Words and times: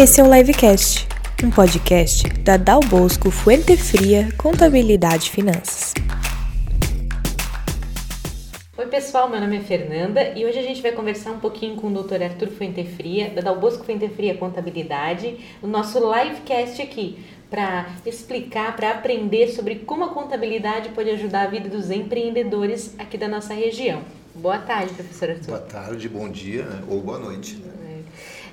Esse 0.00 0.20
é 0.20 0.24
o 0.24 0.32
Livecast, 0.32 1.08
um 1.42 1.50
podcast 1.50 2.28
da 2.44 2.56
Dal 2.56 2.78
Bosco 2.78 3.32
Fuente 3.32 3.76
Fria 3.76 4.28
Contabilidade 4.38 5.26
e 5.26 5.30
Finanças. 5.30 5.92
Oi 8.76 8.86
pessoal, 8.86 9.28
meu 9.28 9.40
nome 9.40 9.56
é 9.56 9.60
Fernanda 9.60 10.38
e 10.38 10.46
hoje 10.46 10.56
a 10.56 10.62
gente 10.62 10.80
vai 10.80 10.92
conversar 10.92 11.32
um 11.32 11.40
pouquinho 11.40 11.74
com 11.74 11.88
o 11.88 11.90
Dr. 12.00 12.22
Arthur 12.22 12.46
Fuentefria, 12.46 13.30
da 13.30 13.40
Dal 13.40 13.58
Bosco 13.58 13.84
Fuentefria 13.84 14.36
Contabilidade, 14.36 15.36
no 15.60 15.68
nosso 15.68 15.98
livecast 15.98 16.80
aqui, 16.80 17.18
para 17.50 17.88
explicar, 18.06 18.76
para 18.76 18.92
aprender 18.92 19.48
sobre 19.48 19.80
como 19.80 20.04
a 20.04 20.10
contabilidade 20.10 20.90
pode 20.90 21.10
ajudar 21.10 21.42
a 21.42 21.46
vida 21.48 21.68
dos 21.68 21.90
empreendedores 21.90 22.94
aqui 23.00 23.18
da 23.18 23.26
nossa 23.26 23.52
região. 23.52 24.02
Boa 24.32 24.58
tarde, 24.58 24.94
professor 24.94 25.30
Arthur. 25.30 25.46
Boa 25.48 25.58
tarde, 25.58 26.08
bom 26.08 26.28
dia 26.28 26.62
né? 26.62 26.84
ou 26.88 27.00
boa 27.00 27.18
noite. 27.18 27.56
Né? 27.56 27.77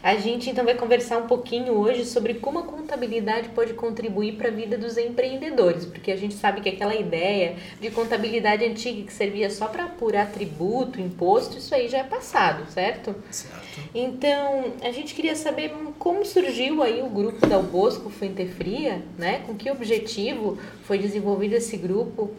A 0.06 0.18
gente 0.18 0.52
então 0.52 0.64
vai 0.64 0.76
conversar 0.76 1.18
um 1.18 1.26
pouquinho 1.26 1.74
hoje 1.74 2.06
sobre 2.06 2.36
como 2.36 2.60
a 2.60 2.62
contabilidade 2.62 3.50
pode 3.50 3.74
contribuir 3.74 4.34
para 4.34 4.50
a 4.50 4.52
vida 4.52 4.78
dos 4.78 5.00
empreendedores, 5.00 5.84
porque 5.84 6.12
a 6.12 6.16
gente 6.16 6.36
sabe 6.36 6.62
que 6.62 6.70
aquela 6.70 6.93
ideia 6.93 7.56
de 7.82 7.89
contabilidade 7.89 8.64
antiga 8.64 9.02
que 9.02 9.12
servia 9.12 9.50
só 9.50 9.65
para 9.65 9.86
apurar 9.86 10.32
tributo, 10.32 11.02
imposto, 11.02 11.57
isso 11.57 11.74
aí 11.74 11.88
já 11.88 11.98
é 11.98 12.04
passado, 12.04 12.71
certo? 12.71 13.15
Certo. 13.32 13.79
Então, 13.96 14.74
a 14.84 14.92
gente 14.92 15.15
queria 15.15 15.36
saber 15.36 15.74
como 15.98 16.24
surgiu 16.24 16.84
aí 16.84 17.01
o 17.01 17.10
grupo 17.10 17.48
da 17.48 17.57
Bosco 17.57 18.12
Fuente 18.12 18.46
Fria, 18.46 19.01
né? 19.18 19.42
Com 19.48 19.56
que 19.56 19.71
objetivo 19.71 20.60
foi 20.84 21.00
desenvolvido 21.00 21.56
esse 21.56 21.78
grupo 21.78 22.29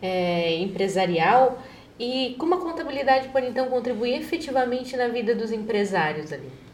é, 0.00 0.54
empresarial 0.58 1.60
e 1.98 2.36
como 2.38 2.54
a 2.54 2.58
contabilidade 2.58 3.26
pode 3.30 3.48
então 3.48 3.66
contribuir 3.66 4.20
efetivamente 4.20 4.96
na 4.96 5.08
vida 5.08 5.34
dos 5.34 5.50
empresários 5.50 6.32
ali. 6.32 6.67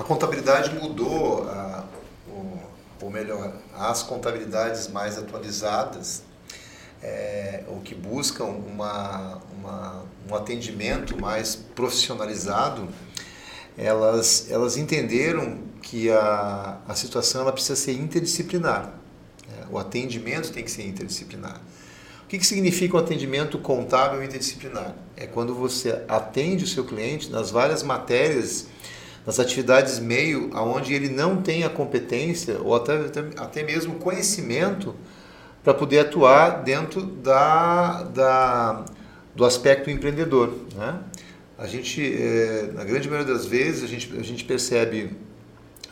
A 0.00 0.02
contabilidade 0.02 0.74
mudou, 0.74 1.46
ou 3.02 3.10
melhor, 3.10 3.52
as 3.76 4.02
contabilidades 4.02 4.88
mais 4.88 5.18
atualizadas, 5.18 6.22
é, 7.02 7.64
ou 7.68 7.80
que 7.80 7.94
buscam 7.94 8.46
uma, 8.46 9.42
uma, 9.58 10.04
um 10.26 10.34
atendimento 10.34 11.20
mais 11.20 11.54
profissionalizado, 11.54 12.88
elas, 13.76 14.50
elas 14.50 14.78
entenderam 14.78 15.58
que 15.82 16.10
a, 16.10 16.78
a 16.88 16.94
situação 16.94 17.42
ela 17.42 17.52
precisa 17.52 17.76
ser 17.76 17.92
interdisciplinar. 17.92 18.94
É, 19.52 19.66
o 19.70 19.76
atendimento 19.76 20.50
tem 20.50 20.64
que 20.64 20.70
ser 20.70 20.86
interdisciplinar. 20.86 21.60
O 22.24 22.26
que, 22.26 22.38
que 22.38 22.46
significa 22.46 22.96
um 22.96 23.00
atendimento 23.00 23.58
contábil 23.58 24.22
interdisciplinar? 24.22 24.94
É 25.14 25.26
quando 25.26 25.54
você 25.54 26.02
atende 26.08 26.64
o 26.64 26.66
seu 26.66 26.86
cliente 26.86 27.28
nas 27.28 27.50
várias 27.50 27.82
matérias 27.82 28.66
nas 29.26 29.38
atividades 29.38 29.98
meio 29.98 30.50
aonde 30.52 30.94
ele 30.94 31.08
não 31.08 31.42
tem 31.42 31.64
a 31.64 31.70
competência 31.70 32.58
ou 32.60 32.74
até, 32.74 32.94
até 33.36 33.62
mesmo 33.62 33.94
conhecimento 33.96 34.94
para 35.62 35.74
poder 35.74 36.00
atuar 36.00 36.62
dentro 36.62 37.02
da, 37.02 38.02
da, 38.04 38.84
do 39.34 39.44
aspecto 39.44 39.90
empreendedor. 39.90 40.54
Né? 40.74 40.98
A 41.58 41.66
gente, 41.66 42.02
é, 42.02 42.70
na 42.74 42.84
grande 42.84 43.08
maioria 43.08 43.32
das 43.32 43.44
vezes, 43.44 43.84
a 43.84 43.86
gente, 43.86 44.10
a 44.18 44.22
gente 44.22 44.44
percebe 44.44 45.14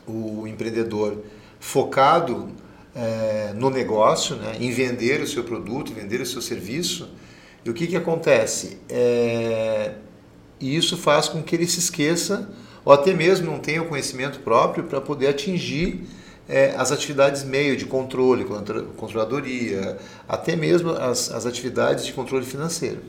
o 0.07 0.47
empreendedor 0.47 1.23
focado 1.61 2.49
é, 2.95 3.53
no 3.55 3.69
negócio, 3.69 4.37
né? 4.37 4.57
em 4.59 4.71
vender 4.71 5.21
o 5.21 5.27
seu 5.27 5.45
produto, 5.45 5.93
vender 5.93 6.21
o 6.21 6.27
seu 6.27 6.41
serviço. 6.41 7.11
E 7.63 7.69
o 7.69 7.75
que, 7.75 7.87
que 7.87 7.97
acontece? 7.97 8.79
É, 8.89 9.93
e 10.59 10.75
isso 10.75 10.97
faz 10.97 11.29
com 11.29 11.43
que 11.43 11.55
ele 11.55 11.67
se 11.67 11.79
esqueça 11.79 12.49
ou 12.89 12.95
até 12.95 13.13
mesmo 13.13 13.51
não 13.51 13.59
tenha 13.59 13.83
o 13.83 13.85
conhecimento 13.85 14.39
próprio 14.39 14.85
para 14.85 14.99
poder 14.99 15.29
atingir 15.29 16.07
é, 16.49 16.75
as 16.75 16.91
atividades 16.91 17.45
meio 17.45 17.77
de 17.77 17.85
controle, 17.85 18.47
controladoria, 18.97 19.99
até 20.27 20.57
mesmo 20.57 20.93
as, 20.93 21.31
as 21.31 21.45
atividades 21.45 22.07
de 22.07 22.15
controle 22.15 22.47
financeiro. 22.47 23.01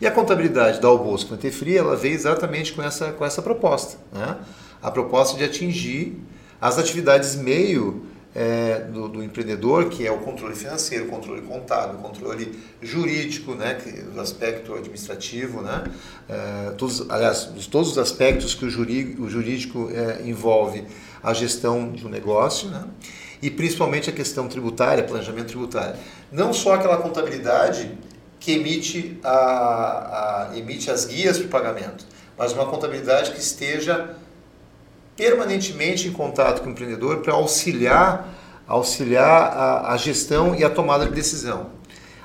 E 0.00 0.08
a 0.08 0.10
contabilidade 0.10 0.80
da 0.80 0.88
Albosco 0.88 1.36
Fria, 1.52 1.78
ela 1.78 1.94
veio 1.94 2.14
exatamente 2.14 2.72
com 2.72 2.82
essa, 2.82 3.12
com 3.12 3.24
essa 3.24 3.40
proposta. 3.40 3.96
Né? 4.12 4.36
A 4.82 4.90
proposta 4.90 5.38
de 5.38 5.44
atingir 5.44 6.20
as 6.60 6.76
atividades 6.76 7.36
meio 7.36 8.06
é, 8.34 8.80
do, 8.80 9.08
do, 9.08 9.22
empreendedor, 9.22 9.88
que 9.88 10.06
é 10.06 10.12
o 10.12 10.18
controle 10.18 10.54
financeiro, 10.54 11.06
controle 11.06 11.42
contábil, 11.42 11.98
controle 11.98 12.58
jurídico, 12.80 13.54
né, 13.54 13.74
que, 13.74 14.04
o 14.16 14.20
aspecto 14.20 14.74
administrativo, 14.74 15.62
né, 15.62 15.84
é, 16.28 16.70
todos, 16.72 17.10
aliás, 17.10 17.46
todos 17.70 17.92
os 17.92 17.98
aspectos 17.98 18.54
que 18.54 18.64
o 18.64 18.70
jurídico, 18.70 19.22
o 19.22 19.30
jurídico 19.30 19.90
é, 19.92 20.22
envolve 20.24 20.84
a 21.22 21.34
gestão 21.34 21.90
de 21.90 22.06
um 22.06 22.10
negócio, 22.10 22.68
né, 22.68 22.84
e 23.42 23.50
principalmente 23.50 24.08
a 24.08 24.12
questão 24.12 24.46
tributária, 24.46 25.02
planejamento 25.02 25.48
tributário. 25.48 25.98
Não 26.30 26.52
só 26.52 26.74
aquela 26.74 26.98
contabilidade 26.98 27.98
que 28.38 28.52
emite, 28.52 29.18
a, 29.24 30.48
a 30.50 30.58
emite 30.58 30.90
as 30.90 31.04
guias 31.04 31.38
para 31.38 31.46
o 31.46 31.48
pagamento, 31.48 32.06
mas 32.38 32.52
uma 32.52 32.66
contabilidade 32.66 33.32
que 33.32 33.40
esteja 33.40 34.14
permanentemente 35.20 36.08
em 36.08 36.12
contato 36.12 36.62
com 36.62 36.68
o 36.68 36.72
empreendedor 36.72 37.18
para 37.18 37.34
auxiliar, 37.34 38.26
auxiliar 38.66 39.52
a, 39.52 39.92
a, 39.92 39.96
gestão 39.98 40.54
e 40.54 40.64
a 40.64 40.70
tomada 40.70 41.04
de 41.04 41.12
decisão. 41.12 41.72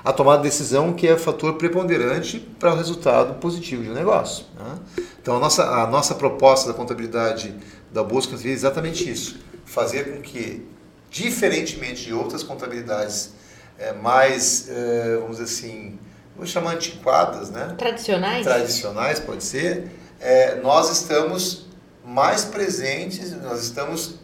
A 0.02 0.14
tomada 0.14 0.38
de 0.38 0.48
decisão 0.48 0.94
que 0.94 1.06
é 1.06 1.14
fator 1.18 1.56
preponderante 1.56 2.38
para 2.58 2.72
o 2.72 2.76
resultado 2.76 3.34
positivo 3.34 3.82
de 3.82 3.90
um 3.90 3.92
negócio. 3.92 4.46
Né? 4.58 4.78
Então 5.20 5.36
a 5.36 5.38
nossa, 5.38 5.62
a 5.62 5.86
nossa 5.86 6.14
proposta 6.14 6.68
da 6.68 6.74
contabilidade 6.74 7.54
da 7.92 8.02
Bolsa 8.02 8.30
é 8.42 8.48
exatamente 8.48 9.10
isso, 9.10 9.40
fazer 9.66 10.14
com 10.14 10.22
que, 10.22 10.66
diferentemente 11.10 12.02
de 12.02 12.14
outras 12.14 12.42
contabilidades 12.42 13.34
é, 13.78 13.92
mais, 13.92 14.70
é, 14.70 15.16
vamos 15.16 15.36
dizer 15.36 15.44
assim, 15.44 15.98
vou 16.34 16.46
chamar 16.46 16.76
antiquadas, 16.76 17.50
né? 17.50 17.74
Tradicionais? 17.76 18.46
Tradicionais, 18.46 19.20
pode 19.20 19.44
ser. 19.44 19.90
É, 20.18 20.54
nós 20.62 20.90
estamos 20.90 21.65
mais 22.06 22.44
presentes, 22.44 23.32
nós 23.42 23.62
estamos 23.62 24.14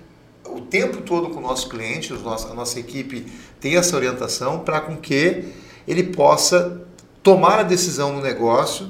o 0.46 0.60
tempo 0.60 1.02
todo 1.02 1.30
com 1.30 1.38
o 1.38 1.42
nosso 1.42 1.68
cliente, 1.68 2.12
a 2.12 2.54
nossa 2.54 2.78
equipe 2.78 3.26
tem 3.60 3.76
essa 3.76 3.96
orientação 3.96 4.60
para 4.60 4.80
com 4.80 4.96
que 4.96 5.52
ele 5.86 6.04
possa 6.04 6.82
tomar 7.22 7.58
a 7.58 7.62
decisão 7.62 8.12
no 8.12 8.20
negócio 8.20 8.88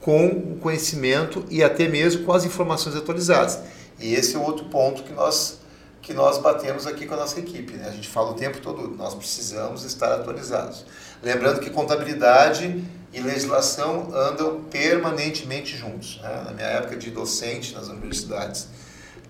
com 0.00 0.26
o 0.26 0.58
conhecimento 0.60 1.44
e 1.50 1.62
até 1.62 1.88
mesmo 1.88 2.24
com 2.24 2.32
as 2.32 2.44
informações 2.44 2.94
atualizadas. 2.94 3.58
E 3.98 4.14
esse 4.14 4.36
é 4.36 4.38
outro 4.38 4.66
ponto 4.66 5.02
que 5.02 5.12
nós 5.12 5.58
que 6.00 6.14
nós 6.14 6.38
batemos 6.38 6.86
aqui 6.86 7.04
com 7.04 7.12
a 7.12 7.18
nossa 7.18 7.38
equipe. 7.38 7.74
Né? 7.74 7.86
A 7.86 7.90
gente 7.90 8.08
fala 8.08 8.30
o 8.30 8.34
tempo 8.34 8.60
todo, 8.60 8.88
nós 8.96 9.14
precisamos 9.14 9.84
estar 9.84 10.14
atualizados. 10.14 10.86
Lembrando 11.22 11.60
que 11.60 11.70
contabilidade 11.70 12.84
e 13.12 13.20
legislação 13.20 14.14
andam 14.14 14.62
permanentemente 14.64 15.76
juntos. 15.76 16.20
Né? 16.22 16.42
Na 16.44 16.52
minha 16.52 16.66
época 16.66 16.96
de 16.96 17.10
docente 17.10 17.74
nas 17.74 17.88
universidades, 17.88 18.68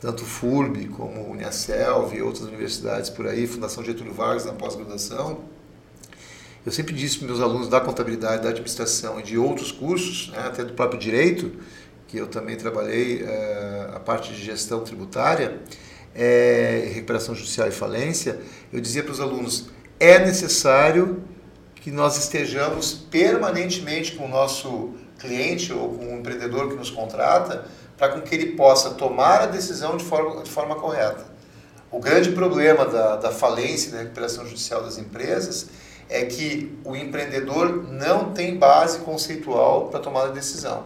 tanto 0.00 0.24
FURB 0.24 0.88
como 0.88 1.30
Uniaselv 1.30 2.14
e 2.14 2.22
outras 2.22 2.44
universidades 2.44 3.10
por 3.10 3.26
aí, 3.26 3.46
Fundação 3.46 3.82
Getúlio 3.82 4.12
Vargas 4.12 4.44
na 4.44 4.52
pós-graduação, 4.52 5.40
eu 6.66 6.72
sempre 6.72 6.94
disse 6.94 7.18
para 7.18 7.28
meus 7.28 7.40
alunos 7.40 7.68
da 7.68 7.80
contabilidade, 7.80 8.42
da 8.42 8.50
administração 8.50 9.18
e 9.18 9.22
de 9.22 9.38
outros 9.38 9.72
cursos, 9.72 10.28
né, 10.30 10.40
até 10.44 10.64
do 10.64 10.74
próprio 10.74 11.00
direito, 11.00 11.52
que 12.06 12.18
eu 12.18 12.26
também 12.26 12.56
trabalhei 12.56 13.22
é, 13.22 13.90
a 13.94 14.00
parte 14.00 14.32
de 14.32 14.44
gestão 14.44 14.80
tributária, 14.80 15.60
é, 16.14 16.90
recuperação 16.92 17.34
judicial 17.34 17.68
e 17.68 17.70
falência, 17.70 18.40
eu 18.72 18.80
dizia 18.80 19.02
para 19.02 19.12
os 19.12 19.20
alunos, 19.20 19.70
é 19.98 20.18
necessário 20.18 21.22
que 21.88 21.94
nós 21.94 22.18
estejamos 22.18 22.92
permanentemente 22.92 24.12
com 24.12 24.26
o 24.26 24.28
nosso 24.28 24.90
cliente 25.18 25.72
ou 25.72 25.94
com 25.94 26.16
o 26.16 26.18
empreendedor 26.18 26.68
que 26.68 26.74
nos 26.74 26.90
contrata, 26.90 27.64
para 27.96 28.10
com 28.10 28.20
que 28.20 28.34
ele 28.34 28.52
possa 28.52 28.90
tomar 28.90 29.40
a 29.40 29.46
decisão 29.46 29.96
de 29.96 30.04
forma, 30.04 30.42
de 30.42 30.50
forma 30.50 30.74
correta. 30.74 31.24
O 31.90 31.98
grande 31.98 32.32
problema 32.32 32.84
da, 32.84 33.16
da 33.16 33.30
falência 33.30 33.88
e 33.88 33.92
da 33.92 33.98
recuperação 34.00 34.46
judicial 34.46 34.82
das 34.82 34.98
empresas 34.98 35.68
é 36.10 36.26
que 36.26 36.78
o 36.84 36.94
empreendedor 36.94 37.90
não 37.90 38.34
tem 38.34 38.58
base 38.58 38.98
conceitual 38.98 39.88
para 39.88 39.98
tomar 39.98 40.26
a 40.26 40.28
decisão. 40.28 40.84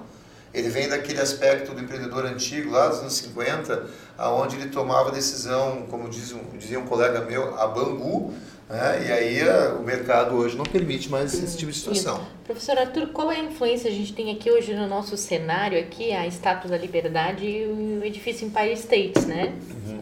Ele 0.55 0.69
vem 0.69 0.89
daquele 0.89 1.21
aspecto 1.21 1.75
do 1.75 1.81
empreendedor 1.81 2.27
antigo, 2.27 2.71
lá 2.71 2.87
dos 2.87 3.01
anos 3.01 3.15
50, 3.15 3.87
aonde 4.17 4.55
ele 4.55 4.69
tomava 4.69 5.11
decisão, 5.11 5.85
como 5.91 6.09
diz, 6.09 6.33
dizia 6.57 6.79
um 6.79 6.87
colega 6.87 7.23
meu, 7.23 7.59
a 7.59 7.67
Bangu, 7.67 8.33
né? 8.73 9.07
E 9.07 9.13
aí 9.13 9.43
a, 9.43 9.75
o 9.75 9.85
mercado 9.85 10.35
hoje 10.35 10.57
não 10.57 10.65
permite 10.65 11.11
mais 11.11 11.35
esse 11.35 11.59
tipo 11.59 11.71
de 11.71 11.77
situação. 11.77 12.17
Isso. 12.17 12.27
Professor 12.45 12.79
Arthur, 12.79 13.09
qual 13.09 13.31
é 13.31 13.37
a 13.37 13.45
influência 13.45 13.91
a 13.91 13.93
gente 13.93 14.15
tem 14.15 14.33
aqui 14.33 14.51
hoje 14.51 14.73
no 14.73 14.89
nosso 14.89 15.15
cenário, 15.15 15.79
aqui 15.79 16.11
a 16.11 16.27
Estátua 16.27 16.71
da 16.71 16.79
Liberdade 16.79 17.45
e 17.45 17.67
o 17.67 18.03
edifício 18.03 18.47
Empire 18.47 18.73
State, 18.73 19.27
né? 19.27 19.53
Uhum. 19.71 20.01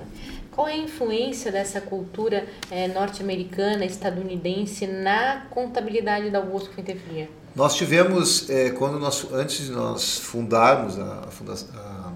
Qual 0.53 0.69
é 0.69 0.75
a 0.75 0.77
influência 0.77 1.51
dessa 1.51 1.81
cultura 1.81 2.47
é, 2.71 2.87
norte-americana, 2.87 3.85
estadunidense 3.85 4.87
na 4.87 5.47
contabilidade 5.51 6.31
da 6.31 6.41
Bosco 6.41 6.73
Fintefria? 6.73 7.29
Nós 7.57 7.75
tivemos, 7.75 8.49
é, 8.49 8.71
quando 8.71 9.01
nós, 9.01 9.27
antes 9.33 9.67
de 9.67 9.73
nós 9.73 10.19
fundarmos 10.19 10.97
a, 10.97 11.29
a, 11.75 12.13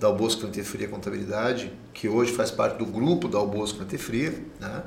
da 0.00 0.08
Albosco 0.08 0.40
Frente 0.40 0.64
Fria 0.64 0.88
Contabilidade, 0.88 1.72
que 1.94 2.08
hoje 2.08 2.32
faz 2.32 2.50
parte 2.50 2.76
do 2.76 2.86
grupo 2.86 3.28
da 3.28 3.38
Albosco 3.38 3.78
Frente 3.78 3.98
Fria, 3.98 4.34
né? 4.60 4.82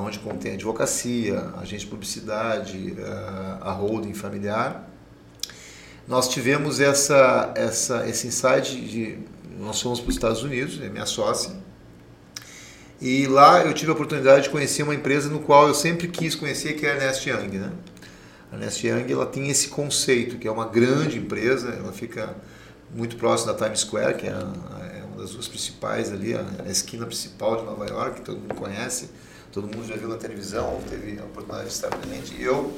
Onde 0.00 0.18
contém 0.18 0.54
advocacia, 0.54 1.50
agente 1.60 1.84
de 1.84 1.90
publicidade, 1.90 2.94
eh, 2.98 3.58
a 3.60 3.70
holding 3.70 4.14
familiar. 4.14 4.90
Nós 6.06 6.28
tivemos 6.28 6.80
essa, 6.80 7.52
essa, 7.54 8.08
esse 8.08 8.26
insight 8.26 8.80
de. 8.80 9.18
Nós 9.58 9.80
fomos 9.80 10.00
para 10.00 10.08
os 10.08 10.16
Estados 10.16 10.42
Unidos, 10.42 10.80
é 10.82 10.88
minha 10.88 11.06
sócia, 11.06 11.54
e 13.00 13.26
lá 13.26 13.62
eu 13.64 13.74
tive 13.74 13.90
a 13.90 13.94
oportunidade 13.94 14.44
de 14.44 14.50
conhecer 14.50 14.82
uma 14.82 14.94
empresa 14.94 15.28
no 15.28 15.40
qual 15.40 15.68
eu 15.68 15.74
sempre 15.74 16.08
quis 16.08 16.34
conhecer, 16.34 16.72
que 16.74 16.86
é 16.86 16.92
a 16.92 16.94
Ernest 16.94 17.28
Young. 17.28 17.58
Né? 17.58 17.70
A 18.50 18.56
Ernest 18.56 18.86
Young 18.86 19.12
ela 19.12 19.26
tem 19.26 19.48
esse 19.48 19.68
conceito, 19.68 20.38
que 20.38 20.48
é 20.48 20.50
uma 20.50 20.66
grande 20.66 21.18
empresa, 21.18 21.70
ela 21.70 21.92
fica 21.92 22.34
muito 22.94 23.16
próximo 23.16 23.52
da 23.52 23.58
Times 23.62 23.80
Square, 23.80 24.14
que 24.14 24.26
é, 24.26 24.32
uma 24.32 24.93
das 25.24 25.32
duas 25.32 25.48
principais 25.48 26.12
ali, 26.12 26.34
a, 26.34 26.44
a 26.66 26.70
esquina 26.70 27.06
principal 27.06 27.56
de 27.56 27.64
Nova 27.64 27.86
York, 27.86 28.20
que 28.20 28.26
todo 28.26 28.38
mundo 28.38 28.54
conhece 28.54 29.08
todo 29.54 29.68
mundo 29.68 29.86
já 29.86 29.94
viu 29.94 30.08
na 30.08 30.16
televisão, 30.16 30.80
teve 30.90 31.16
a 31.20 31.24
oportunidade 31.24 31.68
de 31.68 31.74
estar 31.74 31.88
presente. 31.88 32.34
E 32.36 32.42
eu, 32.42 32.76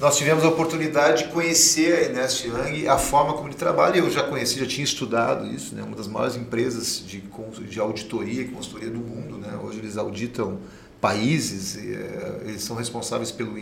nós 0.00 0.16
tivemos 0.18 0.42
a 0.42 0.48
oportunidade 0.48 1.24
de 1.24 1.32
conhecer 1.32 1.92
a 1.92 2.00
Ernest 2.02 2.44
Young, 2.44 2.88
a 2.88 2.98
forma 2.98 3.34
como 3.34 3.46
ele 3.46 3.54
trabalha. 3.54 3.98
Eu 3.98 4.10
já 4.10 4.24
conheci, 4.24 4.58
já 4.58 4.66
tinha 4.66 4.84
estudado 4.84 5.46
isso, 5.46 5.76
né? 5.76 5.82
uma 5.84 5.94
das 5.94 6.08
maiores 6.08 6.34
empresas 6.34 7.04
de, 7.06 7.22
de 7.68 7.78
auditoria 7.78 8.42
e 8.42 8.48
consultoria 8.48 8.90
do 8.90 8.98
mundo. 8.98 9.38
Né? 9.38 9.56
Hoje 9.62 9.78
eles 9.78 9.96
auditam 9.96 10.58
países, 11.00 11.76
eh, 11.76 12.40
eles 12.44 12.62
são 12.62 12.74
responsáveis 12.74 13.30
pelo, 13.30 13.52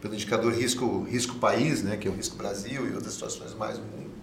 pelo 0.00 0.14
indicador 0.14 0.52
risco, 0.52 1.02
risco 1.02 1.34
país, 1.40 1.82
né? 1.82 1.96
que 1.96 2.06
é 2.06 2.10
o 2.10 2.14
risco 2.14 2.36
Brasil 2.36 2.88
e 2.88 2.94
outras 2.94 3.14
situações 3.14 3.52
mais 3.54 3.76
no 3.76 3.84
mundo 3.86 4.13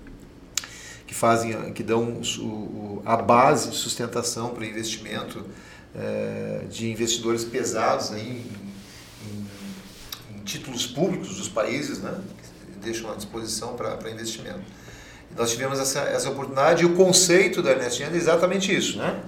que 1.11 1.15
fazem, 1.15 1.73
que 1.73 1.83
dão 1.83 2.21
o, 2.39 3.01
a 3.05 3.17
base 3.17 3.71
de 3.71 3.75
sustentação 3.75 4.51
para 4.51 4.65
investimento 4.65 5.45
é, 5.93 6.61
de 6.69 6.89
investidores 6.89 7.43
pesados 7.43 8.13
aí 8.13 8.49
em, 9.25 9.27
em, 9.27 10.37
em, 10.37 10.43
títulos 10.45 10.87
públicos 10.87 11.35
dos 11.35 11.49
países, 11.49 11.99
né, 11.99 12.17
que 12.71 12.79
deixam 12.79 13.11
à 13.11 13.15
disposição 13.15 13.75
para 13.75 14.09
investimento. 14.09 14.61
E 15.29 15.37
nós 15.37 15.51
tivemos 15.51 15.79
essa, 15.79 15.99
essa 15.99 16.29
oportunidade 16.29 16.83
e 16.83 16.85
o 16.85 16.95
conceito 16.95 17.61
da 17.61 17.71
Ernest 17.71 18.01
Young 18.01 18.13
é 18.13 18.17
exatamente 18.17 18.73
isso. 18.73 18.97
Né? 18.97 19.21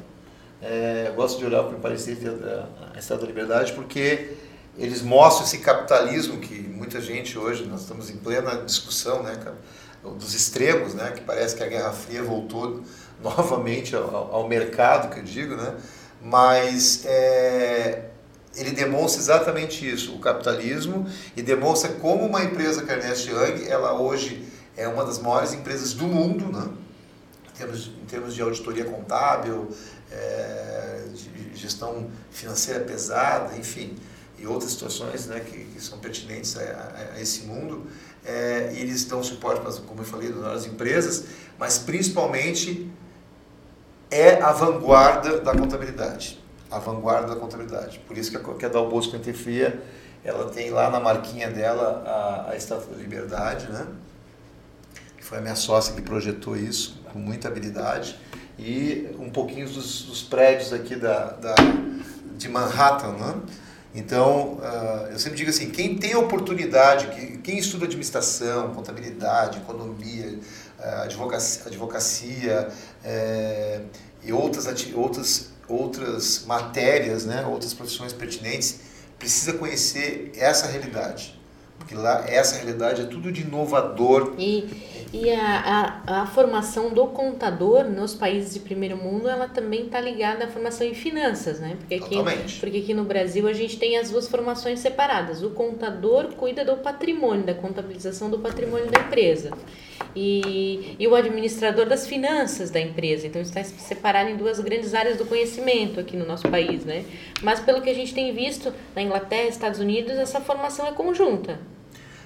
É, 0.61 1.07
eu 1.09 1.15
gosto 1.15 1.37
de 1.37 1.45
olhar 1.45 1.63
para 1.63 1.75
o 1.75 1.81
Palestina 1.81 2.69
a 2.95 2.97
Estado 2.97 3.19
da 3.19 3.27
Liberdade 3.27 3.73
porque 3.73 4.37
eles 4.77 5.01
mostram 5.01 5.45
esse 5.45 5.57
capitalismo 5.57 6.39
que 6.39 6.55
muita 6.61 7.01
gente 7.01 7.37
hoje, 7.37 7.65
nós 7.65 7.81
estamos 7.81 8.09
em 8.09 8.15
plena 8.15 8.63
discussão, 8.63 9.21
né, 9.21 9.35
dos 10.11 10.33
extremos, 10.33 10.93
né, 10.93 11.11
que 11.11 11.21
parece 11.21 11.55
que 11.55 11.63
a 11.63 11.67
Guerra 11.67 11.91
Fria 11.91 12.23
voltou 12.23 12.81
novamente 13.21 13.95
ao, 13.95 14.33
ao 14.33 14.47
mercado, 14.47 15.13
que 15.13 15.19
eu 15.19 15.23
digo, 15.23 15.55
né, 15.55 15.75
mas 16.21 17.05
é, 17.05 18.09
ele 18.55 18.71
demonstra 18.71 19.21
exatamente 19.21 19.89
isso, 19.89 20.15
o 20.15 20.19
capitalismo, 20.19 21.07
e 21.35 21.41
demonstra 21.41 21.89
como 21.93 22.25
uma 22.25 22.43
empresa 22.43 22.81
Ernest 22.81 23.29
Young, 23.29 23.67
ela 23.67 23.93
hoje 23.93 24.45
é 24.75 24.87
uma 24.87 25.05
das 25.05 25.19
maiores 25.19 25.53
empresas 25.53 25.93
do 25.93 26.05
mundo, 26.05 26.51
né? 26.51 26.69
em, 27.53 27.57
termos, 27.57 27.87
em 27.87 28.05
termos 28.05 28.33
de 28.33 28.41
auditoria 28.41 28.85
contábil, 28.85 29.69
é, 30.11 31.05
de 31.13 31.55
gestão 31.55 32.09
financeira 32.31 32.81
pesada, 32.81 33.55
enfim, 33.57 33.95
e 34.37 34.47
outras 34.47 34.71
situações 34.71 35.27
né, 35.27 35.39
que, 35.39 35.65
que 35.65 35.81
são 35.81 35.99
pertinentes 35.99 36.57
a, 36.57 36.61
a, 36.61 37.15
a 37.15 37.21
esse 37.21 37.43
mundo. 37.43 37.87
É, 38.25 38.71
eles 38.75 39.03
dão 39.05 39.21
suporte, 39.21 39.61
para, 39.61 39.73
como 39.73 40.01
eu 40.01 40.05
falei, 40.05 40.31
das 40.31 40.65
empresas, 40.65 41.25
mas 41.59 41.77
principalmente 41.77 42.89
é 44.09 44.41
a 44.41 44.51
vanguarda 44.51 45.39
da 45.41 45.53
contabilidade. 45.53 46.39
A 46.69 46.79
vanguarda 46.79 47.33
da 47.33 47.39
contabilidade. 47.39 47.99
Por 48.07 48.17
isso 48.17 48.31
que 48.31 48.37
a, 48.37 48.69
que 48.69 48.79
Bosco 48.79 49.17
Fria, 49.33 49.81
ela 50.23 50.49
tem 50.49 50.69
lá 50.69 50.89
na 50.89 50.99
marquinha 50.99 51.49
dela 51.49 52.03
a, 52.05 52.51
a 52.51 52.55
Estátua 52.55 52.95
da 52.95 53.01
Liberdade, 53.01 53.71
né? 53.71 53.87
Que 55.17 55.23
foi 55.23 55.39
a 55.39 55.41
minha 55.41 55.55
sócia 55.55 55.93
que 55.93 56.01
projetou 56.01 56.55
isso 56.55 57.01
com 57.11 57.19
muita 57.19 57.47
habilidade. 57.47 58.19
E 58.57 59.09
um 59.19 59.29
pouquinho 59.29 59.67
dos, 59.67 60.03
dos 60.03 60.21
prédios 60.21 60.71
aqui 60.71 60.95
da, 60.95 61.31
da, 61.31 61.55
de 62.37 62.47
Manhattan, 62.49 63.13
né? 63.13 63.35
Então, 63.95 64.55
uh, 64.55 65.07
eu 65.11 65.19
sempre 65.19 65.37
digo 65.37 65.51
assim, 65.51 65.69
quem 65.69 65.95
tem 65.95 66.15
oportunidade, 66.15 67.39
quem 67.43 67.59
estuda 67.59 67.85
administração, 67.85 68.73
contabilidade, 68.73 69.59
economia, 69.59 70.39
uh, 70.79 71.01
advocacia, 71.03 71.67
advocacia 71.67 72.69
é, 73.03 73.81
e 74.23 74.33
outras, 74.33 74.65
outras, 74.95 75.51
outras 75.67 76.43
matérias, 76.45 77.25
né, 77.25 77.45
outras 77.45 77.73
profissões 77.73 78.11
pertinentes, 78.13 78.79
precisa 79.19 79.53
conhecer 79.53 80.31
essa 80.37 80.65
realidade. 80.65 81.39
Porque 81.83 81.95
lá, 81.95 82.23
essa 82.27 82.55
realidade 82.55 83.01
é 83.01 83.05
tudo 83.05 83.31
de 83.31 83.41
inovador. 83.41 84.33
E, 84.37 84.65
e 85.11 85.29
a, 85.29 86.01
a, 86.07 86.21
a 86.21 86.27
formação 86.27 86.93
do 86.93 87.07
contador 87.07 87.83
nos 87.83 88.15
países 88.15 88.53
de 88.53 88.61
primeiro 88.61 88.95
mundo, 88.95 89.27
ela 89.27 89.47
também 89.47 89.85
está 89.85 89.99
ligada 89.99 90.45
à 90.45 90.47
formação 90.47 90.87
em 90.87 90.93
finanças, 90.93 91.59
né? 91.59 91.75
Porque 91.77 91.95
aqui, 91.95 92.15
Totalmente. 92.15 92.59
porque 92.59 92.77
aqui 92.77 92.93
no 92.93 93.03
Brasil 93.03 93.47
a 93.47 93.53
gente 93.53 93.77
tem 93.77 93.97
as 93.97 94.09
duas 94.09 94.27
formações 94.27 94.79
separadas. 94.79 95.43
O 95.43 95.49
contador 95.49 96.33
cuida 96.35 96.63
do 96.63 96.77
patrimônio, 96.77 97.43
da 97.43 97.53
contabilização 97.53 98.29
do 98.29 98.39
patrimônio 98.39 98.89
da 98.89 99.01
empresa 99.01 99.51
e, 100.15 100.95
e 100.99 101.07
o 101.07 101.15
administrador 101.15 101.85
das 101.85 102.07
finanças 102.07 102.69
da 102.69 102.79
empresa. 102.79 103.27
Então 103.27 103.41
está 103.41 103.63
separado 103.63 104.29
em 104.29 104.37
duas 104.37 104.59
grandes 104.59 104.93
áreas 104.93 105.17
do 105.17 105.25
conhecimento 105.25 105.99
aqui 105.99 106.15
no 106.15 106.25
nosso 106.25 106.47
país, 106.49 106.85
né? 106.85 107.05
Mas 107.41 107.59
pelo 107.59 107.81
que 107.81 107.89
a 107.89 107.93
gente 107.93 108.13
tem 108.13 108.33
visto 108.33 108.73
na 108.95 109.01
Inglaterra, 109.01 109.47
Estados 109.47 109.79
Unidos, 109.79 110.13
essa 110.13 110.39
formação 110.41 110.85
é 110.87 110.91
conjunta. 110.91 111.59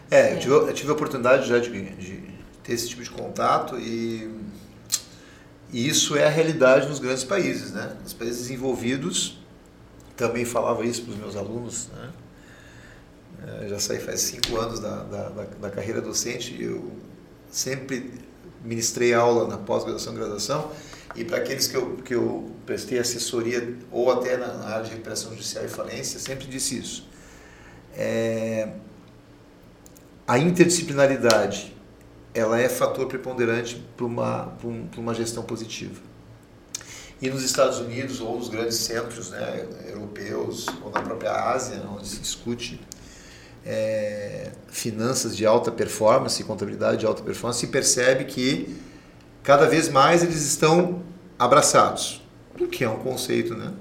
É, 0.10 0.34
eu 0.34 0.40
tive, 0.40 0.54
eu 0.54 0.74
tive 0.74 0.90
a 0.90 0.94
oportunidade 0.94 1.48
já 1.48 1.60
de, 1.60 1.70
de 1.70 2.24
ter 2.64 2.74
esse 2.74 2.90
tipo 2.90 3.04
de 3.04 3.10
contato 3.10 3.78
e, 3.78 4.30
e 5.72 5.88
isso 5.88 6.16
é 6.16 6.26
a 6.26 6.30
realidade 6.30 6.88
nos 6.88 7.00
grandes 7.00 7.24
países, 7.24 7.72
né? 7.72 7.96
Nos 8.02 8.14
países 8.14 8.44
desenvolvidos, 8.44 9.40
também 10.16 10.46
falava 10.46 10.86
isso 10.86 11.04
para 11.04 11.12
os 11.12 11.18
meus 11.18 11.36
alunos, 11.36 11.90
né? 11.90 12.10
É, 13.48 13.68
já 13.68 13.80
saí 13.80 14.00
faz 14.00 14.22
cinco 14.22 14.58
anos 14.58 14.80
da, 14.80 15.04
da, 15.04 15.30
da, 15.30 15.44
da 15.44 15.70
carreira 15.70 16.02
docente 16.02 16.56
e 16.56 16.64
eu 16.64 16.92
sempre 17.52 18.14
ministrei 18.64 19.14
aula 19.14 19.48
na 19.48 19.58
pós-graduação 19.58 20.14
e 20.14 20.16
graduação, 20.16 20.72
e 21.16 21.24
para 21.24 21.38
aqueles 21.38 21.68
que 21.68 21.76
eu, 21.76 21.98
que 21.98 22.14
eu 22.14 22.52
prestei 22.66 23.00
assessoria, 23.00 23.76
ou 23.92 24.12
até 24.12 24.38
na, 24.38 24.68
área 24.68 24.84
de 24.84 24.92
recuperação 24.92 25.32
judicial 25.32 25.66
e 25.66 25.68
falência, 25.68 26.20
sempre 26.20 26.48
disse 26.48 26.78
isso. 26.78 27.08
É, 27.96 28.70
a 30.28 30.38
interdisciplinaridade 30.38 31.76
ela 32.34 32.60
é 32.60 32.70
fator 32.70 33.08
preponderante 33.08 33.84
para 33.96 34.06
uma, 34.06 34.54
um, 34.64 34.88
uma 34.98 35.14
gestão 35.16 35.42
positiva. 35.42 36.00
E 37.20 37.30
nos 37.32 37.44
Estados 37.44 37.80
Unidos, 37.80 38.22
ou 38.22 38.38
nos 38.38 38.48
grandes 38.48 38.76
centros 38.76 39.32
né, 39.32 39.68
europeus, 39.88 40.68
ou 40.84 40.92
na 40.92 41.02
própria 41.02 41.32
Ásia, 41.32 41.82
onde 41.90 42.08
se 42.08 42.20
discute 42.20 42.80
é, 43.66 44.52
finanças 44.68 45.36
de 45.36 45.46
alta 45.46 45.72
performance, 45.72 46.44
contabilidade 46.44 46.98
de 46.98 47.06
alta 47.06 47.24
performance, 47.24 47.60
se 47.60 47.68
percebe 47.68 48.26
que 48.26 48.76
cada 49.44 49.68
vez 49.68 49.90
mais 49.90 50.24
eles 50.24 50.46
estão 50.46 51.02
abraçados, 51.38 52.22
o 52.60 52.68
que 52.68 52.84
é 52.84 52.90
um 52.90 53.00
conceito, 53.00 53.56
né? 53.56 53.74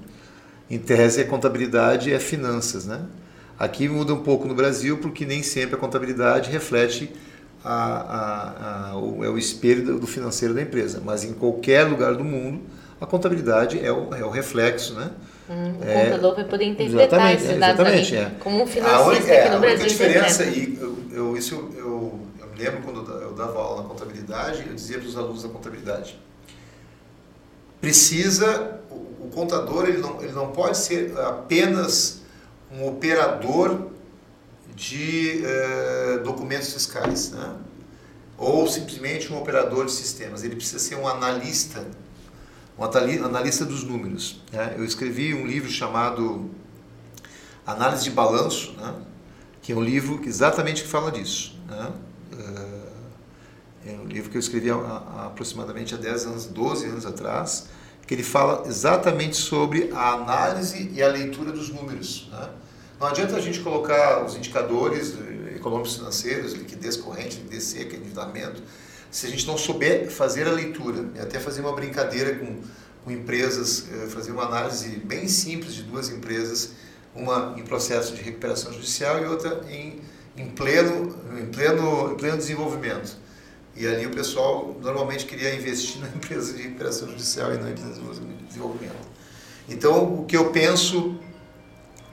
Em 0.69 0.77
tese, 0.77 1.21
a 1.21 1.25
contabilidade 1.25 2.11
é 2.11 2.19
finanças, 2.19 2.85
né? 2.85 3.05
Aqui 3.57 3.87
muda 3.87 4.13
um 4.13 4.21
pouco 4.21 4.47
no 4.47 4.53
Brasil, 4.53 4.97
porque 4.99 5.25
nem 5.25 5.41
sempre 5.41 5.75
a 5.75 5.77
contabilidade 5.77 6.51
reflete 6.51 7.11
a, 7.63 7.73
a, 7.73 8.89
a, 8.91 8.97
o, 8.97 9.23
é 9.23 9.29
o 9.29 9.37
espelho 9.37 9.99
do 9.99 10.05
financeiro 10.05 10.53
da 10.53 10.61
empresa, 10.61 11.01
mas 11.03 11.23
em 11.23 11.33
qualquer 11.33 11.83
lugar 11.83 12.15
do 12.15 12.23
mundo, 12.23 12.61
a 12.99 13.05
contabilidade 13.05 13.83
é 13.83 13.91
o, 13.91 14.13
é 14.13 14.23
o 14.23 14.29
reflexo, 14.29 14.93
né? 14.93 15.11
Hum, 15.49 15.79
o 15.79 15.83
é, 15.83 16.05
contador 16.05 16.35
vai 16.35 16.43
poder 16.43 16.65
interpretar 16.65 17.33
esses 17.33 17.57
dados 17.57 17.79
exatamente, 17.79 18.17
ali, 18.17 18.25
é. 18.25 18.29
como 18.39 18.63
um 18.63 18.67
financista 18.67 19.33
aqui 19.33 19.49
no 19.49 19.59
Brasil. 19.59 19.85
A 19.85 19.87
diferença, 19.87 20.43
e 20.43 20.77
eu, 20.79 20.97
eu, 21.11 21.37
isso 21.37 21.55
eu, 21.55 21.71
eu, 21.77 22.19
eu, 22.41 22.47
me 22.47 22.57
lembro 22.57 22.81
quando 22.81 23.11
eu 23.11 23.33
dava 23.33 23.57
aula 23.57 23.83
na 23.83 23.87
contabilidade, 23.87 24.65
eu 24.67 24.73
dizia 24.73 24.99
para 24.99 25.07
os 25.07 25.17
alunos 25.17 25.43
da 25.43 25.49
contabilidade, 25.49 26.19
precisa, 27.79 28.81
o, 28.91 28.95
o 28.95 29.31
contador 29.33 29.87
ele 29.87 29.99
não, 29.99 30.21
ele 30.21 30.33
não 30.33 30.51
pode 30.51 30.77
ser 30.77 31.17
apenas 31.17 32.21
um 32.71 32.85
operador 32.87 33.87
de 34.75 35.43
eh, 35.43 36.19
documentos 36.23 36.73
fiscais, 36.73 37.31
né? 37.31 37.55
ou 38.37 38.67
simplesmente 38.67 39.33
um 39.33 39.37
operador 39.37 39.85
de 39.85 39.91
sistemas, 39.91 40.43
ele 40.43 40.55
precisa 40.55 40.77
ser 40.77 40.95
um 40.95 41.07
analista 41.07 41.83
um 42.77 43.25
analista 43.25 43.65
dos 43.65 43.83
números. 43.83 44.41
Né? 44.51 44.75
Eu 44.77 44.85
escrevi 44.85 45.33
um 45.33 45.45
livro 45.45 45.69
chamado 45.69 46.49
Análise 47.65 48.03
de 48.03 48.11
Balanço, 48.11 48.73
né? 48.73 48.93
que 49.61 49.71
é 49.71 49.75
um 49.75 49.83
livro 49.83 50.19
que 50.19 50.29
exatamente 50.29 50.83
que 50.83 50.87
fala 50.87 51.11
disso. 51.11 51.59
Né? 51.67 51.91
Uh, 52.33 52.87
é 53.87 53.91
um 53.93 54.05
livro 54.05 54.29
que 54.29 54.37
eu 54.37 54.39
escrevi 54.39 54.69
há, 54.69 54.75
há 54.75 55.25
aproximadamente 55.27 55.95
há 55.95 55.97
10 55.97 56.25
anos, 56.27 56.45
12 56.45 56.85
anos 56.85 57.05
atrás, 57.05 57.67
que 58.05 58.13
ele 58.13 58.23
fala 58.23 58.67
exatamente 58.67 59.35
sobre 59.35 59.89
a 59.93 60.13
análise 60.13 60.91
e 60.93 61.01
a 61.01 61.07
leitura 61.07 61.51
dos 61.51 61.69
números. 61.69 62.29
Né? 62.31 62.49
Não 62.99 63.07
adianta 63.07 63.35
a 63.35 63.41
gente 63.41 63.59
colocar 63.59 64.23
os 64.23 64.35
indicadores 64.35 65.15
econômicos 65.55 65.95
financeiros, 65.95 66.53
liquidez 66.53 66.95
corrente, 66.97 67.37
liquidez 67.37 67.63
seca, 67.63 67.95
endividamento, 67.95 68.61
se 69.09 69.27
a 69.27 69.29
gente 69.29 69.45
não 69.47 69.57
souber 69.57 70.09
fazer 70.09 70.47
a 70.47 70.51
leitura, 70.51 71.05
e 71.15 71.19
até 71.19 71.39
fazer 71.39 71.61
uma 71.61 71.73
brincadeira 71.73 72.35
com, 72.35 72.61
com 73.03 73.11
empresas, 73.11 73.85
eh, 73.91 74.07
fazer 74.07 74.31
uma 74.31 74.43
análise 74.43 74.89
bem 74.97 75.27
simples 75.27 75.73
de 75.73 75.83
duas 75.83 76.09
empresas, 76.09 76.71
uma 77.15 77.55
em 77.57 77.63
processo 77.63 78.13
de 78.13 78.21
recuperação 78.21 78.71
judicial 78.71 79.21
e 79.21 79.25
outra 79.25 79.65
em, 79.69 79.99
em, 80.35 80.49
pleno, 80.49 81.15
em, 81.39 81.45
pleno, 81.47 82.11
em 82.11 82.15
pleno 82.15 82.37
desenvolvimento. 82.37 83.17
E 83.75 83.85
ali 83.87 84.05
o 84.05 84.11
pessoal 84.11 84.75
normalmente 84.81 85.25
queria 85.25 85.53
investir 85.55 85.99
na 86.01 86.07
empresa 86.09 86.53
de 86.53 86.63
recuperação 86.63 87.07
judicial 87.07 87.53
e 87.53 87.57
não 87.57 87.69
em 87.69 87.75
desenvolvimento. 88.47 89.07
Então, 89.69 90.21
o 90.21 90.25
que 90.25 90.37
eu 90.37 90.51
penso 90.51 91.19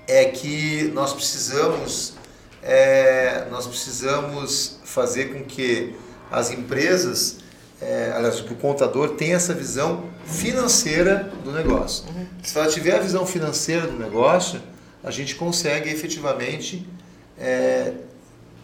é 0.07 0.27
que 0.27 0.91
nós 0.93 1.13
precisamos, 1.13 2.15
é, 2.63 3.47
nós 3.51 3.67
precisamos 3.67 4.81
fazer 4.85 5.33
com 5.33 5.45
que 5.45 5.95
as 6.35 6.51
empresas, 6.51 7.39
é, 7.81 8.13
aliás, 8.15 8.41
o 8.41 8.55
contador 8.57 9.11
tenha 9.11 9.37
essa 9.37 9.55
visão 9.55 10.05
financeira 10.27 11.31
do 11.45 11.53
negócio. 11.53 12.05
Uhum. 12.09 12.27
Se 12.43 12.59
ela 12.59 12.69
tiver 12.69 12.97
a 12.97 13.01
visão 13.01 13.27
financeira 13.27 13.87
do 13.87 13.99
negócio, 13.99 14.61
a 15.03 15.11
gente 15.11 15.35
consegue 15.35 15.91
efetivamente 15.91 16.87
é, 17.39 17.93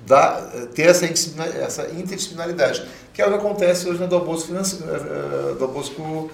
dar, 0.07 0.41
ter 0.75 0.89
essa, 0.89 1.07
essa 1.07 1.91
interdisciplinaridade, 1.91 2.87
que 3.13 3.21
é 3.21 3.27
o 3.27 3.29
que 3.29 3.37
acontece 3.37 3.89
hoje 3.89 4.01
na 4.01 4.07
do 4.07 4.21
Bosco, 4.21 4.53
é, 4.55 4.59
é, 4.59 5.55
do 5.55 5.69
Bosco 5.69 6.31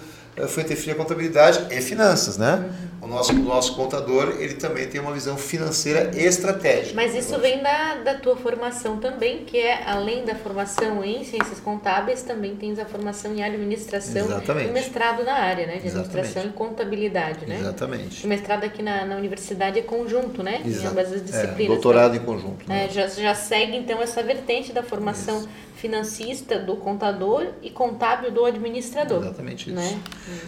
Fuente 0.48 0.76
Fria 0.76 0.94
Contabilidade 0.94 1.74
e 1.74 1.80
Finanças, 1.80 2.36
né? 2.36 2.56
Uhum. 2.56 2.86
O 3.02 3.08
nosso, 3.08 3.32
o 3.32 3.38
nosso 3.38 3.74
contador, 3.76 4.36
ele 4.40 4.54
também 4.54 4.88
tem 4.88 5.00
uma 5.00 5.12
visão 5.12 5.36
financeira 5.36 6.10
estratégica. 6.14 6.94
Mas 6.94 7.14
isso 7.14 7.38
vem 7.38 7.62
da, 7.62 7.94
da 7.96 8.14
tua 8.14 8.36
formação 8.36 8.98
também, 8.98 9.44
que 9.44 9.58
é, 9.58 9.84
além 9.86 10.24
da 10.24 10.34
formação 10.34 11.04
em 11.04 11.22
ciências 11.22 11.60
contábeis, 11.60 12.22
também 12.22 12.56
tens 12.56 12.78
a 12.78 12.84
formação 12.84 13.32
em 13.32 13.44
administração 13.44 14.24
Exatamente. 14.24 14.68
e 14.68 14.72
mestrado 14.72 15.24
na 15.24 15.34
área, 15.34 15.66
né? 15.66 15.74
De 15.74 15.88
administração 15.88 16.42
Exatamente. 16.42 16.48
e 16.48 16.52
contabilidade, 16.52 17.46
né? 17.46 17.58
Exatamente. 17.60 18.24
O 18.24 18.28
mestrado 18.28 18.64
aqui 18.64 18.82
na, 18.82 19.04
na 19.04 19.16
universidade 19.16 19.78
é 19.78 19.82
conjunto, 19.82 20.42
né? 20.42 20.62
Exato. 20.64 20.84
Em 20.84 20.88
ambas 20.88 21.12
as 21.12 21.24
disciplinas. 21.24 21.60
É, 21.60 21.66
doutorado 21.66 22.12
né? 22.12 22.16
em 22.18 22.24
conjunto. 22.24 22.68
Né? 22.68 22.86
É, 22.86 22.88
já, 22.88 23.06
já 23.06 23.34
segue, 23.34 23.76
então, 23.76 24.02
essa 24.02 24.22
vertente 24.22 24.72
da 24.72 24.82
formação 24.82 25.38
isso 25.38 25.48
financista 25.76 26.58
do 26.58 26.76
contador 26.76 27.48
e 27.62 27.70
contábil 27.70 28.32
do 28.32 28.44
administrador. 28.44 29.22
Exatamente 29.22 29.70
isso. 29.70 29.78
Né? 29.78 30.00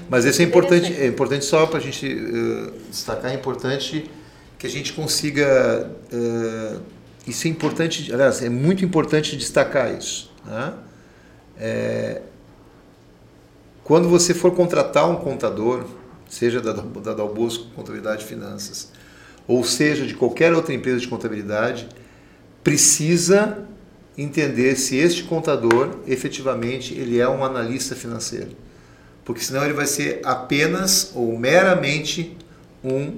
Mas 0.08 0.24
isso 0.24 0.42
é 0.42 0.44
importante, 0.44 0.92
é 0.92 1.06
importante 1.06 1.44
só 1.44 1.66
para 1.66 1.78
a 1.78 1.80
gente 1.80 2.06
uh, 2.06 2.72
destacar, 2.90 3.30
é 3.30 3.34
importante 3.34 4.10
que 4.58 4.66
a 4.66 4.70
gente 4.70 4.92
consiga, 4.92 5.90
uh, 6.12 6.80
isso 7.26 7.46
é 7.46 7.50
importante, 7.50 8.12
aliás, 8.12 8.42
é 8.42 8.48
muito 8.48 8.84
importante 8.84 9.36
destacar 9.36 9.94
isso. 9.96 10.32
Né? 10.44 10.74
É, 11.60 12.22
quando 13.84 14.08
você 14.08 14.34
for 14.34 14.54
contratar 14.54 15.08
um 15.08 15.16
contador, 15.16 15.84
seja 16.28 16.60
da, 16.60 16.72
da 16.72 17.14
Dalbosco 17.14 17.66
Contabilidade 17.74 18.24
e 18.24 18.26
Finanças, 18.26 18.90
ou 19.46 19.64
seja 19.64 20.06
de 20.06 20.14
qualquer 20.14 20.52
outra 20.52 20.74
empresa 20.74 21.00
de 21.00 21.08
contabilidade, 21.08 21.88
precisa 22.62 23.66
entender 24.16 24.76
se 24.76 24.96
este 24.96 25.22
contador 25.22 26.00
efetivamente 26.06 26.92
ele 26.94 27.18
é 27.18 27.28
um 27.28 27.44
analista 27.44 27.94
financeiro. 27.94 28.50
Porque 29.28 29.42
senão 29.42 29.62
ele 29.62 29.74
vai 29.74 29.84
ser 29.84 30.22
apenas 30.24 31.12
ou 31.14 31.38
meramente 31.38 32.34
um 32.82 33.12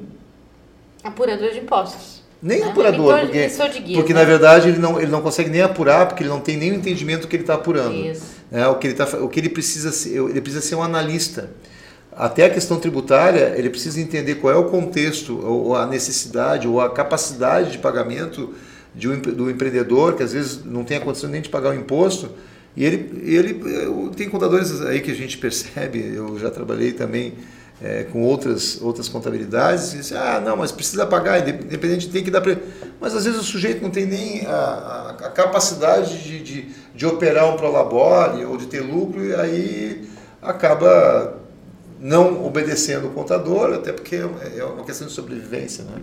apurador 1.04 1.52
de 1.52 1.60
impostos. 1.60 2.24
Nem 2.42 2.58
né? 2.58 2.66
apurador, 2.66 3.20
porque, 3.20 3.48
guia, 3.78 3.96
porque 3.96 4.12
né? 4.12 4.18
na 4.18 4.26
verdade 4.26 4.70
ele 4.70 4.78
não, 4.78 5.00
ele 5.00 5.08
não 5.08 5.22
consegue 5.22 5.48
nem 5.48 5.62
apurar, 5.62 6.08
porque 6.08 6.24
ele 6.24 6.30
não 6.30 6.40
tem 6.40 6.56
nem 6.56 6.72
o 6.72 6.74
entendimento 6.74 7.20
do 7.22 7.28
que 7.28 7.36
ele 7.36 7.44
está 7.44 7.54
apurando. 7.54 7.94
Isso. 7.94 8.24
É, 8.50 8.66
o, 8.66 8.74
que 8.74 8.88
ele 8.88 8.94
tá, 8.94 9.04
o 9.18 9.28
que 9.28 9.38
ele 9.38 9.50
precisa 9.50 9.92
ser, 9.92 10.16
ele 10.16 10.40
precisa 10.40 10.60
ser 10.60 10.74
um 10.74 10.82
analista. 10.82 11.48
Até 12.10 12.46
a 12.46 12.50
questão 12.50 12.80
tributária, 12.80 13.54
ele 13.56 13.70
precisa 13.70 14.00
entender 14.00 14.34
qual 14.34 14.52
é 14.52 14.56
o 14.56 14.64
contexto, 14.64 15.38
ou 15.46 15.76
a 15.76 15.86
necessidade, 15.86 16.66
ou 16.66 16.80
a 16.80 16.90
capacidade 16.90 17.70
de 17.70 17.78
pagamento 17.78 18.52
de 18.92 19.08
um, 19.08 19.16
do 19.16 19.48
empreendedor 19.48 20.16
que 20.16 20.24
às 20.24 20.32
vezes 20.32 20.64
não 20.64 20.82
tem 20.82 20.96
a 20.96 21.00
condição 21.00 21.30
nem 21.30 21.40
de 21.40 21.48
pagar 21.48 21.70
o 21.70 21.74
imposto. 21.74 22.30
E 22.76 22.84
ele, 22.84 23.22
ele 23.24 23.60
tem 24.16 24.28
contadores 24.28 24.80
aí 24.82 25.00
que 25.00 25.10
a 25.10 25.14
gente 25.14 25.38
percebe, 25.38 26.12
eu 26.14 26.38
já 26.38 26.50
trabalhei 26.50 26.92
também 26.92 27.34
é, 27.82 28.04
com 28.04 28.22
outras, 28.22 28.80
outras 28.80 29.08
contabilidades, 29.08 29.94
e 29.94 29.96
diz, 29.98 30.12
ah, 30.12 30.40
não, 30.44 30.56
mas 30.56 30.70
precisa 30.70 31.06
pagar, 31.06 31.48
independente 31.48 32.10
tem 32.10 32.22
que 32.22 32.30
dar 32.30 32.40
para 32.40 32.56
Mas 33.00 33.14
às 33.14 33.24
vezes 33.24 33.40
o 33.40 33.44
sujeito 33.44 33.82
não 33.82 33.90
tem 33.90 34.06
nem 34.06 34.46
a, 34.46 34.52
a, 34.52 35.10
a 35.10 35.30
capacidade 35.30 36.22
de, 36.22 36.42
de, 36.42 36.68
de, 36.94 37.06
operar 37.06 37.52
um 37.52 37.56
prolabore 37.56 38.44
ou 38.44 38.56
de 38.56 38.66
ter 38.66 38.80
lucro, 38.80 39.24
e 39.24 39.34
aí 39.34 40.08
acaba 40.42 41.38
não 41.98 42.44
obedecendo 42.46 43.08
o 43.08 43.10
contador, 43.10 43.74
até 43.74 43.92
porque 43.92 44.16
é 44.16 44.64
uma 44.64 44.84
questão 44.84 45.06
de 45.06 45.12
sobrevivência. 45.12 45.84
Né? 45.84 46.02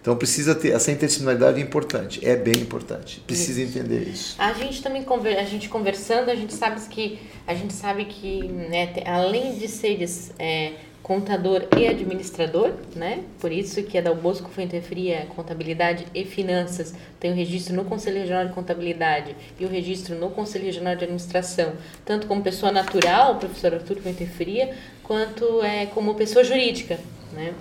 Então 0.00 0.16
precisa 0.16 0.54
ter 0.54 0.72
essa 0.72 0.90
intencionalidade 0.90 1.60
é 1.60 1.62
importante, 1.62 2.26
é 2.26 2.36
bem 2.36 2.54
importante. 2.54 3.20
Precisa 3.26 3.60
isso. 3.60 3.78
entender 3.78 4.02
isso. 4.08 4.34
A 4.38 4.52
gente 4.52 4.82
também 4.82 5.04
a 5.38 5.44
gente 5.44 5.68
conversando, 5.68 6.30
a 6.30 6.34
gente 6.34 6.54
sabe 6.54 6.80
que 6.88 7.18
a 7.46 7.54
gente 7.54 7.72
sabe 7.72 8.04
que 8.04 8.42
né, 8.48 8.92
além 9.04 9.58
de 9.58 9.68
seres 9.68 10.32
é, 10.38 10.72
contador 11.08 11.66
e 11.74 11.86
administrador, 11.86 12.74
né? 12.94 13.24
Por 13.40 13.50
isso 13.50 13.82
que 13.82 13.96
a 13.96 14.02
da 14.02 14.12
Bosco 14.12 14.50
Fria 14.50 15.26
Contabilidade 15.34 16.06
e 16.14 16.24
Finanças 16.24 16.94
tem 17.18 17.32
o 17.32 17.34
registro 17.34 17.74
no 17.74 17.84
Conselho 17.86 18.18
Regional 18.18 18.46
de 18.46 18.52
Contabilidade 18.52 19.34
e 19.58 19.64
o 19.64 19.68
registro 19.68 20.14
no 20.16 20.28
Conselho 20.28 20.66
Regional 20.66 20.94
de 20.96 21.04
Administração, 21.04 21.72
tanto 22.04 22.26
como 22.26 22.42
pessoa 22.42 22.70
natural, 22.70 23.32
o 23.32 23.36
professor 23.36 23.72
Arthur 23.72 23.96
Fria, 24.36 24.74
quanto 25.02 25.62
é, 25.62 25.86
como 25.86 26.14
pessoa 26.14 26.44
jurídica, 26.44 27.00
né? 27.32 27.54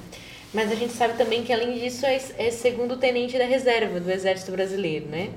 Mas 0.53 0.71
a 0.71 0.75
gente 0.75 0.93
sabe 0.93 1.17
também 1.17 1.43
que, 1.43 1.51
além 1.51 1.77
disso, 1.77 2.05
é, 2.05 2.21
é 2.37 2.51
segundo 2.51 2.97
tenente 2.97 3.37
da 3.37 3.45
reserva 3.45 3.99
do 3.99 4.09
Exército 4.09 4.51
Brasileiro, 4.51 5.07
né? 5.07 5.29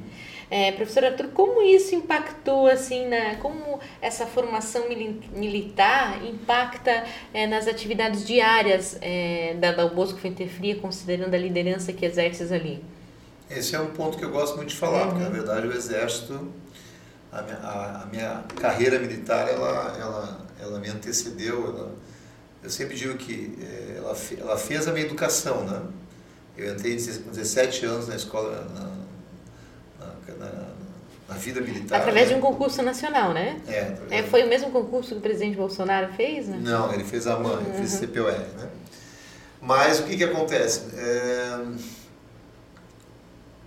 É, 0.51 0.73
professor 0.73 1.05
Arthur, 1.05 1.29
como 1.29 1.63
isso 1.63 1.95
impactou, 1.95 2.67
assim, 2.67 3.07
na, 3.07 3.37
como 3.37 3.79
essa 4.03 4.27
formação 4.27 4.87
militar 5.33 6.25
impacta 6.25 7.05
é, 7.33 7.47
nas 7.47 7.69
atividades 7.69 8.27
diárias 8.27 8.99
é, 9.01 9.55
da, 9.61 9.71
da 9.71 9.87
Bosco 9.87 10.19
Fuente 10.19 10.49
Fria, 10.49 10.75
considerando 10.75 11.33
a 11.35 11.39
liderança 11.39 11.93
que 11.93 12.05
exerces 12.05 12.51
ali? 12.51 12.83
Esse 13.49 13.77
é 13.77 13.81
um 13.81 13.91
ponto 13.91 14.19
que 14.19 14.25
eu 14.25 14.31
gosto 14.31 14.57
muito 14.57 14.71
de 14.71 14.77
falar, 14.77 15.05
uhum. 15.05 15.09
porque, 15.11 15.23
na 15.23 15.31
verdade, 15.31 15.69
o 15.69 15.73
Exército, 15.73 16.53
a 17.31 17.43
minha, 17.43 17.57
a, 17.59 18.03
a 18.03 18.07
minha 18.07 18.45
carreira 18.61 18.99
militar, 18.99 19.49
ela, 19.49 19.97
ela, 20.01 20.47
ela 20.61 20.81
me 20.81 20.89
antecedeu, 20.89 21.65
ela, 21.69 21.95
eu 22.63 22.71
sempre 22.71 22.97
digo 22.97 23.17
que 23.17 23.57
é, 23.61 23.97
ela, 23.99 24.17
ela 24.39 24.59
fez 24.59 24.87
a 24.87 24.93
minha 24.93 25.07
educação, 25.07 25.65
né? 25.65 25.83
Eu 26.57 26.75
entrei 26.75 26.97
com 26.97 27.31
17 27.31 27.87
anos 27.87 28.09
na 28.09 28.17
escola, 28.17 28.67
na, 28.75 30.05
na, 30.07 30.35
na, 30.35 30.69
na 31.29 31.35
vida 31.37 31.61
militar. 31.61 32.01
Através 32.01 32.29
né? 32.29 32.35
de 32.35 32.39
um 32.39 32.43
concurso 32.43 32.83
nacional, 32.83 33.33
né? 33.33 33.61
É. 33.67 34.19
é. 34.19 34.23
Foi 34.25 34.43
o 34.45 34.49
mesmo 34.49 34.71
concurso 34.71 35.11
que 35.11 35.19
o 35.19 35.21
presidente 35.21 35.57
Bolsonaro 35.57 36.13
fez, 36.13 36.49
né? 36.49 36.59
Não, 36.61 36.93
ele 36.93 37.05
fez 37.05 37.27
a 37.27 37.39
mãe, 37.39 37.65
uhum. 37.65 37.75
fez 37.75 37.93
CPOR, 37.95 38.33
né? 38.33 38.69
Mas 39.61 40.01
o 40.01 40.05
que 40.05 40.17
que 40.17 40.25
acontece? 40.25 40.83
É, 40.97 41.61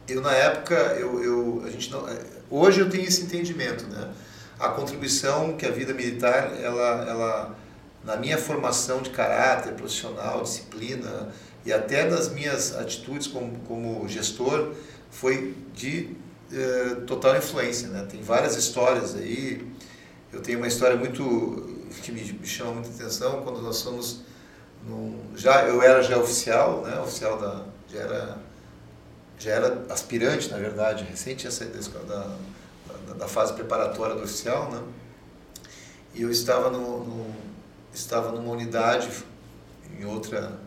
eu 0.09 0.21
na 0.21 0.33
época, 0.33 0.75
eu, 0.99 1.23
eu, 1.23 1.63
a 1.65 1.69
gente 1.69 1.91
não, 1.91 2.07
é, 2.07 2.19
hoje 2.49 2.79
eu 2.79 2.89
tenho 2.89 3.05
esse 3.05 3.23
entendimento, 3.23 3.85
né? 3.87 4.11
A 4.59 4.69
contribuição 4.69 5.53
que 5.57 5.65
a 5.65 5.71
vida 5.71 5.93
militar, 5.93 6.53
ela, 6.61 7.05
ela 7.07 7.55
na 8.03 8.15
minha 8.17 8.37
formação 8.37 9.01
de 9.01 9.09
caráter 9.09 9.73
profissional, 9.73 10.41
disciplina 10.43 11.29
e 11.65 11.71
até 11.71 12.09
nas 12.09 12.29
minhas 12.29 12.75
atitudes 12.75 13.27
como, 13.27 13.57
como 13.59 14.07
gestor, 14.07 14.73
foi 15.09 15.55
de 15.73 16.15
eh, 16.51 16.95
total 17.07 17.37
influência. 17.37 17.87
Né? 17.87 18.05
Tem 18.09 18.21
várias 18.21 18.57
histórias 18.57 19.15
aí. 19.15 19.65
Eu 20.31 20.41
tenho 20.41 20.57
uma 20.57 20.67
história 20.67 20.97
muito 20.97 21.73
que 22.01 22.11
me, 22.11 22.21
me 22.21 22.47
chama 22.47 22.71
muita 22.73 22.89
atenção 22.89 23.41
quando 23.43 23.61
nós 23.61 23.81
fomos 23.81 24.21
num, 24.85 25.17
já 25.35 25.63
eu 25.63 25.81
era 25.81 26.01
já 26.01 26.17
oficial, 26.17 26.81
né? 26.81 26.99
Oficial 26.99 27.37
da 27.39 27.65
já 27.91 27.99
era 27.99 28.37
já 29.39 29.51
era 29.51 29.85
aspirante 29.89 30.49
na 30.49 30.57
verdade, 30.57 31.03
recente 31.03 31.47
essa 31.47 31.65
da, 31.65 32.35
da, 33.07 33.13
da 33.13 33.27
fase 33.27 33.53
preparatória 33.53 34.15
do 34.15 34.23
oficial, 34.23 34.71
né? 34.71 34.81
E 36.13 36.21
eu 36.21 36.31
estava 36.31 36.69
no, 36.69 37.03
no 37.03 37.35
estava 37.93 38.31
numa 38.31 38.51
unidade 38.51 39.09
em 39.99 40.05
outra 40.05 40.59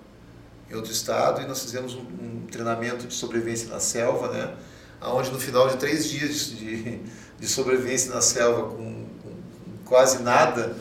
em 0.71 0.75
outro 0.75 0.91
estado 0.91 1.41
e 1.43 1.47
nós 1.47 1.63
fizemos 1.63 1.95
um, 1.95 2.01
um 2.01 2.47
treinamento 2.51 3.07
de 3.07 3.15
sobrevivência 3.15 3.69
na 3.69 3.79
selva, 3.79 4.29
né? 4.33 4.55
onde 5.01 5.31
no 5.31 5.39
final 5.39 5.69
de 5.69 5.77
três 5.77 6.09
dias 6.09 6.51
de, 6.51 7.01
de 7.39 7.49
sobrevivência 7.49 8.13
na 8.13 8.21
selva, 8.21 8.71
com, 8.71 9.07
com 9.23 9.31
quase 9.85 10.23
nada 10.23 10.77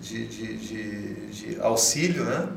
de, 0.00 0.26
de, 0.26 0.56
de, 0.56 1.26
de, 1.26 1.60
auxílio, 1.60 2.24
né? 2.24 2.48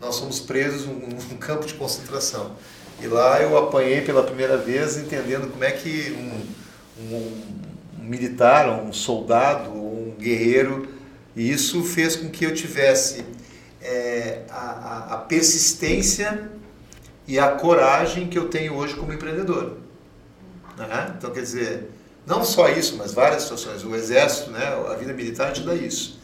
nós 0.00 0.18
fomos 0.18 0.40
presos 0.40 0.86
num, 0.86 1.08
num, 1.08 1.36
campo 1.38 1.66
de 1.66 1.74
concentração. 1.74 2.56
E 3.00 3.06
lá 3.06 3.40
eu 3.40 3.56
apanhei 3.56 4.00
pela 4.02 4.22
primeira 4.22 4.56
vez, 4.56 4.96
entendendo 4.96 5.50
como 5.50 5.64
é 5.64 5.70
que 5.70 6.12
um, 6.12 7.04
um, 7.04 7.42
um 8.00 8.04
militar, 8.04 8.68
um 8.68 8.92
soldado, 8.92 9.70
um 9.70 10.14
guerreiro, 10.18 10.93
e 11.36 11.50
isso 11.50 11.82
fez 11.82 12.16
com 12.16 12.28
que 12.28 12.44
eu 12.44 12.54
tivesse 12.54 13.24
é, 13.80 14.42
a, 14.48 15.14
a 15.14 15.16
persistência 15.18 16.50
e 17.26 17.38
a 17.38 17.52
coragem 17.52 18.28
que 18.28 18.38
eu 18.38 18.48
tenho 18.48 18.74
hoje 18.74 18.94
como 18.94 19.12
empreendedor. 19.12 19.78
Né? 20.76 21.14
Então, 21.16 21.30
quer 21.30 21.42
dizer, 21.42 21.90
não 22.26 22.44
só 22.44 22.68
isso, 22.68 22.96
mas 22.96 23.12
várias 23.12 23.42
situações. 23.42 23.84
O 23.84 23.94
exército, 23.94 24.50
né, 24.50 24.64
a 24.90 24.94
vida 24.94 25.12
militar 25.12 25.52
te 25.52 25.62
dá 25.62 25.74
isso. 25.74 26.20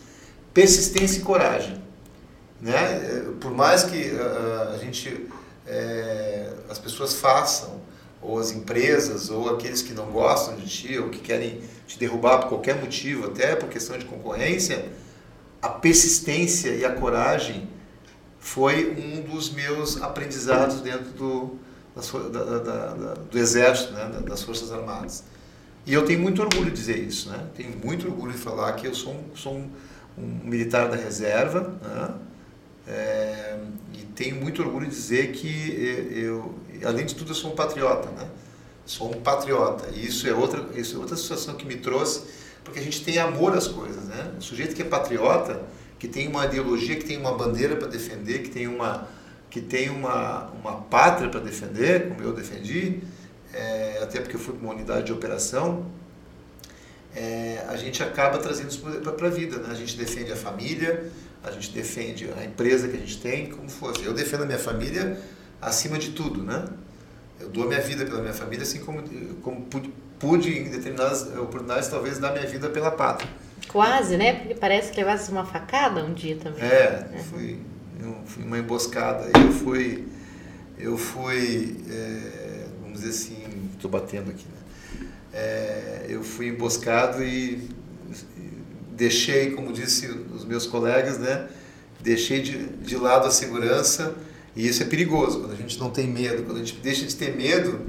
Persistência 0.53 1.21
e 1.21 1.23
coragem. 1.23 1.83
Né? 2.61 3.25
Por 3.41 3.53
mais 3.53 3.85
que 3.85 4.11
uh, 4.11 4.75
a 4.75 4.79
gente, 4.79 5.27
é, 5.67 6.53
as 6.69 6.79
pessoas 6.79 7.15
façam, 7.15 7.81
ou 8.23 8.39
as 8.39 8.51
empresas, 8.51 9.31
ou 9.31 9.49
aqueles 9.49 9.81
que 9.81 9.95
não 9.95 10.11
gostam 10.11 10.57
de 10.57 10.67
ti, 10.67 10.99
ou 10.99 11.09
que 11.09 11.19
querem 11.19 11.61
te 11.87 11.99
derrubar 11.99 12.39
por 12.41 12.49
qualquer 12.51 12.77
motivo, 12.77 13.27
até 13.27 13.57
por 13.57 13.69
questão 13.69 13.97
de 13.97 14.05
concorrência, 14.05 14.85
a 15.61 15.69
persistência 15.69 16.71
e 16.71 16.85
a 16.85 16.93
coragem 16.93 17.69
foi 18.39 18.91
um 18.91 19.23
dos 19.23 19.51
meus 19.51 20.01
aprendizados 20.01 20.81
dentro 20.81 21.11
do, 21.11 21.59
da, 22.31 22.59
da, 22.59 22.95
da, 22.95 23.15
do 23.15 23.39
Exército, 23.39 23.93
né, 23.93 24.23
das 24.27 24.43
Forças 24.43 24.73
Armadas. 24.73 25.23
E 25.87 25.93
eu 25.93 26.05
tenho 26.05 26.21
muito 26.21 26.43
orgulho 26.43 26.71
de 26.71 26.77
dizer 26.77 26.99
isso, 26.99 27.31
né? 27.31 27.47
Tenho 27.57 27.77
muito 27.83 28.07
orgulho 28.07 28.33
de 28.33 28.39
falar 28.39 28.73
que 28.75 28.87
eu 28.87 28.95
sou 28.95 29.15
um, 29.15 29.25
sou 29.35 29.55
um, 29.55 29.71
um 30.17 30.41
militar 30.45 30.89
da 30.89 30.97
reserva, 30.97 31.75
né? 31.83 32.15
É, 32.87 33.59
e 33.95 34.03
tenho 34.15 34.37
muito 34.37 34.63
orgulho 34.63 34.87
de 34.87 34.93
dizer 34.93 35.33
que 35.33 36.11
eu, 36.13 36.55
além 36.85 37.07
de 37.07 37.15
tudo, 37.15 37.31
eu 37.31 37.35
sou 37.35 37.53
um 37.53 37.55
patriota, 37.55 38.11
né? 38.11 38.29
Sou 38.85 39.11
um 39.11 39.21
patriota. 39.21 39.89
E 39.95 40.07
isso 40.07 40.29
é 40.29 40.35
outra, 40.35 40.67
isso 40.79 40.97
é 40.97 40.99
outra 40.99 41.17
situação 41.17 41.55
que 41.55 41.65
me 41.65 41.77
trouxe, 41.77 42.25
porque 42.65 42.79
a 42.79 42.83
gente 42.83 43.05
tem 43.05 43.19
amor 43.19 43.57
às 43.57 43.67
coisas, 43.67 44.05
né? 44.05 44.33
O 44.39 44.43
sujeito 44.43 44.75
que 44.75 44.83
é 44.83 44.85
patriota, 44.85 45.63
que 45.99 46.09
tem 46.09 46.29
uma 46.29 46.47
ideologia, 46.47 46.97
que 46.97 47.05
tem 47.05 47.17
uma 47.17 47.37
bandeira 47.37 47.77
para 47.77 47.89
defender, 47.89 48.41
que 48.43 48.51
tem 48.51 48.67
uma 48.67 49.09
que 49.51 49.61
tem 49.61 49.91
uma, 49.91 50.49
uma 50.63 50.77
pátria 50.83 51.29
para 51.29 51.41
defender, 51.41 52.09
como 52.09 52.23
eu 52.23 52.33
defendi, 52.33 53.03
é, 53.53 53.99
até 54.01 54.21
porque 54.21 54.37
eu 54.37 54.41
fui 54.41 54.55
para 54.55 54.65
uma 54.65 54.73
unidade 54.73 55.07
de 55.07 55.13
operação, 55.13 55.87
é, 57.15 57.65
a 57.69 57.77
gente 57.77 58.03
acaba 58.03 58.39
trazendo 58.39 58.71
isso 58.71 58.81
para 58.81 59.27
a 59.27 59.31
vida. 59.31 59.59
Né? 59.59 59.69
A 59.71 59.75
gente 59.75 59.97
defende 59.97 60.33
a 60.33 60.37
família, 60.37 61.11
a 61.43 61.51
gente 61.51 61.71
defende 61.71 62.31
a 62.39 62.45
empresa 62.45 62.89
que 62.89 62.97
a 62.97 63.01
gente 63.01 63.21
tem, 63.21 63.47
como 63.51 63.69
fosse. 63.69 64.05
Eu 64.05 64.15
defendo 64.15 64.43
a 64.43 64.47
minha 64.47 64.59
família 64.59 65.21
acima 65.61 65.99
de 65.99 66.11
tudo. 66.11 66.43
Né? 66.43 66.65
Eu 67.41 67.49
dou 67.49 67.65
a 67.65 67.67
minha 67.67 67.81
vida 67.81 68.05
pela 68.05 68.21
minha 68.21 68.33
família, 68.33 68.63
assim 68.63 68.81
como, 68.81 69.03
como 69.43 69.67
pude, 70.21 70.57
em 70.57 70.71
determinadas 70.71 71.23
oportunidades, 71.23 71.89
talvez, 71.89 72.19
dar 72.19 72.33
minha 72.33 72.47
vida 72.47 72.69
pela 72.69 72.93
pátria. 72.93 73.29
Quase, 73.67 74.17
né? 74.17 74.35
Porque 74.35 74.55
parece 74.55 74.93
que 74.93 74.99
levasse 74.99 75.31
uma 75.33 75.45
facada 75.45 76.05
um 76.05 76.13
dia 76.13 76.37
também. 76.37 76.63
É, 76.63 77.09
uhum. 77.13 77.25
fui, 77.25 77.59
eu 78.01 78.17
fui 78.27 78.45
uma 78.45 78.59
emboscada. 78.59 79.31
Eu 79.35 79.53
fui, 79.53 80.07
eu 80.79 80.97
fui 80.97 81.77
é, 81.91 82.67
vamos 82.91 83.01
dizer 83.01 83.11
assim, 83.11 83.71
estou 83.75 83.91
batendo 83.91 84.31
aqui, 84.31 84.45
né? 84.45 85.01
É, 85.33 86.07
eu 86.09 86.23
fui 86.25 86.49
emboscado 86.49 87.23
e 87.23 87.69
deixei, 88.93 89.53
como 89.53 89.73
disse 89.73 90.09
os 90.09 90.45
meus 90.45 90.67
colegas, 90.67 91.19
né? 91.19 91.49
Deixei 92.01 92.43
de, 92.43 92.67
de 92.67 92.97
lado 92.97 93.29
a 93.29 93.31
segurança 93.31 94.15
e 94.57 94.67
isso 94.67 94.83
é 94.83 94.87
perigoso. 94.87 95.41
Quando 95.41 95.53
a 95.53 95.57
gente 95.57 95.79
não 95.79 95.91
tem 95.91 96.09
medo, 96.09 96.43
quando 96.43 96.57
a 96.57 96.65
gente 96.65 96.81
deixa 96.81 97.07
de 97.07 97.15
ter 97.15 97.37
medo, 97.37 97.81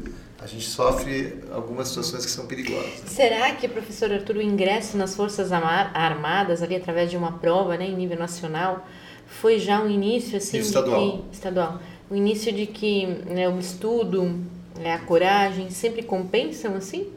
a 0.41 0.47
gente 0.47 0.67
sofre 0.67 1.39
algumas 1.51 1.89
situações 1.89 2.25
que 2.25 2.31
são 2.31 2.47
perigosas. 2.47 2.83
Né? 2.83 3.05
Será 3.05 3.53
que, 3.53 3.67
professor 3.67 4.11
Arthur, 4.11 4.37
o 4.37 4.41
ingresso 4.41 4.97
nas 4.97 5.15
Forças 5.15 5.51
Armadas, 5.51 6.63
ali 6.63 6.75
através 6.75 7.11
de 7.11 7.15
uma 7.15 7.33
prova 7.33 7.77
né, 7.77 7.85
em 7.85 7.95
nível 7.95 8.17
nacional, 8.17 8.87
foi 9.27 9.59
já 9.59 9.79
um 9.81 9.89
início 9.89 10.37
assim 10.37 10.57
estadual. 10.57 11.19
que 11.29 11.35
estadual, 11.35 11.79
o 12.09 12.15
início 12.15 12.51
de 12.51 12.65
que 12.65 13.05
né, 13.05 13.47
o 13.47 13.59
estudo, 13.59 14.43
né, 14.79 14.95
a 14.95 14.99
coragem 14.99 15.69
sempre 15.69 16.01
compensam 16.01 16.75
assim? 16.75 17.07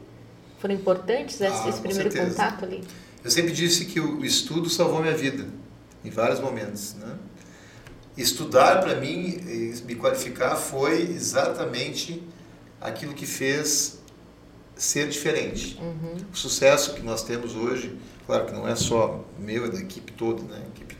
Foram 0.59 0.75
importantes 0.75 1.41
esse, 1.41 1.65
ah, 1.65 1.69
esse 1.69 1.81
primeiro 1.81 2.11
certeza. 2.11 2.29
contato 2.29 2.63
ali? 2.63 2.83
Eu 3.23 3.31
sempre 3.31 3.51
disse 3.51 3.85
que 3.85 3.99
o 3.99 4.23
estudo 4.23 4.69
salvou 4.69 5.01
minha 5.01 5.15
vida 5.15 5.47
em 6.03 6.11
vários 6.11 6.39
momentos, 6.39 6.93
né? 6.93 7.15
Estudar 8.15 8.79
para 8.81 8.95
mim, 8.95 9.39
me 9.85 9.95
qualificar 9.95 10.55
foi 10.55 11.01
exatamente 11.01 12.23
aquilo 12.79 13.13
que 13.13 13.25
fez 13.25 13.99
ser 14.75 15.07
diferente. 15.07 15.77
Uhum. 15.81 16.17
O 16.31 16.35
sucesso 16.35 16.93
que 16.93 17.01
nós 17.01 17.23
temos 17.23 17.55
hoje, 17.55 17.97
claro 18.25 18.45
que 18.45 18.53
não 18.53 18.67
é 18.67 18.75
só 18.75 19.23
meu, 19.39 19.65
é 19.65 19.69
da 19.69 19.79
equipe 19.79 20.11
toda, 20.11 20.41
né? 20.43 20.61
Equipe 20.75 20.95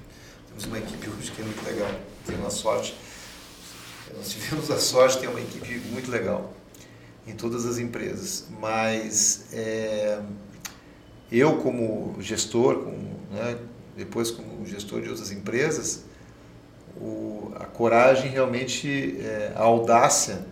temos 0.48 0.66
uma 0.66 0.78
equipe 0.78 1.10
hoje 1.10 1.32
que 1.32 1.42
é 1.42 1.44
muito 1.44 1.66
legal, 1.66 1.92
tem 2.26 2.38
uma 2.38 2.50
sorte. 2.50 2.96
Nós 4.16 4.30
tivemos 4.30 4.72
a 4.72 4.80
sorte 4.80 5.16
de 5.16 5.22
ter 5.22 5.28
uma 5.28 5.42
equipe 5.42 5.80
muito 5.92 6.10
legal 6.10 6.54
em 7.28 7.34
todas 7.34 7.66
as 7.66 7.78
empresas, 7.78 8.48
mas 8.62 9.48
é, 9.52 10.22
eu 11.30 11.58
como 11.58 12.16
gestor, 12.22 12.84
como, 12.84 13.20
né, 13.32 13.58
depois 13.98 14.32
como 14.32 14.66
gestor 14.66 15.02
de 15.02 15.10
outras 15.10 15.32
empresas, 15.32 16.06
o, 16.96 17.52
a 17.56 17.66
coragem 17.66 18.30
realmente, 18.30 19.18
é, 19.20 19.52
a 19.56 19.64
audácia 19.64 20.46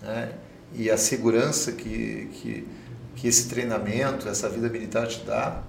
né, 0.00 0.32
e 0.74 0.90
a 0.90 0.96
segurança 0.96 1.72
que, 1.72 2.28
que, 2.32 2.68
que 3.16 3.28
esse 3.28 3.48
treinamento, 3.48 4.28
essa 4.28 4.48
vida 4.48 4.68
militar 4.68 5.06
te 5.06 5.24
dá, 5.24 5.62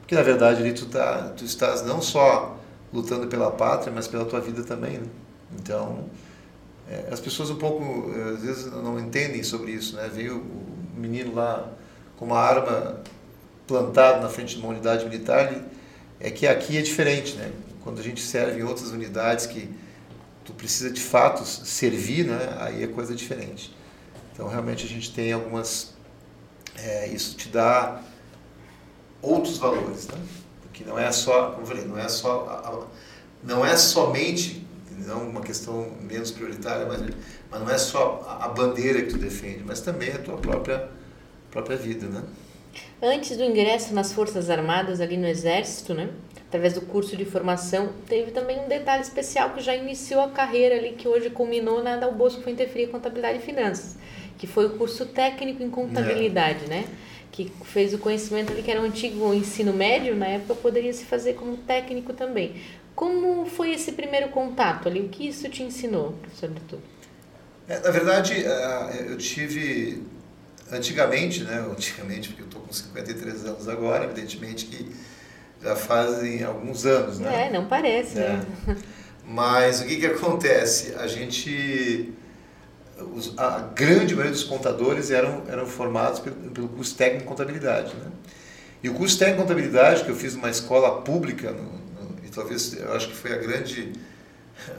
porque 0.00 0.14
na 0.14 0.22
verdade 0.22 0.60
ali 0.60 0.72
tu, 0.72 0.86
tá, 0.86 1.32
tu 1.36 1.44
estás 1.44 1.82
não 1.82 2.02
só 2.02 2.58
lutando 2.92 3.26
pela 3.26 3.50
pátria, 3.50 3.92
mas 3.92 4.06
pela 4.06 4.24
tua 4.24 4.40
vida 4.40 4.62
também. 4.62 4.98
Né? 4.98 5.06
Então, 5.58 6.04
é, 6.88 7.08
as 7.10 7.20
pessoas 7.20 7.50
um 7.50 7.56
pouco, 7.56 8.12
é, 8.14 8.34
às 8.34 8.42
vezes, 8.42 8.66
não 8.66 8.98
entendem 9.00 9.42
sobre 9.42 9.72
isso. 9.72 9.96
Né? 9.96 10.10
Veio 10.12 10.38
o 10.38 11.00
menino 11.00 11.34
lá 11.34 11.72
com 12.16 12.26
uma 12.26 12.38
arma 12.38 13.00
plantada 13.66 14.20
na 14.20 14.28
frente 14.28 14.56
de 14.56 14.60
uma 14.60 14.68
unidade 14.68 15.04
militar, 15.04 15.52
é 16.20 16.30
que 16.30 16.46
aqui 16.46 16.76
é 16.76 16.82
diferente. 16.82 17.34
Né? 17.36 17.50
Quando 17.82 18.00
a 18.00 18.02
gente 18.02 18.20
serve 18.20 18.60
em 18.60 18.62
outras 18.62 18.90
unidades 18.90 19.46
que 19.46 19.68
tu 20.44 20.52
precisa 20.52 20.90
de 20.90 21.00
fato 21.00 21.44
servir, 21.46 22.26
né? 22.26 22.56
aí 22.60 22.82
é 22.82 22.86
coisa 22.86 23.14
diferente. 23.14 23.74
Então, 24.32 24.48
realmente, 24.48 24.84
a 24.84 24.88
gente 24.88 25.12
tem 25.12 25.32
algumas... 25.32 25.94
É, 26.76 27.08
isso 27.08 27.36
te 27.36 27.48
dá 27.48 28.02
outros 29.20 29.58
valores, 29.58 30.08
né? 30.08 30.18
que 30.72 30.84
não 30.84 30.98
é 30.98 31.12
só, 31.12 31.50
como 31.50 31.62
eu 31.62 31.66
falei, 31.66 31.84
não 31.84 31.98
é 31.98 32.08
só 32.08 32.88
não 33.42 33.64
é 33.64 33.76
somente 33.76 34.66
não 35.06 35.28
uma 35.28 35.40
questão 35.40 35.90
menos 36.00 36.30
prioritária, 36.30 36.86
mas, 36.86 37.00
mas 37.50 37.60
não 37.60 37.70
é 37.70 37.78
só 37.78 38.38
a 38.40 38.48
bandeira 38.48 39.02
que 39.02 39.08
tu 39.08 39.18
defende, 39.18 39.62
mas 39.66 39.80
também 39.80 40.10
a 40.12 40.18
tua 40.18 40.36
própria 40.36 40.88
própria 41.50 41.76
vida, 41.76 42.06
né? 42.06 42.22
Antes 43.02 43.36
do 43.36 43.44
ingresso 43.44 43.92
nas 43.92 44.12
Forças 44.12 44.48
Armadas 44.48 45.00
ali 45.00 45.16
no 45.16 45.26
Exército, 45.26 45.92
né? 45.92 46.08
Através 46.46 46.74
do 46.74 46.82
curso 46.82 47.16
de 47.16 47.24
formação, 47.24 47.92
teve 48.06 48.30
também 48.30 48.60
um 48.60 48.68
detalhe 48.68 49.02
especial 49.02 49.50
que 49.50 49.60
já 49.60 49.74
iniciou 49.74 50.22
a 50.22 50.30
carreira 50.30 50.76
ali, 50.76 50.92
que 50.92 51.08
hoje 51.08 51.30
culminou 51.30 51.82
na 51.82 51.96
Dal 51.96 52.12
Bosco 52.12 52.42
Fuente 52.42 52.66
Fria 52.68 52.88
Contabilidade 52.88 53.38
e 53.38 53.42
Finanças, 53.42 53.96
que 54.42 54.46
foi 54.48 54.66
o 54.66 54.70
curso 54.70 55.06
técnico 55.06 55.62
em 55.62 55.70
contabilidade, 55.70 56.64
é. 56.64 56.68
né? 56.68 56.84
que 57.30 57.50
fez 57.64 57.94
o 57.94 57.98
conhecimento 57.98 58.52
ali, 58.52 58.60
que 58.60 58.72
era 58.72 58.80
o 58.80 58.84
antigo 58.84 59.32
ensino 59.32 59.72
médio, 59.72 60.16
na 60.16 60.26
época 60.26 60.56
poderia 60.56 60.92
se 60.92 61.04
fazer 61.04 61.34
como 61.34 61.56
técnico 61.58 62.12
também. 62.12 62.56
Como 62.92 63.46
foi 63.46 63.72
esse 63.72 63.92
primeiro 63.92 64.30
contato 64.30 64.88
ali? 64.88 64.98
O 64.98 65.08
que 65.08 65.28
isso 65.28 65.48
te 65.48 65.62
ensinou, 65.62 66.14
professor 66.20 66.50
Arthur? 66.50 66.80
É, 67.68 67.78
na 67.78 67.90
verdade, 67.92 68.44
é, 68.44 69.06
eu 69.08 69.16
tive, 69.16 70.02
antigamente, 70.72 71.44
né, 71.44 71.60
antigamente, 71.70 72.30
porque 72.30 72.42
eu 72.42 72.46
estou 72.46 72.62
com 72.62 72.72
53 72.72 73.46
anos 73.46 73.68
agora, 73.68 74.04
evidentemente 74.06 74.66
que 74.66 74.90
já 75.62 75.76
fazem 75.76 76.42
alguns 76.42 76.84
anos, 76.84 77.20
né? 77.20 77.46
É, 77.46 77.52
não 77.52 77.66
parece, 77.66 78.18
é. 78.18 78.28
né? 78.66 78.76
Mas 79.24 79.80
o 79.80 79.86
que 79.86 79.98
que 79.98 80.06
acontece? 80.06 80.96
A 80.96 81.06
gente 81.06 82.12
os, 83.14 83.36
a 83.38 83.58
grande 83.74 84.14
maioria 84.14 84.32
dos 84.32 84.44
contadores 84.44 85.10
eram, 85.10 85.42
eram 85.48 85.66
formados 85.66 86.20
pelo, 86.20 86.36
pelo 86.36 86.68
curso 86.68 86.94
técnico 86.96 87.24
em 87.24 87.28
contabilidade. 87.28 87.94
Né? 87.94 88.06
E 88.82 88.88
o 88.88 88.94
curso 88.94 89.18
técnico 89.18 89.40
em 89.40 89.46
contabilidade, 89.46 90.04
que 90.04 90.10
eu 90.10 90.16
fiz 90.16 90.34
numa 90.34 90.50
escola 90.50 91.02
pública, 91.02 91.50
no, 91.50 91.62
no, 91.62 92.24
e 92.24 92.28
talvez 92.28 92.74
eu 92.74 92.92
acho 92.92 93.08
que 93.08 93.14
foi 93.14 93.32
a 93.32 93.36
grande, 93.36 93.92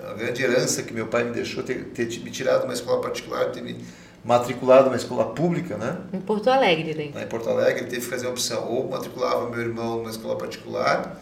a 0.10 0.14
grande 0.14 0.44
herança 0.44 0.84
que 0.84 0.94
meu 0.94 1.08
pai 1.08 1.24
me 1.24 1.32
deixou, 1.32 1.64
ter, 1.64 1.86
ter 1.86 2.06
me 2.20 2.30
tirado 2.30 2.62
de 2.62 2.66
uma 2.66 2.74
escola 2.74 3.02
particular, 3.02 3.52
ter 3.52 3.62
me 3.62 3.84
matriculado 4.24 4.86
numa 4.86 4.96
escola 4.96 5.34
pública, 5.34 5.78
né? 5.78 5.98
Em 6.14 6.22
Porto 6.22 6.50
Alegre. 6.50 7.12
Lá 7.14 7.24
em 7.24 7.28
Porto 7.28 7.50
Alegre, 7.50 7.82
ele 7.82 7.90
teve 7.90 8.02
que 8.02 8.08
fazer 8.08 8.26
uma 8.26 8.32
opção. 8.32 8.70
Ou 8.70 8.90
matriculava 8.90 9.50
meu 9.50 9.60
irmão 9.60 9.98
numa 9.98 10.10
escola 10.10 10.38
particular, 10.38 11.20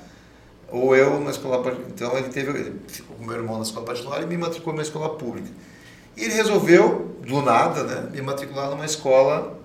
ou 0.70 0.96
eu 0.96 1.12
numa 1.16 1.32
escola 1.32 1.64
particular. 1.64 1.90
Então 1.90 2.18
ele 2.18 2.30
teve, 2.30 2.52
ele 2.52 2.80
ficou 2.88 3.16
com 3.16 3.26
meu 3.26 3.36
irmão 3.36 3.58
na 3.58 3.64
escola 3.64 3.86
particular 3.86 4.22
e 4.22 4.26
me 4.28 4.38
matriculou 4.38 4.74
numa 4.74 4.84
escola 4.84 5.18
pública. 5.18 5.50
E 6.18 6.24
ele 6.26 6.34
resolveu, 6.34 7.16
do 7.26 7.42
nada, 7.42 7.84
né, 7.84 8.10
me 8.12 8.22
matricular 8.22 8.70
numa 8.70 8.86
escola 8.86 9.58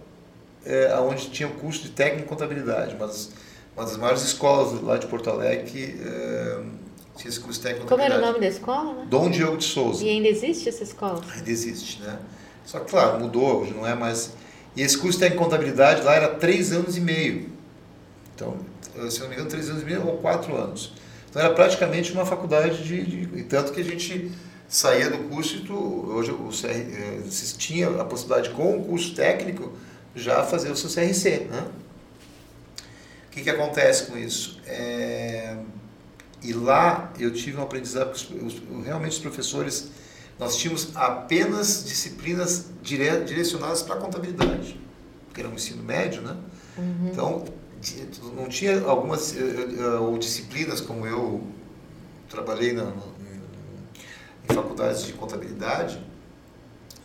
é, 0.65 0.95
onde 1.01 1.31
tinha 1.31 1.49
o 1.49 1.53
curso 1.53 1.83
de 1.83 1.91
técnico 1.91 2.25
em 2.25 2.29
contabilidade, 2.29 2.95
uma 2.95 3.07
das, 3.07 3.31
uma 3.77 3.85
das 3.85 3.97
maiores 3.97 4.23
escolas 4.23 4.81
lá 4.83 4.97
de 4.97 5.07
Porto 5.07 5.31
Alegre 5.31 5.65
que 5.71 6.01
é, 6.03 6.61
tinha 7.17 7.29
esse 7.31 7.41
curso 7.41 7.59
de 7.61 7.67
técnico 7.67 7.87
em 7.87 7.89
Como 7.89 8.03
era 8.03 8.19
o 8.19 8.21
nome 8.21 8.41
da 8.41 8.47
escola, 8.47 8.93
né? 8.95 9.07
Dom 9.09 9.31
Diogo 9.31 9.57
de 9.57 9.65
Souza. 9.65 10.05
E 10.05 10.09
ainda 10.11 10.29
existe 10.29 10.69
essa 10.69 10.83
escola? 10.83 11.21
Ainda 11.35 11.51
existe, 11.51 12.03
né? 12.03 12.19
Só 12.65 12.81
que, 12.81 12.91
claro, 12.91 13.21
mudou, 13.21 13.63
hoje 13.63 13.73
não 13.73 13.87
é 13.87 13.95
mais. 13.95 14.33
E 14.75 14.83
esse 14.83 14.99
curso 14.99 15.19
de 15.19 15.25
técnico 15.25 15.43
em 15.43 15.45
contabilidade 15.49 16.03
lá 16.03 16.15
era 16.15 16.29
três 16.29 16.73
anos 16.73 16.97
e 16.97 17.01
meio. 17.01 17.49
Então, 18.35 18.57
se 19.09 19.19
eu 19.19 19.23
não 19.23 19.29
me 19.29 19.35
engano, 19.35 19.49
três 19.49 19.71
anos 19.71 19.83
e 19.83 19.85
meio 19.85 20.07
ou 20.07 20.19
quatro 20.19 20.55
anos. 20.57 20.93
Então 21.31 21.41
era 21.41 21.55
praticamente 21.55 22.13
uma 22.13 22.27
faculdade 22.27 22.83
de. 22.83 23.05
de- 23.05 23.39
e 23.39 23.43
tanto 23.45 23.73
que 23.73 23.81
a 23.81 23.85
gente 23.85 24.31
saía 24.69 25.09
do 25.11 25.19
curso 25.29 25.57
e 25.57 25.61
tu, 25.61 25.75
hoje 25.75 26.31
o 26.33 26.49
CR, 26.51 26.67
eh, 26.71 27.23
se 27.31 27.57
tinha 27.57 27.89
a 28.01 28.05
possibilidade 28.05 28.51
com 28.51 28.79
o 28.81 28.85
curso 28.85 29.15
técnico 29.15 29.73
já 30.15 30.43
fazer 30.45 30.71
o 30.71 30.77
seu 30.77 30.89
CRC, 30.91 31.47
né? 31.51 31.67
O 33.29 33.31
que, 33.31 33.43
que 33.43 33.51
acontece 33.51 34.07
com 34.07 34.17
isso? 34.17 34.59
É, 34.67 35.57
e 36.43 36.53
lá 36.55 37.13
eu 37.19 37.33
tive 37.33 37.59
um 37.59 37.63
aprendizado, 37.63 38.13
os- 38.13 38.63
realmente 38.85 39.13
os 39.13 39.19
professores, 39.19 39.91
nós 40.39 40.57
tínhamos 40.57 40.91
apenas 40.95 41.85
disciplinas 41.85 42.67
dire, 42.83 43.21
direcionadas 43.25 43.83
para 43.83 43.97
a 43.97 43.99
contabilidade, 43.99 44.79
porque 45.27 45.41
era 45.41 45.49
um 45.51 45.55
ensino 45.55 45.83
médio, 45.83 46.23
né? 46.23 46.37
Então, 47.13 47.45
ti- 47.81 48.07
não 48.35 48.49
tinha 48.49 48.81
algumas 48.85 49.37
eh, 49.37 49.41
eh, 49.79 49.85
ou 49.99 50.17
disciplinas 50.19 50.81
como 50.81 51.07
eu 51.07 51.43
trabalhei 52.31 52.73
na, 52.73 52.85
em, 54.49 54.55
faculdades 54.55 55.05
de 55.05 55.13
contabilidade, 55.13 55.99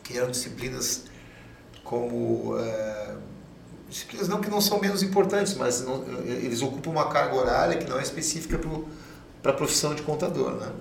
que 0.03 0.17
eram 0.17 0.31
disciplinas 0.31 1.03
como 1.83 2.57
eh, 2.57 3.13
disciplinas 3.89 4.27
não 4.27 4.39
que 4.41 4.49
não 4.49 4.61
são 4.61 4.79
menos 4.79 5.03
importantes, 5.03 5.53
mas 5.55 5.81
não- 5.85 6.03
eles 6.25 6.61
ocupam 6.61 6.91
uma 6.91 7.09
carga 7.09 7.35
horária 7.35 7.77
que 7.77 7.89
não 7.89 7.99
é 7.99 8.03
específica 8.03 8.59
para 9.41 9.51
a 9.51 9.55
profissão 9.55 9.93
de 9.95 10.01
contador, 10.03 10.51
né? 10.55 10.71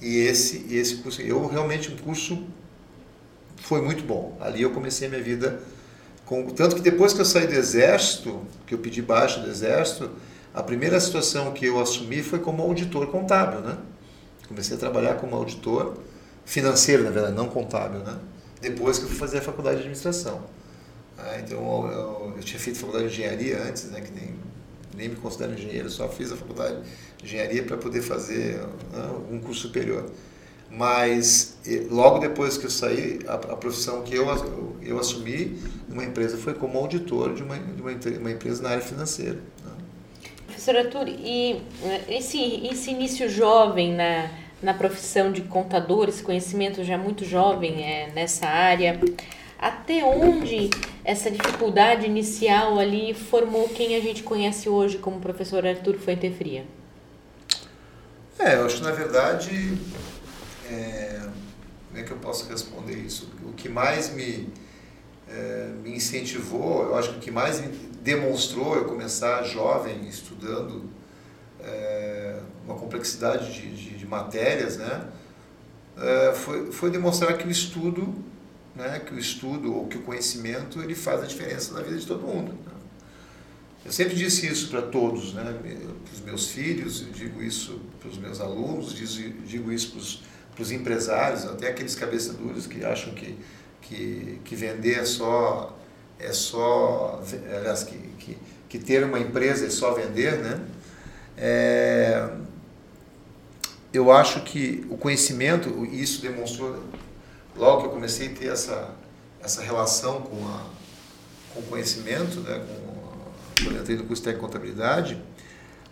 E 0.00 0.18
esse 0.18 0.66
esse 0.74 0.96
curso, 0.96 1.22
eu 1.22 1.46
realmente 1.46 1.92
um 1.92 1.96
curso 1.96 2.42
foi 3.56 3.80
muito 3.80 4.04
bom. 4.04 4.36
Ali 4.40 4.62
eu 4.62 4.70
comecei 4.70 5.06
a 5.06 5.10
minha 5.10 5.22
vida 5.22 5.60
com 6.24 6.46
tanto 6.50 6.74
que 6.76 6.82
depois 6.82 7.12
que 7.12 7.20
eu 7.20 7.24
saí 7.24 7.46
do 7.46 7.54
exército, 7.54 8.40
que 8.66 8.74
eu 8.74 8.78
pedi 8.78 9.00
baixa 9.00 9.40
do 9.40 9.48
exército, 9.48 10.10
a 10.52 10.62
primeira 10.62 10.98
situação 11.00 11.52
que 11.52 11.66
eu 11.66 11.80
assumi 11.80 12.22
foi 12.22 12.38
como 12.40 12.62
auditor 12.62 13.06
contábil, 13.08 13.60
né? 13.60 13.76
Comecei 14.48 14.76
a 14.76 14.80
trabalhar 14.80 15.14
como 15.16 15.36
auditor 15.36 15.96
financeiro, 16.44 17.02
na 17.04 17.10
verdade, 17.10 17.34
não 17.34 17.48
contábil, 17.48 18.00
né? 18.00 18.18
Depois 18.60 18.98
que 18.98 19.04
eu 19.04 19.08
fui 19.08 19.18
fazer 19.18 19.38
a 19.38 19.42
faculdade 19.42 19.76
de 19.76 19.82
administração. 19.82 20.42
Ah, 21.18 21.38
então 21.40 21.58
eu, 21.58 21.92
eu- 21.92 22.34
eu 22.36 22.42
tinha 22.42 22.58
feito 22.58 22.78
faculdade 22.78 23.08
de 23.08 23.12
engenharia 23.14 23.62
antes, 23.62 23.84
né? 23.90 24.00
Que 24.00 24.12
nem 24.12 24.34
nem 24.96 25.10
me 25.10 25.16
considero 25.16 25.52
engenheiro, 25.52 25.90
só 25.90 26.08
fiz 26.08 26.32
a 26.32 26.36
faculdade 26.36 26.78
de 27.18 27.26
engenharia 27.26 27.62
para 27.64 27.76
poder 27.76 28.00
fazer 28.02 28.58
né, 28.92 29.10
um 29.30 29.38
curso 29.40 29.62
superior. 29.62 30.06
Mas 30.70 31.56
logo 31.90 32.18
depois 32.18 32.58
que 32.58 32.66
eu 32.66 32.70
saí, 32.70 33.20
a, 33.26 33.34
a 33.34 33.56
profissão 33.56 34.02
que 34.02 34.14
eu, 34.14 34.26
eu, 34.28 34.76
eu 34.82 34.98
assumi 34.98 35.58
numa 35.88 36.04
empresa 36.04 36.36
foi 36.36 36.54
como 36.54 36.78
auditor 36.78 37.34
de 37.34 37.42
uma, 37.42 37.58
de 37.58 37.80
uma, 37.82 37.92
uma 38.20 38.30
empresa 38.30 38.62
na 38.62 38.70
área 38.70 38.82
financeira. 38.82 39.38
Professor 40.66 40.78
Arthur, 40.78 41.08
e 41.08 41.62
eh, 41.84 42.16
esse, 42.16 42.66
esse 42.66 42.90
início 42.90 43.28
jovem 43.28 43.94
na, 43.94 44.28
na 44.60 44.74
profissão 44.74 45.30
de 45.30 45.42
contador, 45.42 46.08
esse 46.08 46.24
conhecimento 46.24 46.82
já 46.82 46.98
muito 46.98 47.24
jovem 47.24 47.84
é, 47.84 48.10
nessa 48.12 48.46
área, 48.46 48.98
até 49.56 50.04
onde 50.04 50.70
essa 51.04 51.30
dificuldade 51.30 52.06
inicial 52.06 52.80
ali 52.80 53.14
formou 53.14 53.68
quem 53.68 53.94
a 53.94 54.00
gente 54.00 54.24
conhece 54.24 54.68
hoje 54.68 54.98
como 54.98 55.20
professor 55.20 55.64
Arthur 55.64 55.98
Fuentefria? 55.98 56.64
É, 58.36 58.56
eu 58.56 58.66
acho 58.66 58.78
que 58.78 58.82
na 58.82 58.92
verdade, 58.92 59.78
é, 60.68 61.20
como 61.88 62.00
é 62.00 62.02
que 62.02 62.10
eu 62.10 62.18
posso 62.18 62.50
responder 62.50 62.96
isso? 62.96 63.30
O 63.44 63.52
que 63.52 63.68
mais 63.68 64.12
me, 64.12 64.48
é, 65.28 65.70
me 65.82 65.96
incentivou, 65.96 66.84
eu 66.84 66.96
acho 66.96 67.10
que 67.12 67.16
o 67.16 67.20
que 67.20 67.30
mais 67.30 67.62
demonstrou 68.02 68.76
eu 68.76 68.84
começar 68.84 69.42
jovem, 69.42 70.06
estudando 70.08 70.84
é, 71.60 72.38
uma 72.64 72.74
complexidade 72.74 73.52
de, 73.52 73.74
de, 73.74 73.96
de 73.96 74.06
matérias, 74.06 74.76
né? 74.76 75.08
É, 75.98 76.32
foi, 76.34 76.70
foi 76.70 76.90
demonstrar 76.90 77.36
que 77.38 77.46
o 77.46 77.50
estudo, 77.50 78.14
né, 78.74 79.00
que 79.00 79.14
o 79.14 79.18
estudo 79.18 79.74
ou 79.74 79.86
que 79.86 79.96
o 79.96 80.02
conhecimento, 80.02 80.80
ele 80.82 80.94
faz 80.94 81.22
a 81.22 81.26
diferença 81.26 81.72
na 81.72 81.80
vida 81.80 81.96
de 81.96 82.06
todo 82.06 82.26
mundo. 82.26 82.52
né? 82.52 82.72
Eu 83.86 83.92
sempre 83.92 84.16
disse 84.16 84.46
isso 84.46 84.68
para 84.68 84.82
todos, 84.82 85.32
né? 85.32 85.58
para 85.62 86.12
os 86.12 86.20
meus 86.20 86.48
filhos, 86.48 87.06
digo 87.14 87.40
isso 87.40 87.80
para 88.00 88.10
os 88.10 88.18
meus 88.18 88.40
alunos, 88.40 88.92
digo, 88.92 89.42
digo 89.42 89.72
isso 89.72 90.20
para 90.54 90.62
os 90.62 90.72
empresários, 90.72 91.44
até 91.44 91.68
aqueles 91.68 91.94
cabeça 91.94 92.32
duros 92.32 92.66
que 92.66 92.84
acham 92.84 93.14
que, 93.14 93.38
que, 93.80 94.40
que 94.44 94.54
vender 94.54 94.98
é 94.98 95.04
só, 95.04 95.76
é 96.18 96.32
só 96.32 97.22
aliás, 97.56 97.84
que, 97.84 97.98
que, 98.18 98.38
que 98.68 98.78
ter 98.78 99.04
uma 99.04 99.18
empresa 99.18 99.66
é 99.66 99.70
só 99.70 99.92
vender, 99.92 100.38
né? 100.38 100.60
É, 101.36 102.28
eu 103.92 104.10
acho 104.10 104.42
que 104.42 104.86
o 104.90 104.96
conhecimento, 104.96 105.84
isso 105.86 106.20
demonstrou 106.20 106.82
logo 107.56 107.82
que 107.82 107.86
eu 107.86 107.92
comecei 107.92 108.28
a 108.28 108.30
ter 108.30 108.48
essa, 108.48 108.94
essa 109.42 109.62
relação 109.62 110.22
com, 110.22 110.46
a, 110.48 110.66
com 111.54 111.60
o 111.60 111.62
conhecimento, 111.64 112.40
né, 112.40 112.58
com 112.66 112.86
quando 113.62 113.76
eu 113.76 113.82
entrei 113.82 113.96
no 113.96 114.04
curso 114.04 114.22
de 114.22 114.34
contabilidade, 114.34 115.18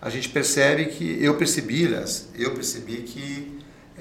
a 0.00 0.10
gente 0.10 0.28
percebe 0.28 0.86
que, 0.86 1.22
eu 1.22 1.36
percebi, 1.36 1.86
aliás, 1.86 2.28
eu 2.34 2.54
percebi 2.54 2.96
que 3.02 3.53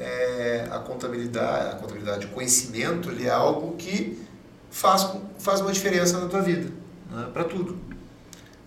é, 0.04 0.68
a 0.70 0.80
contabilidade, 0.80 1.76
a 1.76 1.76
contabilidade, 1.76 2.26
o 2.26 2.30
conhecimento, 2.30 3.10
ele 3.10 3.26
é 3.26 3.32
algo 3.32 3.76
que 3.78 4.22
faz, 4.70 5.10
faz 5.40 5.62
uma 5.62 5.72
diferença 5.72 6.20
na 6.20 6.28
tua 6.28 6.42
vida, 6.42 6.70
né, 7.10 7.30
para 7.34 7.46
tudo. 7.46 7.80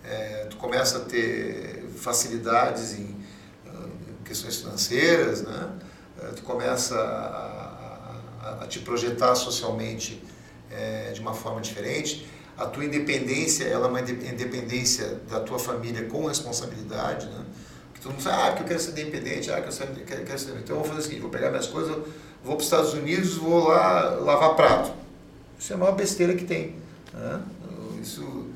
É, 0.03 0.47
tu 0.49 0.57
começa 0.57 0.97
a 0.97 1.01
ter 1.01 1.85
facilidades 1.97 2.93
em, 2.93 3.03
em 3.03 4.23
questões 4.23 4.55
financeiras, 4.57 5.41
né? 5.41 5.69
É, 6.21 6.27
tu 6.29 6.41
começa 6.43 6.95
a, 6.95 8.15
a, 8.41 8.63
a 8.63 8.67
te 8.67 8.79
projetar 8.79 9.35
socialmente 9.35 10.23
é, 10.71 11.11
de 11.11 11.19
uma 11.19 11.33
forma 11.33 11.61
diferente. 11.61 12.27
A 12.57 12.65
tua 12.65 12.85
independência, 12.85 13.65
ela 13.65 13.87
é 13.87 13.89
uma 13.89 13.99
independência 13.99 15.19
da 15.29 15.41
tua 15.41 15.59
família 15.59 16.05
com 16.05 16.25
responsabilidade, 16.25 17.27
né? 17.27 17.45
Todo 18.01 18.13
mundo 18.13 18.21
fala, 18.21 18.47
ah, 18.47 18.47
porque 18.51 18.63
eu 18.63 18.67
quero 18.67 18.79
ser 18.79 18.91
independente, 18.91 19.51
ah, 19.51 19.61
que 19.61 19.69
eu 19.69 19.73
quero, 19.73 20.05
quero, 20.05 20.25
quero 20.25 20.39
ser... 20.39 20.51
Então 20.51 20.75
eu 20.75 20.81
vou 20.81 20.85
fazer 20.85 20.99
o 20.99 21.03
seguinte, 21.03 21.21
vou 21.21 21.29
pegar 21.29 21.49
minhas 21.49 21.67
coisas, 21.67 21.91
vou 22.43 22.55
para 22.55 22.57
os 22.57 22.63
Estados 22.63 22.93
Unidos, 22.93 23.35
vou 23.35 23.67
lá 23.67 24.11
lavar 24.21 24.55
prato. 24.55 24.91
Isso 25.59 25.73
é 25.73 25.75
a 25.75 25.79
maior 25.79 25.95
besteira 25.95 26.35
que 26.35 26.45
tem. 26.45 26.75
Né? 27.13 27.41
Isso 28.01 28.47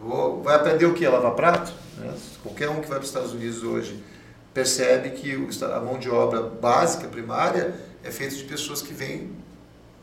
Vou, 0.00 0.42
vai 0.42 0.56
aprender 0.56 0.86
o 0.86 0.94
que? 0.94 1.06
Lavar 1.06 1.34
prato? 1.34 1.72
Né? 1.98 2.14
Qualquer 2.42 2.70
um 2.70 2.80
que 2.80 2.88
vai 2.88 2.98
para 2.98 3.00
os 3.00 3.08
Estados 3.08 3.32
Unidos 3.32 3.62
hoje 3.62 4.02
percebe 4.54 5.10
que 5.10 5.48
a 5.62 5.80
mão 5.80 5.98
de 5.98 6.10
obra 6.10 6.42
básica, 6.42 7.06
primária, 7.06 7.74
é 8.02 8.10
feita 8.10 8.34
de 8.34 8.44
pessoas 8.44 8.80
que 8.80 8.94
vêm 8.94 9.30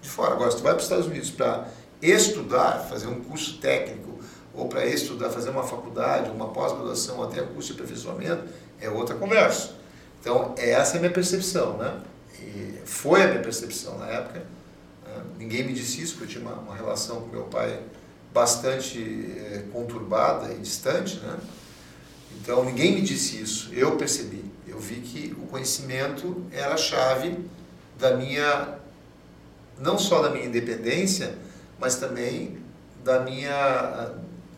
de 0.02 0.08
fora. 0.08 0.34
Agora, 0.34 0.52
se 0.52 0.58
tu 0.58 0.64
vai 0.64 0.74
para 0.74 0.80
os 0.80 0.84
Estados 0.84 1.08
Unidos 1.08 1.32
para 1.32 1.68
estudar, 2.02 2.86
fazer 2.88 3.08
um 3.08 3.22
curso 3.22 3.58
técnico, 3.58 4.20
ou 4.54 4.68
para 4.68 4.86
estudar, 4.86 5.30
fazer 5.30 5.50
uma 5.50 5.64
faculdade, 5.64 6.30
uma 6.30 6.50
pós-graduação, 6.50 7.22
até 7.24 7.42
curso 7.42 7.74
de 7.74 7.80
aperfeiçoamento, 7.80 8.44
é 8.80 8.90
outra 8.90 9.16
conversa. 9.16 9.72
Então, 10.20 10.54
essa 10.58 10.96
é 10.96 10.98
a 10.98 11.00
minha 11.00 11.14
percepção, 11.14 11.78
né? 11.78 12.02
E 12.40 12.80
foi 12.86 13.24
a 13.24 13.28
minha 13.28 13.42
percepção 13.42 13.98
na 13.98 14.08
época. 14.08 14.40
Né? 15.06 15.24
Ninguém 15.40 15.64
me 15.64 15.74
disse 15.74 16.02
isso, 16.02 16.16
porque 16.16 16.26
eu 16.26 16.42
tinha 16.42 16.50
uma, 16.50 16.62
uma 16.62 16.76
relação 16.76 17.22
com 17.22 17.28
meu 17.28 17.44
pai 17.44 17.80
bastante 18.34 19.00
é, 19.00 19.64
conturbada 19.72 20.54
e 20.54 20.58
distante, 20.58 21.18
né? 21.18 21.38
Então 22.40 22.64
ninguém 22.64 22.94
me 22.94 23.02
disse 23.02 23.42
isso, 23.42 23.74
eu 23.74 23.98
percebi. 23.98 24.44
Eu 24.68 24.80
vi 24.80 24.96
que 24.96 25.36
o 25.42 25.48
conhecimento 25.48 26.46
era 26.52 26.74
a 26.74 26.78
chave 26.78 27.38
da 27.98 28.16
minha, 28.16 28.76
não 29.80 29.98
só 29.98 30.22
da 30.22 30.30
minha 30.30 30.46
independência, 30.46 31.36
mas 31.80 31.96
também 31.96 32.60
da 33.04 33.22
minha, 33.22 34.12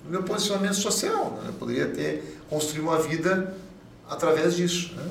do 0.03 0.09
meu 0.09 0.23
posicionamento 0.23 0.75
social. 0.75 1.39
Né? 1.41 1.49
Eu 1.49 1.53
poderia 1.53 1.87
ter 1.87 2.37
construído 2.49 2.83
uma 2.83 2.99
vida 2.99 3.55
através 4.09 4.55
disso. 4.55 4.93
Né? 4.95 5.03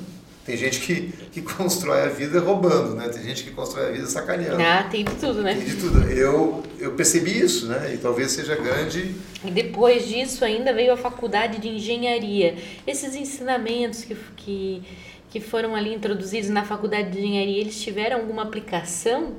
Tem 0.45 0.57
gente 0.57 0.79
que, 0.79 1.13
que 1.31 1.41
constrói 1.43 2.01
a 2.01 2.07
vida 2.07 2.39
roubando, 2.39 2.95
né? 2.95 3.07
Tem 3.09 3.21
gente 3.21 3.43
que 3.43 3.51
constrói 3.51 3.89
a 3.89 3.91
vida 3.91 4.07
sacaneando. 4.07 4.59
Ah, 4.61 4.87
tem 4.89 5.05
de 5.05 5.13
tudo, 5.13 5.43
né? 5.43 5.53
Tem 5.53 5.63
de 5.63 5.75
tudo. 5.75 6.09
Eu, 6.09 6.63
eu 6.79 6.93
percebi 6.93 7.39
isso, 7.39 7.67
né? 7.67 7.93
E 7.93 7.97
talvez 7.97 8.31
seja 8.31 8.55
grande. 8.55 9.13
E 9.45 9.51
depois 9.51 10.07
disso 10.07 10.43
ainda 10.43 10.73
veio 10.73 10.91
a 10.91 10.97
faculdade 10.97 11.59
de 11.59 11.67
engenharia. 11.67 12.55
Esses 12.87 13.15
ensinamentos 13.15 14.03
que, 14.03 14.17
que, 14.35 14.83
que 15.29 15.39
foram 15.39 15.75
ali 15.75 15.93
introduzidos 15.93 16.49
na 16.49 16.65
faculdade 16.65 17.11
de 17.11 17.19
engenharia, 17.19 17.61
eles 17.61 17.79
tiveram 17.79 18.17
alguma 18.17 18.41
aplicação 18.41 19.33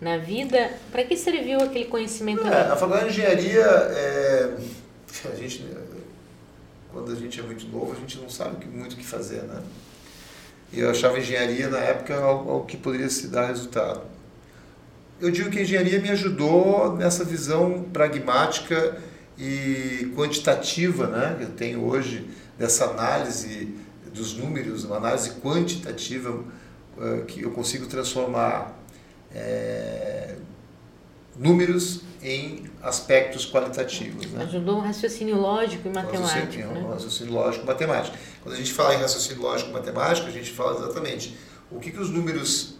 na 0.00 0.16
vida? 0.16 0.70
Para 0.90 1.04
que 1.04 1.16
serviu 1.16 1.60
aquele 1.60 1.84
conhecimento? 1.84 2.46
É, 2.46 2.62
a 2.62 2.76
faculdade 2.76 3.12
de 3.12 3.20
engenharia, 3.20 3.62
é, 3.62 4.50
a 5.30 5.36
gente, 5.36 5.64
quando 6.96 7.12
a 7.12 7.14
gente 7.14 7.38
é 7.38 7.42
muito 7.42 7.68
novo, 7.68 7.92
a 7.92 7.94
gente 7.94 8.18
não 8.18 8.30
sabe 8.30 8.64
muito 8.66 8.94
o 8.94 8.96
que 8.96 9.04
fazer, 9.04 9.42
né? 9.42 9.62
E 10.72 10.80
eu 10.80 10.90
achava 10.90 11.18
engenharia 11.18 11.68
na 11.68 11.78
época 11.78 12.16
algo, 12.16 12.50
algo 12.50 12.64
que 12.64 12.78
poderia 12.78 13.10
se 13.10 13.28
dar 13.28 13.48
resultado. 13.48 14.00
Eu 15.20 15.30
digo 15.30 15.50
que 15.50 15.58
a 15.58 15.62
engenharia 15.62 16.00
me 16.00 16.08
ajudou 16.08 16.96
nessa 16.96 17.22
visão 17.22 17.84
pragmática 17.92 18.96
e 19.36 20.10
quantitativa 20.16 21.06
né, 21.06 21.36
que 21.38 21.44
eu 21.44 21.50
tenho 21.50 21.84
hoje, 21.84 22.30
dessa 22.58 22.86
análise 22.86 23.74
dos 24.14 24.34
números, 24.34 24.84
uma 24.84 24.96
análise 24.96 25.32
quantitativa 25.32 26.30
uh, 26.30 27.24
que 27.26 27.42
eu 27.42 27.50
consigo 27.50 27.86
transformar 27.86 28.74
é, 29.34 30.36
números 31.38 32.00
em 32.22 32.64
aspectos 32.82 33.46
qualitativos. 33.46 34.26
Né? 34.26 34.44
Ajudou 34.44 34.78
um 34.78 34.80
raciocínio 34.80 35.36
lógico 35.36 35.88
e 35.88 35.92
matemático. 35.92 36.18
Um 36.18 36.26
raciocínio, 36.26 36.66
né? 36.68 36.80
um 36.80 36.88
raciocínio 36.88 37.32
lógico 37.32 37.64
e 37.64 37.66
matemático. 37.66 38.16
Quando 38.42 38.54
a 38.54 38.58
gente 38.58 38.72
fala 38.72 38.94
em 38.94 38.98
raciocínio 38.98 39.42
lógico 39.42 39.70
e 39.70 39.72
matemático, 39.72 40.26
a 40.26 40.30
gente 40.30 40.50
fala 40.50 40.78
exatamente 40.78 41.36
o 41.70 41.78
que, 41.78 41.90
que 41.90 42.00
os 42.00 42.10
números 42.10 42.74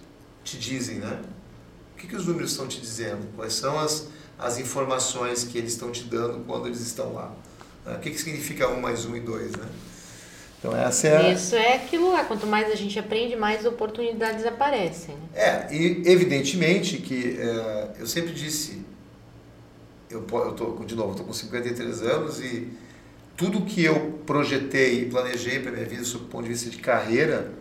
te 0.45 0.57
dizem, 0.59 0.97
né? 0.99 1.21
O 1.95 1.99
que, 1.99 2.07
que 2.07 2.17
os 2.17 2.27
números 2.27 2.53
estão 2.53 2.67
te 2.69 2.81
dizendo? 2.81 3.27
Quais 3.35 3.55
são 3.55 3.79
as, 3.79 4.09
as 4.39 4.59
informações 4.59 5.45
que 5.45 5.59
eles 5.59 5.73
estão 5.73 5.91
te 5.91 6.05
dando 6.05 6.45
quando 6.45 6.67
eles 6.67 6.81
estão 6.81 7.13
lá? 7.13 7.33
Né? 7.85 7.97
O 7.97 7.99
que, 8.01 8.11
que 8.11 8.19
significa 8.19 8.69
1 8.69 8.81
mais 8.81 9.05
1 9.05 9.17
e 9.17 9.21
2, 9.21 9.53
né? 9.53 9.67
Então 10.59 10.77
essa 10.77 11.09
é 11.09 11.17
a... 11.17 11.33
Isso 11.33 11.55
é 11.55 11.75
aquilo 11.75 12.13
lá, 12.13 12.25
quanto 12.25 12.47
mais 12.47 12.71
a 12.71 12.75
gente 12.75 12.99
aprende, 12.99 13.37
mais 13.37 13.65
oportunidades 13.65 14.45
aparecem. 14.47 15.15
Né? 15.15 15.23
É, 15.35 15.75
e 15.75 16.03
evidentemente 16.07 16.99
que 16.99 17.39
é, 17.39 17.91
eu 17.99 18.07
sempre 18.07 18.33
disse, 18.33 18.85
eu, 20.11 20.23
tô, 20.23 20.85
de 20.85 20.95
novo, 20.95 21.13
estou 21.13 21.27
com 21.27 21.33
53 21.33 22.03
anos 22.03 22.41
e 22.41 22.69
tudo 23.37 23.63
que 23.63 23.85
eu 23.85 24.21
projetei 24.25 25.03
e 25.03 25.11
planejei 25.11 25.61
para 25.61 25.73
minha 25.73 25.85
vida, 25.85 26.05
sob 26.05 26.25
o 26.25 26.29
ponto 26.29 26.45
de 26.45 26.51
vista 26.51 26.71
de 26.71 26.79
carreira, 26.79 27.53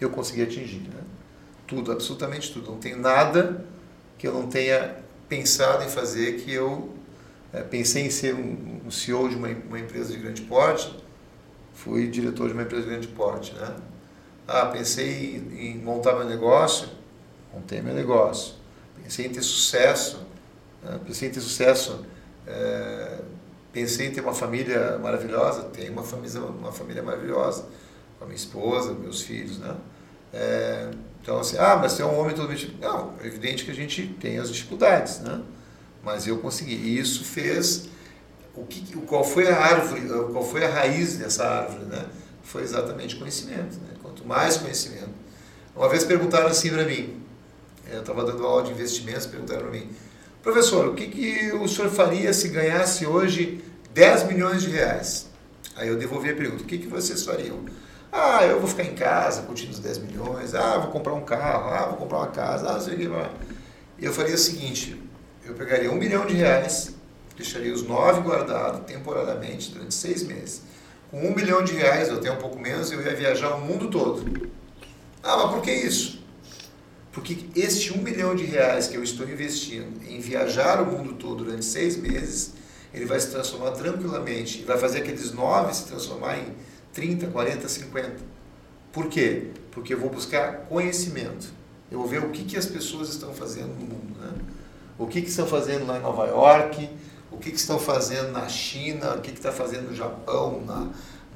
eu 0.00 0.08
consegui 0.10 0.42
atingir. 0.42 0.80
Né? 0.80 1.02
Tudo, 1.66 1.92
absolutamente 1.92 2.52
tudo. 2.52 2.70
Não 2.70 2.78
tenho 2.78 2.98
nada 2.98 3.64
que 4.16 4.26
eu 4.26 4.32
não 4.32 4.48
tenha 4.48 4.96
pensado 5.28 5.84
em 5.84 5.88
fazer, 5.88 6.40
que 6.40 6.52
eu 6.52 6.94
é, 7.52 7.62
pensei 7.62 8.06
em 8.06 8.10
ser 8.10 8.34
um, 8.34 8.80
um 8.86 8.90
CEO 8.90 9.28
de 9.28 9.36
uma, 9.36 9.48
uma, 9.48 9.78
empresa 9.78 10.12
de 10.12 10.18
grande 10.18 10.42
porte, 10.42 10.94
fui 11.74 12.08
diretor 12.08 12.48
de 12.48 12.54
uma 12.54 12.62
empresa 12.62 12.84
de 12.84 12.90
grande 12.90 13.08
porte. 13.08 13.52
Né? 13.54 13.76
Ah, 14.48 14.66
pensei 14.66 15.36
em, 15.36 15.70
em 15.70 15.78
montar 15.78 16.14
meu 16.14 16.24
negócio, 16.24 16.88
montei 17.52 17.80
meu 17.80 17.94
negócio. 17.94 18.54
Pensei 19.02 19.26
em 19.26 19.30
ter 19.30 19.42
sucesso, 19.42 20.20
né? 20.82 21.00
Pensei 21.06 21.28
em 21.28 21.32
ter 21.32 21.40
sucesso, 21.40 22.04
é, 22.46 23.20
pensei 23.72 24.08
em 24.08 24.10
ter 24.12 24.20
uma 24.20 24.34
família 24.34 24.98
maravilhosa, 24.98 25.64
tenho 25.64 25.92
uma 25.92 26.02
família, 26.02 26.40
uma 26.40 26.72
família 26.72 27.02
maravilhosa, 27.02 27.66
com 28.18 28.24
a 28.24 28.26
minha 28.26 28.36
esposa, 28.36 28.92
meus 28.92 29.22
filhos, 29.22 29.58
né? 29.58 29.76
É, 30.32 30.90
então, 31.22 31.38
assim, 31.38 31.56
ah, 31.58 31.76
mas 31.76 31.92
você 31.92 32.02
é 32.02 32.06
um 32.06 32.18
homem 32.18 32.34
totalmente... 32.34 32.76
Não, 32.80 33.14
é 33.22 33.26
evidente 33.26 33.64
que 33.64 33.70
a 33.70 33.74
gente 33.74 34.06
tem 34.20 34.38
as 34.38 34.50
dificuldades, 34.50 35.20
né? 35.20 35.42
Mas 36.02 36.26
eu 36.26 36.38
consegui. 36.38 36.74
E 36.74 36.98
isso 36.98 37.24
fez... 37.24 37.88
O 38.54 38.64
que, 38.64 38.96
qual 39.02 39.22
foi 39.22 39.48
a 39.48 39.56
árvore, 39.56 40.02
qual 40.32 40.44
foi 40.44 40.64
a 40.64 40.68
raiz 40.68 41.16
dessa 41.16 41.44
árvore, 41.46 41.84
né? 41.84 42.06
Foi 42.42 42.62
exatamente 42.62 43.16
conhecimento, 43.16 43.76
né? 43.80 43.94
Quanto 44.02 44.26
mais 44.26 44.56
conhecimento. 44.56 45.10
Uma 45.74 45.88
vez 45.88 46.04
perguntaram 46.04 46.48
assim 46.48 46.70
para 46.70 46.84
mim, 46.84 47.22
eu 47.90 48.00
estava 48.00 48.24
dando 48.24 48.44
aula 48.44 48.64
de 48.64 48.72
investimentos, 48.72 49.26
perguntaram 49.26 49.62
para 49.62 49.70
mim, 49.70 49.88
Professor, 50.42 50.88
o 50.88 50.94
que, 50.94 51.06
que 51.06 51.52
o 51.52 51.68
senhor 51.68 51.90
faria 51.90 52.32
se 52.32 52.48
ganhasse 52.48 53.04
hoje 53.04 53.62
10 53.92 54.24
milhões 54.24 54.62
de 54.62 54.70
reais? 54.70 55.28
Aí 55.76 55.88
eu 55.88 55.98
devolvi 55.98 56.30
a 56.30 56.34
pergunta: 56.34 56.62
o 56.62 56.66
que, 56.66 56.78
que 56.78 56.86
vocês 56.86 57.22
fariam? 57.24 57.58
Ah, 58.10 58.44
eu 58.46 58.58
vou 58.58 58.68
ficar 58.68 58.84
em 58.84 58.94
casa 58.94 59.42
curtindo 59.42 59.72
os 59.72 59.78
10 59.78 59.98
milhões. 59.98 60.54
Ah, 60.54 60.78
vou 60.78 60.90
comprar 60.90 61.12
um 61.12 61.20
carro. 61.20 61.70
Ah, 61.70 61.86
vou 61.86 61.98
comprar 61.98 62.18
uma 62.18 62.28
casa. 62.28 62.70
Ah, 62.70 62.80
sei 62.80 62.96
que. 62.96 63.10
Eu 63.98 64.12
faria 64.14 64.34
o 64.34 64.38
seguinte: 64.38 65.00
eu 65.44 65.52
pegaria 65.52 65.92
um 65.92 65.96
milhão 65.96 66.24
de 66.24 66.34
reais, 66.34 66.94
deixaria 67.36 67.72
os 67.72 67.82
nove 67.82 68.22
guardados 68.22 68.80
temporariamente 68.86 69.72
durante 69.72 69.94
seis 69.94 70.22
meses. 70.22 70.62
Com 71.10 71.20
um 71.20 71.34
milhão 71.34 71.62
de 71.62 71.74
reais, 71.74 72.08
ou 72.08 72.16
até 72.16 72.30
um 72.30 72.36
pouco 72.36 72.58
menos, 72.58 72.90
eu 72.90 73.02
ia 73.02 73.14
viajar 73.14 73.56
o 73.56 73.60
mundo 73.60 73.90
todo. 73.90 74.50
Ah, 75.22 75.36
mas 75.36 75.52
por 75.52 75.60
que 75.60 75.70
isso? 75.70 76.19
Porque 77.12 77.38
este 77.56 77.92
um 77.92 78.02
milhão 78.02 78.34
de 78.34 78.44
reais 78.44 78.86
que 78.86 78.96
eu 78.96 79.02
estou 79.02 79.28
investindo 79.28 80.00
em 80.08 80.20
viajar 80.20 80.80
o 80.80 80.86
mundo 80.86 81.14
todo 81.14 81.44
durante 81.44 81.64
seis 81.64 81.96
meses, 81.96 82.52
ele 82.94 83.04
vai 83.04 83.18
se 83.18 83.30
transformar 83.30 83.72
tranquilamente, 83.72 84.64
vai 84.64 84.78
fazer 84.78 84.98
aqueles 84.98 85.32
nove 85.32 85.74
se 85.74 85.86
transformar 85.86 86.38
em 86.38 86.46
30, 86.92 87.28
40, 87.28 87.68
50. 87.68 88.16
Por 88.92 89.08
quê? 89.08 89.50
Porque 89.70 89.94
eu 89.94 89.98
vou 89.98 90.10
buscar 90.10 90.66
conhecimento. 90.68 91.52
Eu 91.90 91.98
vou 91.98 92.06
ver 92.06 92.22
o 92.22 92.30
que, 92.30 92.44
que 92.44 92.56
as 92.56 92.66
pessoas 92.66 93.08
estão 93.08 93.32
fazendo 93.32 93.68
no 93.68 93.86
mundo. 93.86 94.18
Né? 94.20 94.32
O 94.98 95.06
que, 95.06 95.22
que 95.22 95.28
estão 95.28 95.46
fazendo 95.46 95.86
lá 95.86 95.98
em 95.98 96.02
Nova 96.02 96.26
York, 96.26 96.88
o 97.30 97.36
que, 97.38 97.50
que 97.50 97.56
estão 97.56 97.78
fazendo 97.78 98.30
na 98.30 98.48
China, 98.48 99.14
o 99.14 99.20
que, 99.20 99.30
está 99.30 99.50
fazendo 99.50 99.90
no 99.90 99.96
Japão, 99.96 100.62
na, 100.64 100.88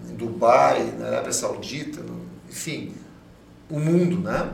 em 0.09 0.15
Dubai, 0.15 0.95
na 0.99 1.07
Arábia 1.07 1.33
Saudita, 1.33 2.01
no, 2.01 2.21
enfim, 2.49 2.95
o 3.71 3.79
mundo, 3.79 4.19
né? 4.19 4.53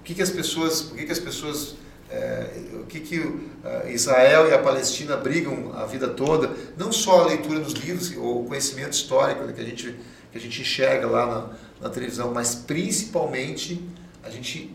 O 0.00 0.02
que, 0.02 0.14
que 0.14 0.22
as 0.22 0.30
pessoas, 0.30 0.82
por 0.82 0.96
que, 0.96 1.06
que 1.06 1.12
as 1.12 1.18
pessoas, 1.18 1.76
é, 2.10 2.50
o 2.74 2.86
que, 2.86 3.00
que 3.00 3.18
uh, 3.18 3.40
Israel 3.88 4.48
e 4.48 4.54
a 4.54 4.58
Palestina 4.58 5.16
brigam 5.16 5.72
a 5.74 5.86
vida 5.86 6.08
toda? 6.08 6.54
Não 6.76 6.90
só 6.90 7.20
a 7.20 7.26
leitura 7.26 7.60
dos 7.60 7.74
livros 7.74 8.14
ou 8.16 8.42
o 8.42 8.44
conhecimento 8.46 8.92
histórico 8.92 9.46
que 9.52 9.60
a 9.60 9.64
gente 9.64 9.96
que 10.30 10.38
a 10.38 10.40
gente 10.40 10.60
enxerga 10.60 11.06
lá 11.06 11.26
na, 11.26 11.50
na 11.80 11.90
televisão, 11.90 12.32
mas 12.32 12.54
principalmente 12.54 13.84
a 14.22 14.30
gente 14.30 14.74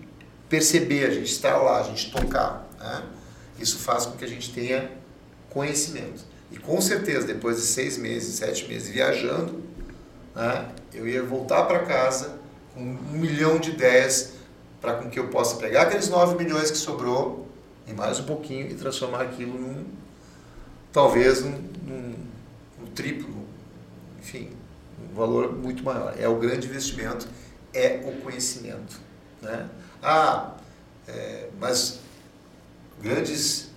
perceber, 0.49 1.05
a 1.05 1.11
gente 1.11 1.31
estar 1.31 1.57
lá, 1.57 1.79
a 1.79 1.83
gente 1.83 2.11
tocar. 2.11 2.67
Né? 2.79 3.03
Isso 3.59 3.77
faz 3.79 4.05
com 4.05 4.17
que 4.17 4.25
a 4.25 4.27
gente 4.27 4.51
tenha 4.51 4.91
conhecimento. 5.49 6.23
E 6.51 6.57
com 6.57 6.79
certeza, 6.81 7.25
depois 7.25 7.57
de 7.57 7.63
seis 7.63 7.97
meses, 7.97 8.35
sete 8.35 8.67
meses 8.67 8.89
viajando, 8.89 9.63
né, 10.35 10.69
eu 10.93 11.07
ia 11.07 11.23
voltar 11.23 11.63
para 11.63 11.79
casa 11.79 12.37
com 12.73 12.81
um 12.81 13.17
milhão 13.17 13.57
de 13.57 13.71
ideias 13.71 14.33
para 14.85 14.97
com 14.97 15.09
que 15.09 15.17
eu 15.17 15.29
possa 15.29 15.55
pegar 15.55 15.83
aqueles 15.83 16.09
9 16.09 16.35
milhões 16.35 16.69
que 16.69 16.77
sobrou 16.77 17.47
e 17.87 17.93
mais 17.93 18.19
um 18.19 18.23
pouquinho 18.23 18.69
e 18.69 18.75
transformar 18.75 19.23
aquilo 19.23 19.59
num, 19.59 19.83
talvez, 20.93 21.43
num, 21.43 21.57
num, 21.83 22.15
num 22.79 22.85
triplo, 22.93 23.47
enfim, 24.19 24.51
um 25.01 25.15
valor 25.15 25.51
muito 25.51 25.83
maior. 25.83 26.13
É 26.19 26.27
o 26.27 26.37
grande 26.37 26.67
investimento, 26.67 27.27
é 27.73 27.99
o 28.05 28.21
conhecimento. 28.21 28.99
Né? 29.41 29.67
Ah, 30.03 30.53
é, 31.07 31.49
mas 31.59 31.99
grandes 33.01 33.71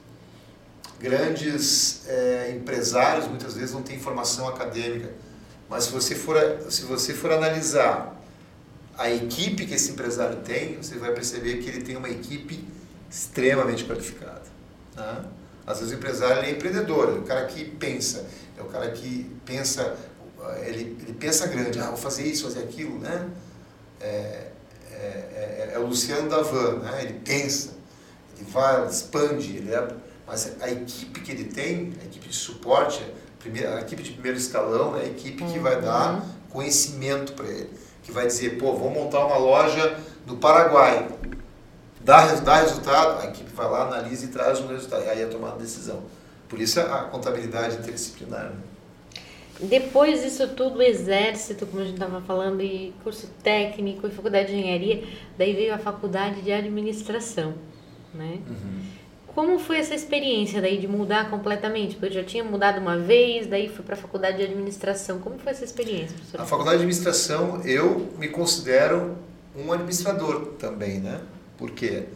grandes 1.01 2.07
é, 2.09 2.53
empresários 2.55 3.29
muitas 3.29 3.55
vezes 3.55 3.73
não 3.73 3.83
têm 3.83 3.99
formação 3.99 4.49
acadêmica, 4.49 5.11
mas 5.71 5.85
se 5.85 5.90
você 5.90 6.14
for, 6.14 6.37
se 6.68 6.83
você 6.83 7.14
for 7.14 7.33
analisar 7.33 8.17
a 8.99 9.09
equipe 9.09 9.65
que 9.65 9.75
esse 9.75 9.93
empresário 9.93 10.41
tem, 10.41 10.77
você 10.77 10.99
vai 10.99 11.13
perceber 11.13 11.59
que 11.59 11.69
ele 11.69 11.83
tem 11.83 11.97
uma 11.97 12.11
equipe 12.11 12.67
extremamente 13.09 13.85
qualificada. 13.85 14.43
Né? 14.97 15.25
Às 15.65 15.79
vezes 15.79 15.95
o 15.95 15.97
empresário 15.97 16.43
é 16.43 16.51
empreendedor, 16.51 17.11
é 17.11 17.19
o 17.19 17.23
cara 17.23 17.47
que 17.47 17.65
pensa, 17.65 18.27
é 18.59 18.61
o 18.61 18.65
cara 18.65 18.91
que 18.91 19.31
pensa, 19.47 19.97
ele, 20.67 20.99
ele 21.01 21.13
pensa 21.13 21.47
grande, 21.47 21.79
ah, 21.79 21.87
vou 21.87 21.97
fazer 21.97 22.25
isso, 22.25 22.45
fazer 22.45 22.65
aquilo, 22.65 22.99
né? 22.99 23.29
É, 24.01 24.49
é, 24.91 24.97
é, 24.97 25.71
é 25.75 25.79
o 25.79 25.87
Luciano 25.87 26.29
Davan, 26.29 26.81
né? 26.81 27.05
ele 27.05 27.21
pensa, 27.25 27.75
ele 28.37 28.51
vai, 28.51 28.85
expande, 28.89 29.59
ele 29.59 29.73
é, 29.73 29.89
mas 30.27 30.61
a 30.61 30.71
equipe 30.71 31.21
que 31.21 31.31
ele 31.31 31.45
tem, 31.45 31.93
a 32.03 32.05
equipe 32.05 32.29
de 32.29 32.35
suporte, 32.35 33.01
a, 33.01 33.41
primeira, 33.41 33.77
a 33.77 33.81
equipe 33.81 34.03
de 34.03 34.11
primeiro 34.11 34.37
escalão 34.37 34.97
é 34.97 35.03
a 35.03 35.07
equipe 35.07 35.45
que 35.45 35.59
vai 35.61 35.81
dar 35.81 36.15
uhum. 36.15 36.29
conhecimento 36.51 37.35
para 37.35 37.47
ele 37.47 37.88
que 38.09 38.12
vai 38.12 38.27
dizer, 38.27 38.57
pô, 38.57 38.73
vou 38.73 38.88
montar 38.88 39.27
uma 39.27 39.37
loja 39.37 39.99
no 40.27 40.38
Paraguai. 40.38 41.07
Dá, 42.01 42.25
dá 42.37 42.61
resultado, 42.62 43.21
a 43.21 43.27
equipe 43.27 43.53
vai 43.53 43.71
lá, 43.71 43.83
analisa 43.83 44.25
e 44.25 44.29
traz 44.29 44.59
um 44.61 44.66
resultado. 44.66 45.05
E 45.05 45.11
aí 45.11 45.21
é 45.21 45.27
tomada 45.27 45.57
a 45.57 45.59
decisão. 45.59 46.05
Por 46.49 46.59
isso 46.59 46.81
a 46.81 47.03
contabilidade 47.03 47.77
interdisciplinar. 47.77 48.44
Né? 48.47 48.57
depois 49.61 50.23
disso 50.23 50.49
tudo, 50.55 50.81
exército, 50.81 51.66
como 51.66 51.83
a 51.83 51.85
gente 51.85 51.94
estava 51.94 52.23
falando, 52.23 52.62
e 52.62 52.94
curso 53.05 53.29
técnico 53.42 54.07
e 54.07 54.11
faculdade 54.11 54.49
de 54.49 54.55
engenharia, 54.55 55.05
daí 55.37 55.53
veio 55.53 55.75
a 55.75 55.79
faculdade 55.79 56.40
de 56.40 56.51
administração, 56.51 57.55
né? 58.14 58.38
Uhum. 58.49 58.81
Como 59.38 59.57
foi 59.57 59.79
essa 59.79 59.94
experiência 59.94 60.61
daí 60.61 60.81
de 60.81 60.88
mudar 60.88 61.31
completamente? 61.31 61.94
Porque 61.94 62.07
eu 62.07 62.22
já 62.22 62.24
tinha 62.24 62.42
mudado 62.42 62.81
uma 62.81 62.98
vez, 62.98 63.46
daí 63.46 63.68
fui 63.68 63.85
para 63.85 63.94
a 63.94 63.96
faculdade 63.96 64.38
de 64.38 64.42
administração. 64.42 65.20
Como 65.20 65.38
foi 65.38 65.53
essa 65.53 65.64
experiência, 65.64 66.16
professor? 66.16 66.40
A 66.40 66.44
faculdade 66.44 66.79
de 66.79 66.83
administração, 66.83 67.62
eu 67.64 68.12
me 68.18 68.27
considero 68.27 69.16
um 69.55 69.72
administrador 69.72 70.55
também, 70.59 70.98
né? 70.98 71.20
Por 71.57 71.70
quê? 71.70 72.07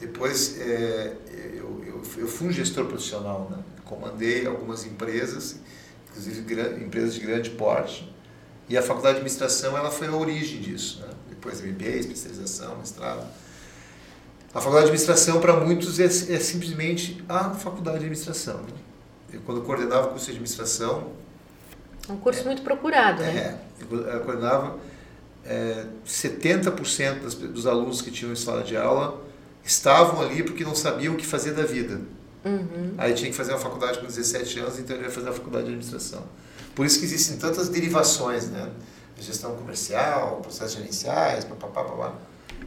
Depois, 0.00 0.58
é, 0.58 1.12
eu, 1.52 1.84
eu, 1.86 2.02
eu 2.16 2.26
fui 2.26 2.48
um 2.48 2.50
gestor 2.50 2.86
profissional, 2.86 3.46
né? 3.50 3.58
Comandei 3.84 4.46
algumas 4.46 4.86
empresas 4.86 5.60
inclusive 6.08 6.80
empresas 6.82 7.14
de 7.14 7.20
grande 7.20 7.50
porte. 7.50 8.10
E 8.70 8.78
a 8.78 8.80
faculdade 8.80 9.16
de 9.16 9.20
administração 9.20 9.76
ela 9.76 9.90
foi 9.90 10.06
a 10.06 10.16
origem 10.16 10.62
disso. 10.62 11.02
Né? 11.02 11.12
Depois 11.28 11.60
MBA, 11.60 11.88
especialização, 11.88 12.78
mestrado. 12.78 13.26
A 14.54 14.60
faculdade 14.60 14.86
de 14.86 14.92
administração 14.92 15.40
para 15.40 15.56
muitos 15.56 15.98
é, 15.98 16.04
é, 16.04 16.08
simplesmente 16.08 17.22
a 17.28 17.50
faculdade 17.50 17.98
de 17.98 18.04
administração. 18.04 18.58
Né? 18.58 18.68
Eu, 19.32 19.40
quando 19.40 19.58
eu 19.58 19.64
coordenava 19.64 20.06
o 20.06 20.10
curso 20.10 20.26
de 20.26 20.32
administração. 20.32 21.10
É 22.08 22.12
um 22.12 22.18
curso 22.18 22.42
é, 22.42 22.44
muito 22.44 22.62
procurado, 22.62 23.22
é, 23.22 23.32
né? 23.32 23.60
Eu 23.80 24.20
coordenava 24.20 24.78
é, 25.44 25.86
70% 26.06 27.20
das, 27.22 27.34
dos 27.34 27.66
alunos 27.66 28.00
que 28.00 28.12
tinham 28.12 28.32
em 28.32 28.36
sala 28.36 28.62
de 28.62 28.76
aula 28.76 29.20
estavam 29.64 30.20
ali 30.22 30.42
porque 30.44 30.62
não 30.62 30.74
sabiam 30.74 31.14
o 31.14 31.16
que 31.16 31.26
fazer 31.26 31.52
da 31.52 31.64
vida. 31.64 32.00
Uhum. 32.44 32.94
Aí 32.98 33.14
tinha 33.14 33.30
que 33.30 33.36
fazer 33.36 33.52
uma 33.52 33.60
faculdade 33.60 33.98
com 33.98 34.06
17 34.06 34.60
anos, 34.60 34.78
então 34.78 34.94
ele 34.94 35.06
ia 35.06 35.10
fazer 35.10 35.30
a 35.30 35.32
faculdade 35.32 35.64
de 35.64 35.70
administração. 35.70 36.22
Por 36.74 36.84
isso 36.86 36.98
que 36.98 37.06
existem 37.06 37.38
tantas 37.38 37.68
derivações, 37.68 38.48
né? 38.50 38.70
Gestão 39.18 39.56
comercial, 39.56 40.40
processos 40.42 40.74
gerenciais, 40.74 41.44
papapá, 41.44 41.84
papá. 41.84 42.12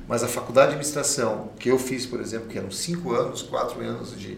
Mas 0.07 0.23
a 0.23 0.27
faculdade 0.27 0.69
de 0.69 0.75
administração, 0.75 1.49
que 1.59 1.69
eu 1.69 1.77
fiz, 1.77 2.05
por 2.05 2.21
exemplo, 2.21 2.47
que 2.47 2.57
eram 2.57 2.71
cinco 2.71 3.13
anos, 3.13 3.41
quatro 3.41 3.81
anos 3.81 4.17
de, 4.17 4.37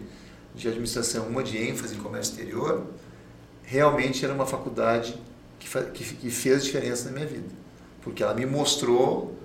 de 0.54 0.68
administração, 0.68 1.28
uma 1.28 1.42
de 1.42 1.56
ênfase 1.58 1.94
em 1.94 1.98
comércio 1.98 2.32
exterior, 2.32 2.86
realmente 3.62 4.24
era 4.24 4.34
uma 4.34 4.46
faculdade 4.46 5.16
que, 5.60 5.68
que, 5.92 6.14
que 6.16 6.30
fez 6.30 6.64
diferença 6.64 7.04
na 7.06 7.12
minha 7.12 7.26
vida. 7.26 7.48
Porque 8.02 8.22
ela 8.22 8.34
me 8.34 8.44
mostrou 8.46 9.36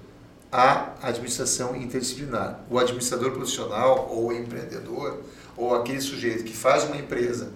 a 0.52 0.94
administração 1.02 1.76
interdisciplinar. 1.76 2.62
O 2.72 2.80
administrador 2.80 3.32
profissional 3.32 4.08
ou 4.10 4.28
o 4.28 4.34
empreendedor 4.34 5.22
ou 5.56 5.76
aquele 5.76 6.02
sujeito 6.02 6.44
que 6.44 6.56
faz 6.56 6.86
uma 6.86 6.98
empresa, 6.98 7.52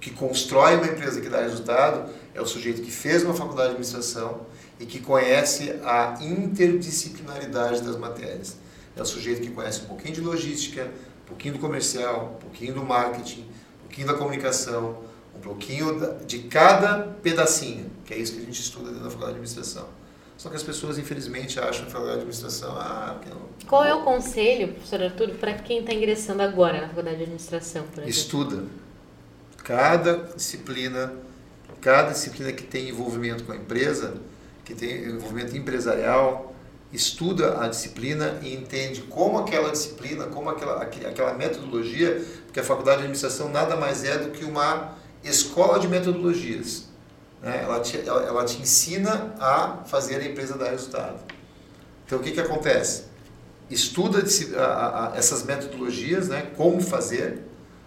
que 0.00 0.10
constrói 0.10 0.76
uma 0.76 0.86
empresa 0.86 1.20
que 1.20 1.28
dá 1.28 1.42
resultado, 1.42 2.10
é 2.34 2.40
o 2.40 2.46
sujeito 2.46 2.80
que 2.80 2.90
fez 2.90 3.22
uma 3.24 3.34
faculdade 3.34 3.70
de 3.70 3.74
administração 3.74 4.40
e 4.80 4.86
que 4.86 4.98
conhece 4.98 5.78
a 5.84 6.18
interdisciplinaridade 6.22 7.82
das 7.82 7.96
matérias. 7.96 8.56
É 8.96 9.02
o 9.02 9.04
sujeito 9.04 9.42
que 9.42 9.50
conhece 9.50 9.82
um 9.82 9.84
pouquinho 9.84 10.14
de 10.14 10.20
logística, 10.22 10.90
um 11.24 11.28
pouquinho 11.28 11.54
do 11.54 11.60
comercial, 11.60 12.36
um 12.36 12.40
pouquinho 12.40 12.74
do 12.74 12.82
marketing, 12.82 13.42
um 13.42 13.80
pouquinho 13.82 14.06
da 14.06 14.14
comunicação, 14.14 14.98
um 15.36 15.40
pouquinho 15.40 16.18
de 16.26 16.40
cada 16.44 16.98
pedacinho, 17.22 17.90
que 18.06 18.14
é 18.14 18.18
isso 18.18 18.32
que 18.32 18.40
a 18.40 18.44
gente 18.44 18.60
estuda 18.60 18.86
dentro 18.86 19.04
da 19.04 19.10
faculdade 19.10 19.34
de 19.34 19.40
administração. 19.40 19.86
Só 20.38 20.48
que 20.48 20.56
as 20.56 20.62
pessoas, 20.62 20.96
infelizmente, 20.96 21.60
acham 21.60 21.82
que 21.82 21.88
a 21.88 21.90
faculdade 21.90 22.16
de 22.16 22.22
administração. 22.22 22.74
Ah, 22.74 23.20
não. 23.28 23.42
Qual 23.68 23.84
é 23.84 23.94
o 23.94 24.02
conselho, 24.02 24.68
professor 24.72 25.02
Arthur, 25.02 25.32
para 25.32 25.52
quem 25.52 25.80
está 25.80 25.92
ingressando 25.92 26.42
agora 26.42 26.80
na 26.80 26.88
faculdade 26.88 27.18
de 27.18 27.24
administração? 27.24 27.84
Estuda. 28.06 28.64
Cada 29.62 30.16
disciplina, 30.34 31.12
cada 31.82 32.12
disciplina 32.12 32.50
que 32.52 32.62
tem 32.62 32.88
envolvimento 32.88 33.44
com 33.44 33.52
a 33.52 33.56
empresa, 33.56 34.14
que 34.70 34.74
tem 34.74 35.04
envolvimento 35.04 35.56
empresarial, 35.56 36.54
estuda 36.92 37.60
a 37.62 37.68
disciplina 37.68 38.38
e 38.42 38.54
entende 38.54 39.02
como 39.02 39.38
aquela 39.38 39.70
disciplina, 39.70 40.26
como 40.26 40.48
aquela, 40.48 40.82
aquela 40.82 41.34
metodologia, 41.34 42.24
porque 42.46 42.60
a 42.60 42.64
faculdade 42.64 42.98
de 42.98 43.02
administração 43.04 43.48
nada 43.48 43.76
mais 43.76 44.04
é 44.04 44.18
do 44.18 44.30
que 44.30 44.44
uma 44.44 44.94
escola 45.24 45.78
de 45.78 45.88
metodologias 45.88 46.90
né? 47.42 47.62
ela, 47.62 47.80
te, 47.80 47.98
ela, 47.98 48.22
ela, 48.22 48.44
te 48.44 48.60
ensina 48.60 49.34
a 49.38 49.82
fazer 49.86 50.16
a 50.16 50.24
empresa 50.24 50.56
dar 50.56 50.70
resultado. 50.70 51.20
Então, 52.06 52.18
o 52.18 52.22
que, 52.22 52.32
que 52.32 52.40
acontece? 52.40 53.04
Estuda 53.70 54.22
a, 54.58 55.12
a, 55.12 55.16
essas 55.16 55.44
metodologias, 55.44 56.28
né? 56.28 56.50
como 56.56 56.80
fazer. 56.80 57.42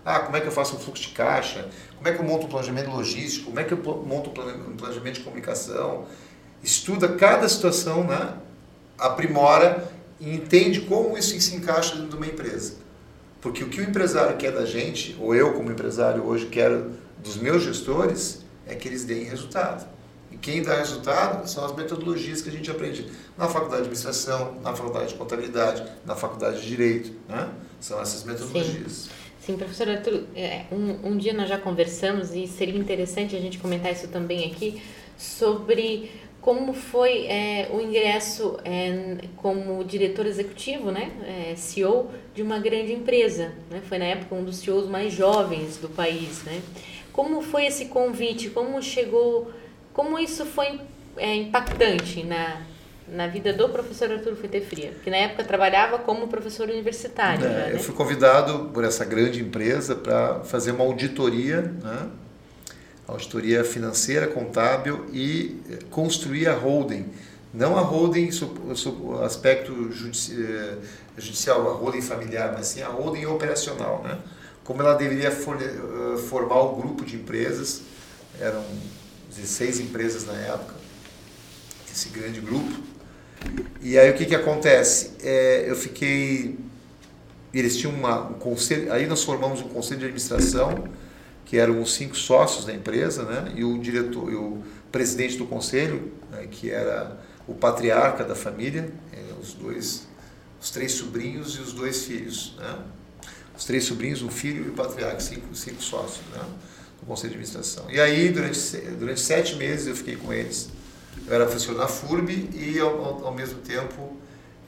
Ah, 0.06 0.20
como 0.20 0.36
é 0.36 0.42
que 0.42 0.48
eu 0.48 0.52
faço 0.52 0.76
um 0.76 0.80
fluxo 0.80 1.04
de 1.04 1.10
caixa? 1.10 1.70
Como 1.96 2.08
é 2.08 2.14
que 2.14 2.20
eu 2.20 2.26
monto 2.26 2.46
um 2.46 2.50
planejamento 2.50 2.90
logístico? 2.90 3.46
Como 3.46 3.60
é 3.60 3.64
que 3.64 3.74
eu 3.74 3.78
monto 3.78 4.30
um 4.30 4.76
planejamento 4.76 5.16
de 5.16 5.22
comunicação? 5.22 6.06
Estuda 6.64 7.10
cada 7.10 7.48
situação, 7.50 8.06
né? 8.06 8.34
aprimora 8.98 9.92
e 10.20 10.34
entende 10.34 10.82
como 10.82 11.18
isso 11.18 11.40
se 11.40 11.56
encaixa 11.56 11.96
dentro 11.96 12.12
de 12.12 12.16
uma 12.16 12.26
empresa. 12.26 12.76
Porque 13.42 13.64
o 13.64 13.70
que 13.70 13.82
o 13.82 13.84
empresário 13.84 14.38
quer 14.38 14.52
da 14.54 14.66
gente, 14.66 15.16
ou 15.20 15.36
eu 15.36 15.54
como 15.54 15.70
empresário 15.70 16.24
hoje 16.24 16.46
quero 16.46 16.92
dos 17.22 17.36
meus 17.36 17.64
gestores, 17.64 18.46
é 18.66 18.74
que 18.76 18.88
eles 18.88 19.04
deem 19.04 19.26
resultado. 19.26 19.86
E 20.32 20.38
quem 20.38 20.64
dá 20.64 20.78
resultado 20.78 21.46
são 21.48 21.66
as 21.66 21.76
metodologias 21.76 22.42
que 22.42 22.50
a 22.50 22.52
gente 22.52 22.72
aprende 22.72 23.12
na 23.38 23.48
faculdade 23.48 23.84
de 23.84 23.90
administração, 23.90 24.56
na 24.64 24.74
faculdade 24.74 25.10
de 25.10 25.16
contabilidade, 25.16 25.84
na 26.06 26.16
faculdade 26.16 26.62
de 26.62 26.68
direito. 26.68 27.12
Né? 27.28 27.50
São 27.82 28.02
essas 28.02 28.24
metodologias. 28.24 28.92
Sim. 28.94 29.10
Sim, 29.46 29.58
professor 29.58 29.90
Arthur, 29.90 30.24
é, 30.34 30.64
um, 30.72 31.10
um 31.10 31.18
dia 31.18 31.34
nós 31.34 31.50
já 31.50 31.58
conversamos 31.58 32.34
e 32.34 32.48
seria 32.48 32.80
interessante 32.80 33.36
a 33.36 33.40
gente 33.42 33.58
comentar 33.58 33.92
isso 33.92 34.08
também 34.08 34.50
aqui 34.50 34.82
sobre 35.18 36.10
como 36.44 36.74
foi 36.74 37.26
é, 37.28 37.70
o 37.72 37.80
ingresso 37.80 38.58
é, 38.66 39.16
como 39.38 39.82
diretor 39.86 40.26
executivo, 40.26 40.92
né, 40.92 41.10
é, 41.26 41.56
CEO 41.56 42.12
de 42.36 42.42
uma 42.42 42.60
grande 42.60 42.92
empresa. 42.92 43.54
Né? 43.72 43.82
Foi 43.88 43.98
na 43.98 44.06
época 44.06 44.36
um 44.36 44.44
dos 44.44 44.58
CEOs 44.58 44.90
mais 44.90 45.14
jovens 45.14 45.78
do 45.78 45.88
país, 45.88 46.44
né? 46.44 46.62
Como 47.14 47.42
foi 47.42 47.68
esse 47.68 47.86
convite? 47.86 48.50
Como 48.50 48.82
chegou? 48.82 49.52
Como 49.94 50.20
isso 50.20 50.46
foi 50.46 50.82
é, 51.16 51.34
impactante 51.36 52.24
na, 52.26 52.64
na 53.08 53.28
vida 53.28 53.54
do 53.54 53.70
professor 53.70 54.12
Arthur 54.12 54.36
Fetefria? 54.36 54.92
Que 55.02 55.10
na 55.10 55.18
época 55.18 55.46
trabalhava 55.46 56.00
como 56.00 56.28
professor 56.28 56.68
universitário. 56.68 57.46
É, 57.46 57.50
já, 57.50 57.56
né? 57.68 57.70
Eu 57.74 57.80
fui 57.80 57.96
convidado 57.96 58.72
por 58.74 58.84
essa 58.84 59.06
grande 59.06 59.40
empresa 59.42 59.96
para 59.96 60.42
fazer 60.42 60.72
uma 60.72 60.84
auditoria, 60.84 61.62
né? 61.62 62.10
Auditoria 63.08 63.64
financeira, 63.64 64.28
contábil 64.28 65.06
e 65.12 65.60
construir 65.90 66.48
a 66.48 66.56
holding. 66.56 67.06
Não 67.54 67.78
a 67.78 67.82
holding 67.82 68.30
aspecto 69.24 69.72
eh, 69.72 70.78
judicial, 71.18 71.70
a 71.70 71.74
holding 71.74 72.02
familiar, 72.02 72.52
mas 72.54 72.68
sim 72.68 72.82
a 72.82 72.88
holding 72.88 73.26
operacional. 73.26 74.02
Né? 74.04 74.18
como 74.64 74.82
ela 74.82 74.94
deveria 74.94 75.30
eh, 75.30 76.18
formar 76.30 76.62
o 76.62 76.76
grupo 76.76 77.04
de 77.04 77.16
empresas, 77.16 77.82
eram 78.40 78.64
16 79.30 79.82
empresas 79.82 80.26
na 80.26 80.34
época, 80.34 80.74
esse 81.92 82.10
grande 82.10 82.40
grupo. 82.40 82.82
E 83.82 84.00
aí 84.00 84.10
o 84.10 84.14
que, 84.14 84.26
que 84.26 84.36
acontece? 84.36 85.12
É, 85.22 85.66
eu 85.68 85.76
fiquei. 85.76 86.58
Eles 87.54 87.78
tinham 87.78 87.94
uma, 87.94 88.30
um 88.30 88.34
conselho. 88.34 88.92
Aí 88.92 89.06
nós 89.06 89.24
formamos 89.24 89.60
um 89.62 89.68
conselho 89.68 90.00
de 90.00 90.06
administração, 90.06 90.86
que 91.46 91.58
eram 91.58 91.82
os 91.82 91.94
cinco 91.94 92.16
sócios 92.16 92.66
da 92.66 92.74
empresa, 92.74 93.24
né? 93.24 93.54
e 93.56 93.64
o 93.64 93.78
diretor, 93.78 94.32
e 94.32 94.36
o 94.36 94.64
presidente 94.92 95.38
do 95.38 95.46
conselho, 95.46 96.12
né? 96.32 96.48
que 96.50 96.70
era 96.70 97.20
o 97.48 97.54
patriarca 97.54 98.24
da 98.24 98.36
família, 98.36 98.92
eh, 99.12 99.34
os 99.42 99.54
dois, 99.54 100.08
os 100.62 100.72
três 100.72 100.94
sobrinhos 100.94 101.56
e 101.56 101.62
os 101.62 101.74
dois 101.74 102.06
filhos. 102.06 102.56
Né? 102.58 102.78
os 103.58 103.66
três 103.66 103.84
sobrinhos, 103.84 104.22
um 104.22 104.30
filho 104.30 104.66
e 104.66 104.70
o 104.70 104.74
patriarca, 104.74 105.20
cinco, 105.20 105.56
cinco 105.56 105.82
sócios 105.82 106.26
né, 106.34 106.42
no 107.02 107.08
conselho 107.08 107.30
de 107.30 107.36
administração. 107.36 107.86
E 107.90 108.00
aí, 108.00 108.30
durante, 108.30 108.60
durante 109.00 109.22
sete 109.22 109.56
meses, 109.56 109.88
eu 109.88 109.96
fiquei 109.96 110.16
com 110.16 110.34
eles. 110.34 110.70
Eu 111.28 111.34
era 111.34 111.46
professor 111.46 111.76
na 111.76 111.88
FURB 111.88 112.50
e, 112.54 112.80
ao, 112.80 113.26
ao 113.26 113.34
mesmo 113.34 113.60
tempo, 113.60 114.18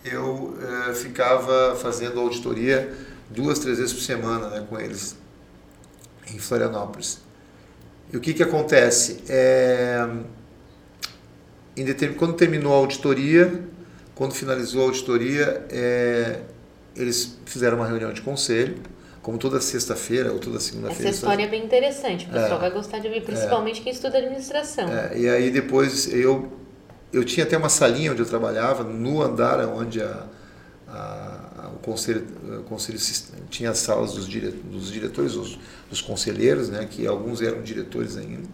eu 0.03 0.55
eh, 0.61 0.93
ficava 0.93 1.75
fazendo 1.75 2.19
auditoria 2.19 2.93
duas, 3.29 3.57
três 3.57 3.79
vezes 3.79 3.93
por 3.93 4.01
semana 4.01 4.49
né, 4.49 4.65
com 4.69 4.79
eles 4.79 5.17
em 6.33 6.39
Florianópolis. 6.39 7.19
E 8.11 8.17
o 8.17 8.19
que, 8.19 8.33
que 8.33 8.43
acontece? 8.43 9.23
É, 9.27 10.07
quando 12.17 12.33
terminou 12.33 12.73
a 12.73 12.77
auditoria, 12.77 13.63
quando 14.13 14.33
finalizou 14.33 14.83
a 14.83 14.85
auditoria, 14.85 15.65
é, 15.69 16.39
eles 16.95 17.37
fizeram 17.45 17.77
uma 17.77 17.87
reunião 17.87 18.13
de 18.13 18.21
conselho, 18.21 18.77
como 19.21 19.37
toda 19.37 19.59
sexta-feira 19.59 20.31
ou 20.31 20.39
toda 20.39 20.59
segunda-feira. 20.59 21.09
Essa 21.09 21.15
história 21.17 21.43
é 21.43 21.47
bem 21.47 21.65
interessante, 21.65 22.25
o 22.27 22.29
pessoal 22.29 22.57
é, 22.57 22.59
vai 22.59 22.71
gostar 22.71 22.99
de 22.99 23.07
ouvir, 23.07 23.21
principalmente 23.21 23.81
é, 23.81 23.83
quem 23.83 23.91
estuda 23.91 24.17
administração. 24.19 24.87
É, 24.87 25.17
e 25.17 25.27
aí 25.27 25.51
depois 25.51 26.13
eu, 26.13 26.53
eu 27.11 27.25
tinha 27.25 27.45
até 27.45 27.57
uma 27.57 27.69
salinha 27.69 28.11
onde 28.11 28.21
eu 28.21 28.25
trabalhava, 28.25 28.83
no 28.83 29.21
andar 29.21 29.59
onde 29.67 30.01
a, 30.01 30.27
a, 30.87 31.34
conselho, 31.85 32.25
o 32.59 32.63
conselho 32.63 32.99
tinha 33.49 33.69
as 33.69 33.77
salas 33.77 34.13
dos, 34.13 34.27
dire, 34.27 34.49
dos 34.49 34.91
diretores, 34.91 35.33
dos, 35.33 35.59
dos 35.89 36.01
conselheiros, 36.01 36.69
né, 36.69 36.87
que 36.89 37.05
alguns 37.05 37.41
eram 37.41 37.61
diretores 37.61 38.17
ainda. 38.17 38.47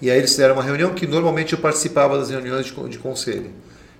E 0.00 0.10
aí 0.10 0.18
eles 0.18 0.30
fizeram 0.30 0.54
uma 0.54 0.62
reunião 0.62 0.94
que 0.94 1.06
normalmente 1.06 1.52
eu 1.52 1.58
participava 1.58 2.18
das 2.18 2.30
reuniões 2.30 2.66
de, 2.66 2.88
de 2.88 2.98
conselho. 2.98 3.50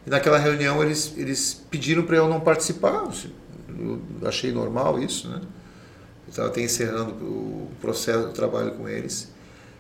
E 0.07 0.11
naquela 0.11 0.39
reunião 0.39 0.83
eles, 0.83 1.13
eles 1.17 1.63
pediram 1.71 2.03
para 2.03 2.17
eu 2.17 2.29
não 2.29 2.41
participar. 2.41 3.09
Eu 3.69 4.01
achei 4.25 4.53
normal 4.53 4.99
isso, 5.03 5.29
né? 5.29 5.41
Eu 6.27 6.31
estava 6.31 6.49
até 6.49 6.61
encerrando 6.61 7.13
o 7.13 7.71
processo 7.81 8.27
do 8.27 8.33
trabalho 8.33 8.73
com 8.73 8.89
eles. 8.89 9.31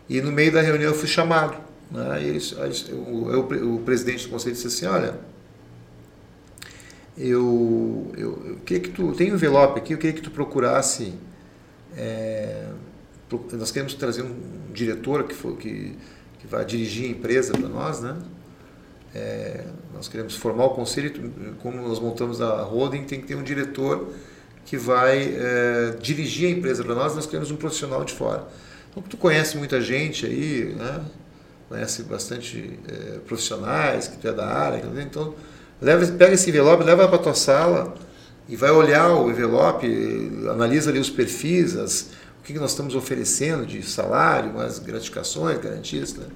E 0.08 0.20
no 0.20 0.30
meio 0.30 0.52
da 0.52 0.60
reunião 0.60 0.92
eu 0.92 0.98
fui 0.98 1.08
chamado. 1.08 1.56
Né? 1.90 2.22
E 2.22 2.28
eles, 2.28 2.54
eu, 2.88 3.50
eu, 3.50 3.74
o 3.74 3.80
presidente 3.80 4.24
do 4.24 4.30
conselho 4.30 4.54
disse 4.54 4.68
assim, 4.68 4.86
olha, 4.86 5.18
eu, 7.16 8.12
eu, 8.16 8.42
eu 8.46 8.56
queria 8.64 8.82
que 8.82 8.90
tu, 8.90 9.12
tem 9.12 9.32
um 9.32 9.34
envelope 9.34 9.78
aqui, 9.78 9.94
eu 9.94 9.98
queria 9.98 10.14
que 10.14 10.22
tu 10.22 10.30
procurasse, 10.30 11.14
é, 11.96 12.68
nós 13.52 13.70
queremos 13.70 13.94
trazer 13.94 14.22
um 14.22 14.36
diretor 14.72 15.24
que, 15.24 15.34
for, 15.34 15.56
que, 15.56 15.96
que 16.38 16.46
vai 16.46 16.64
dirigir 16.64 17.06
a 17.06 17.08
empresa 17.12 17.52
para 17.52 17.68
nós, 17.68 18.00
né? 18.00 18.16
É, 19.14 19.64
nós 19.94 20.08
queremos 20.08 20.36
formar 20.36 20.66
o 20.66 20.70
conselho, 20.70 21.32
como 21.62 21.80
nós 21.80 21.98
montamos 21.98 22.42
a 22.42 22.62
holding, 22.62 23.04
tem 23.04 23.20
que 23.20 23.26
ter 23.26 23.34
um 23.34 23.42
diretor 23.42 24.12
que 24.66 24.76
vai 24.76 25.34
é, 25.38 25.96
dirigir 26.00 26.48
a 26.48 26.50
empresa 26.50 26.84
para 26.84 26.94
nós, 26.94 27.14
nós 27.14 27.24
queremos 27.24 27.50
um 27.50 27.56
profissional 27.56 28.04
de 28.04 28.12
fora. 28.12 28.46
Então, 28.90 29.02
tu 29.02 29.16
conhece 29.16 29.56
muita 29.56 29.80
gente 29.80 30.26
aí, 30.26 30.74
né? 30.76 31.02
conhece 31.68 32.02
bastante 32.02 32.78
é, 32.88 33.18
profissionais 33.20 34.06
que 34.06 34.18
tu 34.18 34.28
é 34.28 34.32
da 34.32 34.46
área, 34.46 34.82
então 35.00 35.34
leva, 35.80 36.06
pega 36.12 36.34
esse 36.34 36.50
envelope, 36.50 36.84
leva 36.84 37.08
para 37.08 37.18
tua 37.18 37.34
sala 37.34 37.94
e 38.48 38.56
vai 38.56 38.70
olhar 38.70 39.10
o 39.14 39.30
envelope, 39.30 39.86
analisa 40.50 40.90
ali 40.90 40.98
os 40.98 41.10
perfis, 41.10 41.76
as, 41.76 42.10
o 42.40 42.44
que, 42.44 42.52
que 42.52 42.58
nós 42.58 42.70
estamos 42.70 42.94
oferecendo 42.94 43.66
de 43.66 43.82
salário, 43.82 44.58
as 44.60 44.78
gratificações, 44.78 45.58
garantias. 45.58 46.14
Né? 46.14 46.26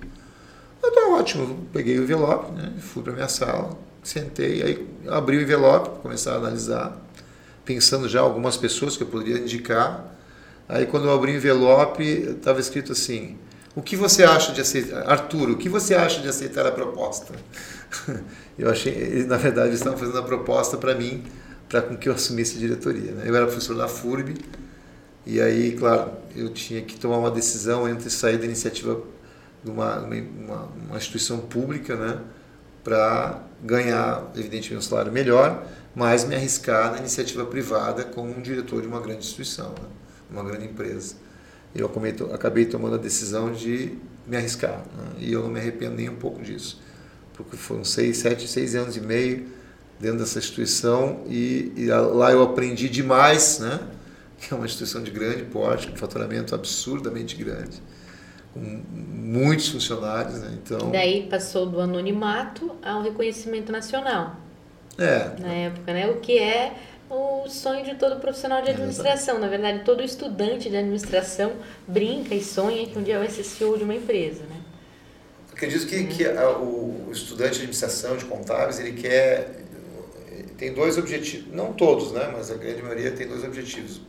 Eu 0.82 0.93
tô 0.93 1.14
ótimo, 1.14 1.68
peguei 1.72 1.99
o 1.99 2.03
envelope, 2.03 2.53
né? 2.53 2.72
fui 2.80 3.03
para 3.03 3.12
minha 3.12 3.28
sala, 3.28 3.70
sentei, 4.03 4.62
aí 4.62 4.88
abri 5.09 5.36
o 5.36 5.43
envelope, 5.43 6.01
começar 6.01 6.32
a 6.32 6.36
analisar, 6.36 6.97
pensando 7.64 8.09
já 8.09 8.20
algumas 8.20 8.57
pessoas 8.57 8.97
que 8.97 9.03
eu 9.03 9.07
poderia 9.07 9.38
indicar. 9.38 10.16
Aí 10.68 10.86
quando 10.86 11.07
eu 11.07 11.12
abri 11.12 11.32
o 11.32 11.36
envelope, 11.36 12.03
estava 12.03 12.61
escrito 12.61 12.93
assim: 12.93 13.36
"O 13.74 13.82
que 13.82 13.95
você 13.97 14.24
acha 14.24 14.53
de 14.53 14.61
aceitar, 14.61 15.09
Arthur? 15.09 15.51
O 15.51 15.57
que 15.57 15.68
você 15.68 15.95
acha 15.95 16.20
de 16.20 16.28
aceitar 16.28 16.66
a 16.66 16.72
proposta?" 16.72 17.34
Eu 18.59 18.70
achei, 18.70 19.24
na 19.26 19.36
verdade, 19.36 19.68
eles 19.68 19.80
estavam 19.80 19.99
fazendo 19.99 20.18
a 20.18 20.22
proposta 20.22 20.76
para 20.76 20.95
mim, 20.95 21.24
para 21.68 21.82
com 21.82 21.97
que 21.97 22.09
eu 22.09 22.12
assumisse 22.12 22.57
a 22.57 22.61
diretoria. 22.61 23.12
Né? 23.12 23.24
Eu 23.26 23.34
era 23.34 23.47
professor 23.47 23.76
da 23.76 23.88
FURB 23.88 24.34
e 25.26 25.41
aí, 25.41 25.76
claro, 25.76 26.12
eu 26.34 26.49
tinha 26.51 26.80
que 26.80 26.99
tomar 26.99 27.18
uma 27.18 27.30
decisão 27.30 27.88
entre 27.88 28.09
sair 28.11 28.38
da 28.38 28.45
iniciativa 28.45 29.01
de 29.62 29.70
uma, 29.70 29.99
uma, 29.99 30.68
uma 30.88 30.97
instituição 30.97 31.38
pública, 31.38 31.95
né, 31.95 32.20
para 32.82 33.43
ganhar, 33.62 34.30
evidentemente, 34.34 34.76
um 34.76 34.88
salário 34.88 35.12
melhor, 35.12 35.66
mas 35.95 36.24
me 36.24 36.34
arriscar 36.34 36.93
na 36.93 36.99
iniciativa 36.99 37.45
privada 37.45 38.05
como 38.05 38.34
um 38.34 38.41
diretor 38.41 38.80
de 38.80 38.88
uma 38.88 39.01
grande 39.01 39.18
instituição, 39.18 39.68
né, 39.70 39.86
uma 40.30 40.43
grande 40.43 40.64
empresa. 40.64 41.16
Eu 41.74 41.91
acabei 42.32 42.64
tomando 42.64 42.95
a 42.95 42.99
decisão 42.99 43.53
de 43.53 43.99
me 44.26 44.36
arriscar, 44.36 44.78
né, 44.97 45.12
e 45.18 45.32
eu 45.32 45.43
não 45.43 45.51
me 45.51 45.61
arrependo 45.61 45.97
nem 45.97 46.09
um 46.09 46.16
pouco 46.16 46.43
disso, 46.43 46.80
porque 47.45 47.57
foram 47.57 47.84
seis, 47.84 48.18
sete, 48.18 48.47
seis 48.49 48.74
anos 48.74 48.97
e 48.97 49.01
meio 49.01 49.47
dentro 49.99 50.18
dessa 50.18 50.38
instituição 50.38 51.24
e, 51.28 51.72
e 51.76 51.86
lá 51.86 52.32
eu 52.32 52.43
aprendi 52.43 52.88
demais, 52.88 53.59
né, 53.59 53.80
que 54.41 54.53
é 54.53 54.57
uma 54.57 54.64
instituição 54.64 55.03
de 55.03 55.11
grande 55.11 55.43
porte, 55.45 55.88
com 55.88 55.97
faturamento 55.97 56.55
absurdamente 56.55 57.36
grande 57.36 57.80
com 58.53 58.61
muitos 58.61 59.68
funcionários, 59.68 60.41
né? 60.41 60.59
Então. 60.62 60.91
Daí 60.91 61.26
passou 61.28 61.66
do 61.66 61.80
anonimato 61.80 62.72
ao 62.82 63.03
reconhecimento 63.03 63.70
nacional. 63.70 64.36
É. 64.99 65.30
Na 65.38 65.53
época, 65.53 65.93
né? 65.93 66.09
O 66.09 66.16
que 66.16 66.38
é 66.38 66.74
o 67.09 67.49
sonho 67.49 67.84
de 67.84 67.95
todo 67.95 68.20
profissional 68.20 68.62
de 68.62 68.70
administração. 68.70 69.36
É, 69.36 69.41
Na 69.41 69.49
verdade, 69.49 69.84
todo 69.84 70.03
estudante 70.03 70.68
de 70.68 70.76
administração 70.76 71.53
brinca 71.86 72.34
e 72.34 72.43
sonha 72.43 72.86
que 72.86 72.99
um 72.99 73.03
dia 73.03 73.18
vai 73.18 73.28
ser 73.28 73.45
CEO 73.45 73.76
de 73.78 73.84
uma 73.84 73.95
empresa, 73.95 74.43
né? 74.45 74.60
Acredito 75.61 75.87
que, 75.87 76.05
que 76.05 76.25
a, 76.25 76.57
o 76.57 77.11
estudante 77.13 77.51
de 77.51 77.57
administração, 77.57 78.17
de 78.17 78.25
contábeis, 78.25 78.81
ele 78.81 78.93
quer 78.93 79.61
tem 80.57 80.73
dois 80.73 80.97
objetivos, 80.97 81.53
não 81.53 81.75
todos, 81.75 82.13
né, 82.13 82.31
mas 82.33 82.51
a 82.51 82.55
grande 82.55 82.83
maioria 82.83 83.11
tem 83.11 83.29
dois 83.29 83.45
objetivos 83.45 84.01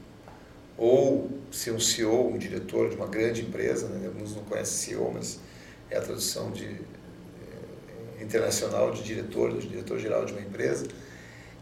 ou 0.78 1.30
ser 1.52 1.72
um 1.72 1.80
CEO, 1.80 2.30
um 2.30 2.38
diretor 2.38 2.90
de 2.90 2.96
uma 2.96 3.08
grande 3.08 3.42
empresa, 3.42 3.90
né? 3.90 4.08
alguns 4.08 4.34
não 4.34 4.44
conhecem 4.46 4.96
CEO, 4.96 5.12
mas 5.14 5.42
é 5.90 5.98
a 5.98 6.02
tradução 6.02 6.52
de, 6.52 6.68
é, 6.68 8.24
internacional 8.24 8.90
de 8.92 9.04
diretor, 9.04 9.52
de 9.58 9.68
diretor-geral 9.68 10.24
de 10.24 10.32
uma 10.32 10.42
empresa, 10.42 10.88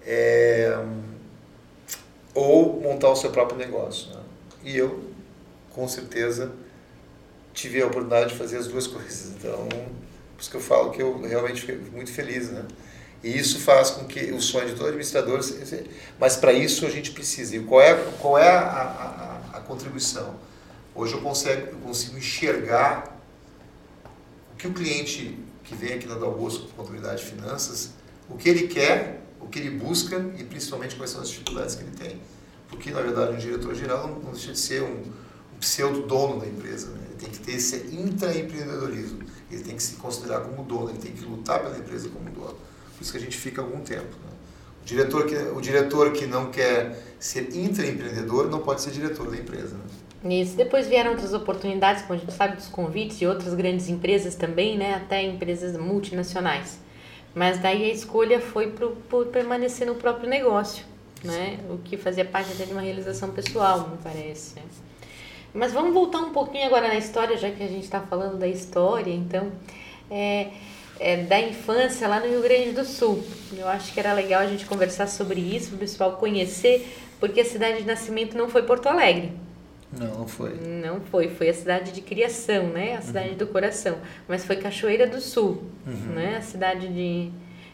é, 0.05 0.71
ou 2.35 2.79
montar 2.79 3.09
o 3.09 3.15
seu 3.15 3.31
próprio 3.31 3.57
negócio. 3.57 4.11
Né? 4.11 4.21
E 4.65 4.77
eu, 4.77 5.03
com 5.71 5.87
certeza, 5.87 6.51
tive 7.53 7.81
a 7.81 7.87
oportunidade 7.87 8.31
de 8.31 8.37
fazer 8.37 8.57
as 8.57 8.67
duas 8.67 8.87
coisas. 8.87 9.33
Então, 9.37 9.67
por 9.67 10.41
isso 10.41 10.49
que 10.49 10.57
eu 10.57 10.61
falo 10.61 10.91
que 10.91 11.01
eu 11.01 11.19
realmente 11.21 11.61
fiquei 11.61 11.77
muito 11.91 12.11
feliz, 12.11 12.49
né? 12.49 12.65
E 13.23 13.37
isso 13.37 13.59
faz 13.59 13.89
com 13.89 14.05
que 14.05 14.31
o 14.31 14.41
sonho 14.41 14.67
de 14.67 14.75
todo 14.75 14.87
administrador, 14.87 15.41
mas 16.17 16.37
para 16.37 16.53
isso 16.53 16.85
a 16.85 16.89
gente 16.89 17.11
precisa. 17.11 17.55
E 17.55 17.59
qual 17.59 17.81
é, 17.81 17.93
qual 18.19 18.37
é 18.37 18.47
a, 18.47 19.41
a, 19.53 19.57
a 19.57 19.59
contribuição? 19.61 20.35
Hoje 20.95 21.13
eu 21.13 21.21
consigo, 21.21 21.67
eu 21.67 21.77
consigo 21.79 22.17
enxergar 22.17 23.19
o 24.53 24.55
que 24.57 24.67
o 24.67 24.73
cliente 24.73 25.37
que 25.63 25.75
vem 25.75 25.93
aqui 25.93 26.07
na 26.07 26.15
Dalbosco 26.15 26.67
Contabilidade 26.69 27.21
e 27.21 27.25
Finanças, 27.25 27.91
o 28.29 28.35
que 28.35 28.49
ele 28.49 28.67
quer, 28.67 29.21
o 29.39 29.47
que 29.47 29.59
ele 29.59 29.71
busca 29.71 30.17
e 30.37 30.43
principalmente 30.43 30.95
quais 30.95 31.11
são 31.11 31.21
as 31.21 31.29
dificuldades 31.29 31.75
que 31.75 31.83
ele 31.83 31.95
tem. 31.95 32.21
Porque, 32.69 32.91
na 32.91 33.01
verdade, 33.01 33.33
um 33.33 33.37
diretor-geral 33.37 34.07
não, 34.07 34.19
não, 34.19 34.31
deixa 34.31 34.51
de 34.51 34.59
ser 34.59 34.83
um 34.83 35.03
pseudo-dono 35.59 36.39
da 36.39 36.47
empresa. 36.47 36.87
Né? 36.89 36.99
Ele 37.09 37.15
tem 37.19 37.29
que 37.29 37.39
ter 37.39 37.51
esse 37.53 37.75
intraempreendedorismo. 37.95 39.19
Ele 39.51 39.63
tem 39.63 39.75
que 39.75 39.83
se 39.83 39.95
considerar 39.95 40.41
como 40.41 40.63
dono, 40.63 40.89
ele 40.89 40.99
tem 40.99 41.11
que 41.11 41.25
lutar 41.25 41.59
pela 41.59 41.77
empresa 41.77 42.09
como 42.09 42.29
dono. 42.29 42.55
Por 42.99 43.01
isso 43.01 43.11
que 43.11 43.17
a 43.17 43.21
gente 43.21 43.37
fica 43.37 43.61
algum 43.61 43.81
tempo. 43.81 44.03
Né? 44.03 44.31
O, 44.81 44.85
diretor 44.85 45.25
que, 45.25 45.35
o 45.35 45.61
diretor 45.61 46.11
que 46.13 46.25
não 46.25 46.51
quer 46.51 47.15
ser 47.19 47.55
intraempreendedor 47.55 48.47
não 48.49 48.59
pode 48.59 48.81
ser 48.81 48.91
diretor 48.91 49.29
da 49.29 49.37
empresa. 49.37 49.75
Né? 49.75 50.41
Isso. 50.41 50.55
Depois 50.55 50.87
vieram 50.87 51.11
outras 51.11 51.33
oportunidades, 51.33 52.03
como 52.03 52.15
a 52.15 52.17
gente 52.17 52.33
sabe, 52.33 52.57
dos 52.57 52.67
convites 52.67 53.17
de 53.17 53.25
outras 53.25 53.53
grandes 53.53 53.87
empresas 53.87 54.35
também, 54.35 54.77
né? 54.77 54.95
até 54.95 55.23
empresas 55.23 55.77
multinacionais. 55.77 56.79
Mas 57.33 57.59
daí 57.59 57.89
a 57.89 57.93
escolha 57.93 58.41
foi 58.41 58.71
pro, 58.71 58.91
por 59.09 59.27
permanecer 59.27 59.87
no 59.87 59.95
próprio 59.95 60.29
negócio, 60.29 60.83
né? 61.23 61.59
o 61.69 61.77
que 61.77 61.95
fazia 61.95 62.25
parte 62.25 62.51
até 62.51 62.65
de 62.65 62.73
uma 62.73 62.81
realização 62.81 63.29
pessoal, 63.29 63.89
me 63.89 63.97
parece. 63.97 64.55
Mas 65.53 65.73
vamos 65.73 65.93
voltar 65.93 66.19
um 66.19 66.31
pouquinho 66.31 66.65
agora 66.65 66.87
na 66.87 66.95
história, 66.95 67.37
já 67.37 67.49
que 67.49 67.63
a 67.63 67.67
gente 67.67 67.83
está 67.83 68.01
falando 68.01 68.37
da 68.37 68.47
história, 68.47 69.11
então. 69.11 69.51
É, 70.09 70.47
é, 70.99 71.23
da 71.23 71.39
infância 71.39 72.07
lá 72.07 72.19
no 72.19 72.27
Rio 72.27 72.41
Grande 72.41 72.71
do 72.71 72.83
Sul. 72.83 73.23
Eu 73.57 73.67
acho 73.67 73.93
que 73.93 73.99
era 73.99 74.13
legal 74.13 74.41
a 74.41 74.47
gente 74.47 74.65
conversar 74.65 75.07
sobre 75.07 75.39
isso, 75.39 75.75
o 75.75 75.77
pessoal 75.77 76.17
conhecer, 76.17 76.85
porque 77.19 77.41
a 77.41 77.45
cidade 77.45 77.79
de 77.79 77.87
nascimento 77.87 78.37
não 78.37 78.49
foi 78.49 78.63
Porto 78.63 78.87
Alegre. 78.87 79.31
Não, 79.97 80.19
não 80.19 80.27
foi. 80.27 80.53
Não 80.55 81.01
foi, 81.01 81.29
foi 81.29 81.49
a 81.49 81.53
cidade 81.53 81.91
de 81.91 82.01
criação, 82.01 82.67
né? 82.67 82.95
A 82.95 83.01
cidade 83.01 83.29
uhum. 83.29 83.37
do 83.37 83.47
coração. 83.47 83.97
Mas 84.27 84.45
foi 84.45 84.57
Cachoeira 84.57 85.07
do 85.07 85.19
Sul, 85.19 85.63
uhum. 85.87 86.13
né? 86.13 86.37
A 86.37 86.41
cidade 86.41 86.87
de, 86.87 87.31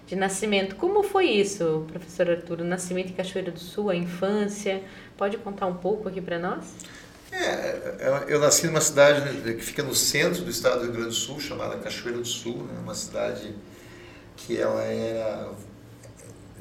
de 0.08 0.16
nascimento. 0.16 0.78
Como 0.78 1.04
foi 1.04 1.26
isso, 1.26 1.86
professor 1.92 2.30
Arturo? 2.30 2.64
Nascimento 2.64 3.10
em 3.10 3.14
Cachoeira 3.14 3.52
do 3.52 3.60
Sul, 3.60 3.90
a 3.90 3.96
infância? 3.96 4.82
Pode 5.18 5.38
contar 5.38 5.66
um 5.66 5.76
pouco 5.76 6.08
aqui 6.08 6.22
para 6.22 6.40
nós? 6.40 6.74
É, 7.38 8.26
eu 8.28 8.40
nasci 8.40 8.68
numa 8.68 8.80
cidade 8.80 9.54
que 9.56 9.62
fica 9.62 9.84
no 9.84 9.94
centro 9.94 10.44
do 10.44 10.50
estado 10.50 10.80
do 10.80 10.84
Rio 10.84 10.94
Grande 10.94 11.10
do 11.10 11.16
Sul, 11.16 11.40
chamada 11.40 11.78
Cachoeira 11.78 12.20
do 12.20 12.26
Sul, 12.26 12.64
né? 12.64 12.80
uma 12.82 12.96
cidade 12.96 13.54
que 14.38 14.58
ela 14.58 14.82
era 14.82 15.52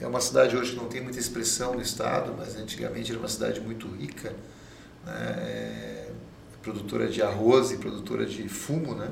é 0.00 0.06
uma 0.06 0.20
cidade 0.20 0.56
hoje 0.56 0.72
que 0.72 0.76
não 0.76 0.88
tem 0.88 1.00
muita 1.00 1.18
expressão 1.18 1.74
no 1.74 1.80
estado, 1.80 2.34
mas 2.36 2.56
antigamente 2.56 3.12
era 3.12 3.18
uma 3.18 3.28
cidade 3.28 3.60
muito 3.60 3.86
rica, 3.88 4.34
né? 5.04 5.34
é, 5.38 6.10
produtora 6.60 7.08
de 7.08 7.22
arroz 7.22 7.70
e 7.70 7.76
produtora 7.76 8.26
de 8.26 8.48
fumo, 8.48 8.94
né? 8.96 9.10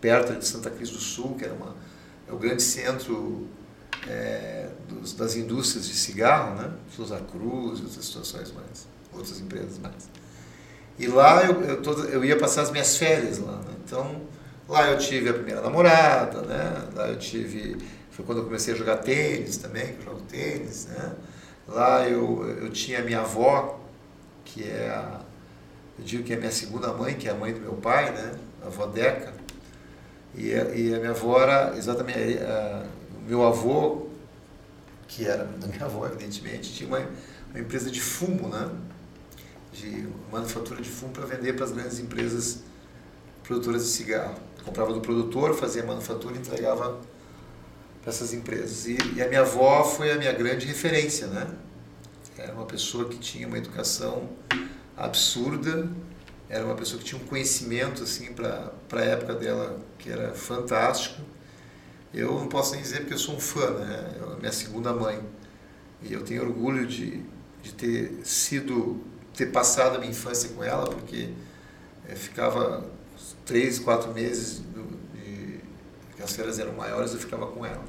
perto 0.00 0.34
de 0.38 0.46
Santa 0.46 0.70
Cruz 0.70 0.90
do 0.90 0.98
Sul, 0.98 1.34
que 1.34 1.44
era 1.44 1.52
uma, 1.52 1.76
é 2.26 2.32
o 2.32 2.38
grande 2.38 2.62
centro 2.62 3.46
é, 4.08 4.70
dos, 4.88 5.12
das 5.12 5.36
indústrias 5.36 5.86
de 5.86 5.94
cigarro, 5.94 6.54
né? 6.54 6.72
Cruz 7.30 7.80
e 7.80 7.82
outras 7.82 8.04
situações 8.04 8.52
mais, 8.52 8.86
outras 9.12 9.40
empresas 9.40 9.78
mais. 9.78 10.08
E 10.98 11.06
lá 11.06 11.44
eu, 11.44 11.62
eu, 11.62 12.04
eu 12.08 12.24
ia 12.24 12.38
passar 12.38 12.62
as 12.62 12.70
minhas 12.70 12.96
férias 12.96 13.38
lá. 13.38 13.52
Né? 13.52 13.74
Então, 13.84 14.22
lá 14.68 14.90
eu 14.90 14.98
tive 14.98 15.28
a 15.28 15.34
primeira 15.34 15.60
namorada, 15.60 16.42
né? 16.42 16.88
Lá 16.94 17.08
eu 17.08 17.18
tive... 17.18 17.76
Foi 18.10 18.24
quando 18.24 18.38
eu 18.38 18.44
comecei 18.44 18.72
a 18.72 18.76
jogar 18.76 18.96
tênis 18.96 19.58
também, 19.58 19.88
que 19.88 19.98
eu 20.00 20.04
jogo 20.04 20.22
tênis, 20.22 20.86
né? 20.86 21.12
Lá 21.68 22.08
eu, 22.08 22.48
eu 22.62 22.70
tinha 22.70 23.00
a 23.00 23.02
minha 23.02 23.20
avó, 23.20 23.78
que 24.44 24.64
é 24.64 24.88
a... 24.88 25.20
Eu 25.98 26.04
digo 26.04 26.22
que 26.22 26.32
é 26.32 26.36
a 26.36 26.38
minha 26.38 26.52
segunda 26.52 26.92
mãe, 26.92 27.14
que 27.14 27.28
é 27.28 27.32
a 27.32 27.34
mãe 27.34 27.52
do 27.52 27.60
meu 27.60 27.74
pai, 27.74 28.10
né? 28.12 28.34
A 28.62 28.66
avó 28.66 28.86
Deca. 28.86 29.34
E, 30.34 30.48
e 30.48 30.94
a 30.94 30.98
minha 30.98 31.10
avó 31.10 31.40
era 31.40 31.76
exatamente. 31.76 32.18
o 33.18 33.28
meu 33.28 33.46
avô, 33.46 34.06
que 35.08 35.26
era 35.26 35.44
da 35.44 35.66
minha 35.66 35.84
avó, 35.84 36.06
evidentemente, 36.06 36.72
tinha 36.72 36.88
uma, 36.88 37.00
uma 37.50 37.60
empresa 37.60 37.90
de 37.90 38.00
fumo, 38.00 38.48
né? 38.48 38.68
De 39.78 40.08
manufatura 40.32 40.80
de 40.80 40.88
fumo 40.88 41.12
para 41.12 41.26
vender 41.26 41.54
para 41.54 41.64
as 41.64 41.72
grandes 41.72 41.98
empresas 41.98 42.60
produtoras 43.42 43.84
de 43.84 43.90
cigarro. 43.90 44.34
Comprava 44.64 44.92
do 44.92 45.00
produtor, 45.00 45.54
fazia 45.54 45.84
manufatura 45.84 46.34
e 46.34 46.38
entregava 46.38 47.00
para 48.00 48.10
essas 48.10 48.32
empresas. 48.32 48.86
E, 48.86 48.96
e, 49.16 49.22
a 49.22 49.28
minha 49.28 49.40
avó 49.40 49.84
foi 49.84 50.12
a 50.12 50.16
minha 50.16 50.32
grande 50.32 50.66
referência, 50.66 51.26
né? 51.26 51.46
Era 52.38 52.52
uma 52.52 52.66
pessoa 52.66 53.08
que 53.08 53.18
tinha 53.18 53.46
uma 53.46 53.58
educação 53.58 54.28
absurda, 54.96 55.88
era 56.48 56.64
uma 56.64 56.74
pessoa 56.74 56.98
que 56.98 57.04
tinha 57.04 57.20
um 57.20 57.24
conhecimento 57.26 58.02
assim 58.02 58.32
para 58.32 58.72
a 58.92 59.00
época 59.00 59.34
dela 59.34 59.78
que 59.98 60.10
era 60.10 60.32
fantástico. 60.34 61.20
Eu 62.14 62.32
não 62.38 62.48
posso 62.48 62.72
nem 62.72 62.82
dizer 62.82 63.00
porque 63.00 63.14
eu 63.14 63.18
sou 63.18 63.34
um 63.34 63.40
fã, 63.40 63.70
né? 63.70 64.14
É 64.20 64.40
minha 64.40 64.52
segunda 64.52 64.92
mãe. 64.92 65.20
E 66.02 66.12
eu 66.12 66.22
tenho 66.22 66.42
orgulho 66.42 66.86
de, 66.86 67.22
de 67.62 67.74
ter 67.74 68.20
sido, 68.24 69.02
ter 69.36 69.46
passado 69.46 69.96
a 69.96 69.98
minha 69.98 70.10
infância 70.10 70.48
com 70.50 70.64
ela, 70.64 70.86
porque 70.86 71.28
é, 72.08 72.14
ficava 72.14 72.84
três, 73.44 73.78
quatro 73.78 74.12
meses, 74.12 74.62
de, 75.14 75.60
que 76.16 76.22
as 76.22 76.34
férias 76.34 76.58
eram 76.58 76.72
maiores, 76.72 77.12
eu 77.12 77.18
ficava 77.18 77.46
com 77.46 77.64
ela. 77.64 77.84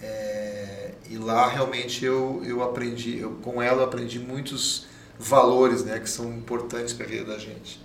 É, 0.00 0.92
e 1.08 1.16
lá 1.16 1.48
realmente 1.48 2.04
eu, 2.04 2.42
eu 2.44 2.62
aprendi, 2.62 3.18
eu, 3.18 3.32
com 3.42 3.62
ela 3.62 3.82
eu 3.82 3.84
aprendi 3.84 4.18
muitos 4.18 4.86
valores 5.18 5.84
né, 5.84 5.98
que 5.98 6.10
são 6.10 6.30
importantes 6.32 6.92
para 6.92 7.06
a 7.06 7.08
vida 7.08 7.24
da 7.24 7.38
gente. 7.38 7.80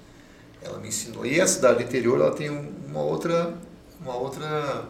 Ela 0.61 0.79
me 0.79 0.89
ensinou. 0.89 1.25
E 1.25 1.39
a 1.39 1.47
cidade 1.47 1.83
interior 1.83 2.19
ela 2.19 2.35
tem 2.35 2.49
uma 2.49 3.01
outra, 3.01 3.57
uma 4.01 4.15
outra, 4.15 4.89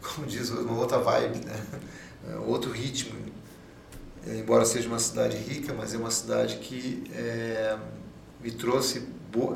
como 0.00 0.26
diz, 0.26 0.50
uma 0.50 0.78
outra 0.78 0.98
vibe, 0.98 1.44
né? 1.44 1.54
Outro 2.46 2.70
ritmo. 2.70 3.23
Embora 4.26 4.64
seja 4.64 4.88
uma 4.88 4.98
cidade 4.98 5.36
rica, 5.36 5.74
mas 5.74 5.94
é 5.94 5.98
uma 5.98 6.10
cidade 6.10 6.56
que 6.56 7.04
é, 7.14 7.76
me 8.42 8.50
trouxe, 8.50 9.06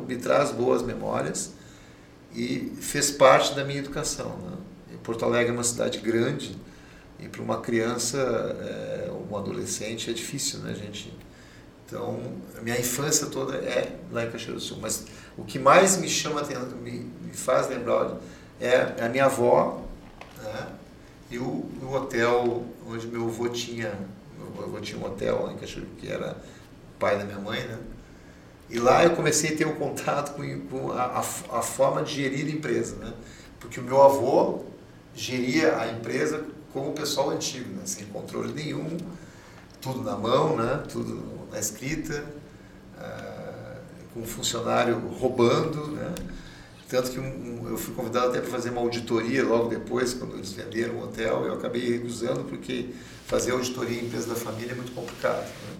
me 0.07 0.17
traz 0.17 0.51
boas 0.51 0.83
memórias 0.83 1.53
e 2.35 2.73
fez 2.81 3.11
parte 3.11 3.55
da 3.55 3.65
minha 3.65 3.79
educação. 3.79 4.37
Né? 4.39 4.59
Porto 5.09 5.25
Alegre 5.25 5.51
é 5.51 5.55
uma 5.55 5.65
cidade 5.65 6.01
grande 6.01 6.55
e 7.19 7.29
para 7.29 7.41
uma 7.41 7.63
criança, 7.63 8.19
é, 8.19 9.11
um 9.11 9.35
adolescente, 9.35 10.11
é 10.11 10.13
difícil, 10.13 10.59
né, 10.59 10.75
gente? 10.75 11.17
Então, 11.87 12.21
a 12.59 12.61
minha 12.61 12.79
infância 12.79 13.27
toda 13.29 13.57
é 13.57 13.99
lá 14.13 14.27
em 14.27 14.31
Caxias 14.31 14.53
do 14.53 14.61
Sul. 14.61 14.79
Mas 14.83 15.07
o 15.35 15.45
que 15.45 15.59
mais 15.59 15.97
me 15.97 16.11
chama, 16.11 16.43
me, 16.83 17.11
me 17.23 17.33
faz 17.33 17.71
lembrar 17.71 18.19
é 18.61 19.03
a 19.03 19.09
minha 19.09 19.25
avó 19.25 19.83
né? 20.43 20.67
e 21.31 21.39
o, 21.39 21.65
o, 21.83 21.95
hotel 21.95 22.67
onde 22.87 23.07
meu 23.07 23.25
avô 23.29 23.49
tinha, 23.49 23.91
avô 24.63 24.81
tinha 24.81 24.99
um 24.99 25.05
hotel 25.05 25.45
lá 25.45 25.53
em 25.53 25.57
Caxias, 25.57 25.85
que 25.99 26.09
era 26.09 26.33
o 26.33 26.99
pai 26.99 27.19
da 27.19 27.25
minha 27.25 27.39
mãe, 27.39 27.61
né? 27.67 27.79
E 28.71 28.79
lá 28.79 29.03
eu 29.03 29.11
comecei 29.17 29.55
a 29.55 29.57
ter 29.57 29.67
um 29.67 29.75
contato 29.75 30.35
com, 30.35 30.61
com 30.69 30.93
a, 30.93 31.05
a, 31.05 31.21
a 31.21 31.63
forma 31.63 32.03
de 32.03 32.15
gerir 32.15 32.47
a 32.47 32.51
empresa, 32.51 32.97
né? 32.97 33.13
Porque 33.59 33.81
o 33.81 33.83
meu 33.83 34.03
avô 34.03 34.65
geria 35.15 35.79
a 35.79 35.91
empresa 35.91 36.45
como 36.73 36.91
o 36.91 36.93
pessoal 36.93 37.31
antigo, 37.31 37.71
né? 37.75 37.83
sem 37.85 38.07
controle 38.07 38.53
nenhum, 38.53 38.97
tudo 39.81 40.03
na 40.03 40.17
mão, 40.17 40.57
né? 40.57 40.83
tudo 40.89 41.23
na 41.51 41.59
escrita, 41.59 42.25
uh, 42.97 43.81
com 44.13 44.21
um 44.21 44.27
funcionário 44.27 44.99
roubando. 45.19 45.89
Né? 45.89 46.15
Tanto 46.89 47.11
que 47.11 47.21
um, 47.21 47.69
eu 47.69 47.77
fui 47.77 47.95
convidado 47.95 48.29
até 48.29 48.41
para 48.41 48.51
fazer 48.51 48.71
uma 48.71 48.81
auditoria 48.81 49.45
logo 49.45 49.69
depois, 49.69 50.15
quando 50.15 50.35
eles 50.35 50.53
venderam 50.53 50.95
o 50.95 51.05
hotel, 51.05 51.45
eu 51.45 51.55
acabei 51.55 51.93
recusando 51.93 52.45
porque 52.45 52.91
fazer 53.27 53.53
auditoria 53.53 54.01
em 54.01 54.07
empresa 54.07 54.29
da 54.29 54.35
família 54.35 54.73
é 54.73 54.75
muito 54.75 54.93
complicado. 54.93 55.45
Né? 55.45 55.77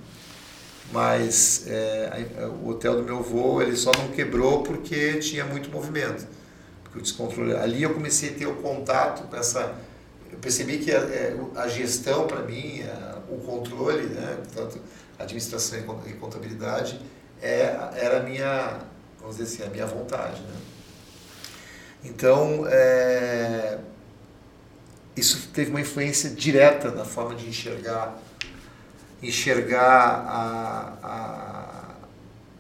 Mas 0.93 1.67
é, 1.67 2.29
a, 2.39 2.49
o 2.49 2.69
hotel 2.69 2.97
do 2.97 3.03
meu 3.03 3.19
avô 3.19 3.63
ele 3.63 3.77
só 3.77 3.91
não 3.93 4.09
quebrou 4.09 4.63
porque 4.63 5.15
tinha 5.19 5.45
muito 5.45 5.71
movimento, 5.71 6.27
porque 6.85 6.99
o 6.99 7.03
descontrole. 7.03 7.55
Ali 7.55 7.83
eu 7.83 7.95
comecei 7.95 8.31
a 8.31 8.33
ter 8.35 8.47
o 8.47 8.57
contato 8.57 9.27
com 9.29 9.37
essa 9.37 9.77
eu 10.31 10.39
percebi 10.39 10.79
que 10.79 10.93
a, 10.93 10.99
é, 10.99 11.37
a 11.57 11.69
gestão 11.69 12.27
para 12.27 12.43
mim, 12.43 12.83
a, 12.83 13.19
o 13.31 13.39
controle, 13.39 14.03
né, 14.03 14.39
tanto 14.55 14.79
administração 15.19 15.79
e 16.07 16.13
contabilidade, 16.13 17.01
é, 17.43 17.63
era 17.97 18.21
a 18.21 18.23
minha, 18.23 18.79
vamos 19.19 19.37
dizer 19.37 19.55
assim, 19.55 19.69
a 19.69 19.73
minha 19.73 19.87
vontade. 19.87 20.41
Né? 20.41 20.68
Então, 22.05 22.65
é, 22.69 23.79
isso 25.17 25.49
teve 25.53 25.71
uma 25.71 25.81
influência 25.81 26.31
direta 26.31 26.91
na 26.91 27.05
forma 27.05 27.35
de 27.35 27.49
enxergar 27.49 28.19
enxergar 29.21 30.25
a, 30.29 30.93
a, 31.03 31.95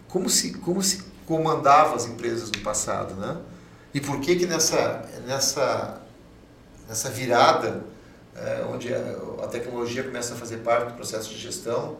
como, 0.08 0.28
se, 0.28 0.54
como 0.54 0.82
se 0.82 1.04
comandava 1.24 1.94
as 1.94 2.06
empresas 2.06 2.50
no 2.50 2.60
passado. 2.62 3.14
Né? 3.14 3.36
E 3.94 4.00
por 4.00 4.20
que 4.20 4.34
que 4.34 4.44
nessa, 4.44 5.08
nessa 5.24 6.00
nessa 6.88 7.10
virada, 7.10 7.84
é, 8.34 8.64
onde 8.72 8.92
a, 8.92 8.98
a 9.44 9.46
tecnologia 9.46 10.02
começa 10.02 10.32
a 10.32 10.36
fazer 10.36 10.58
parte 10.58 10.88
do 10.88 10.94
processo 10.94 11.28
de 11.28 11.38
gestão, 11.38 11.98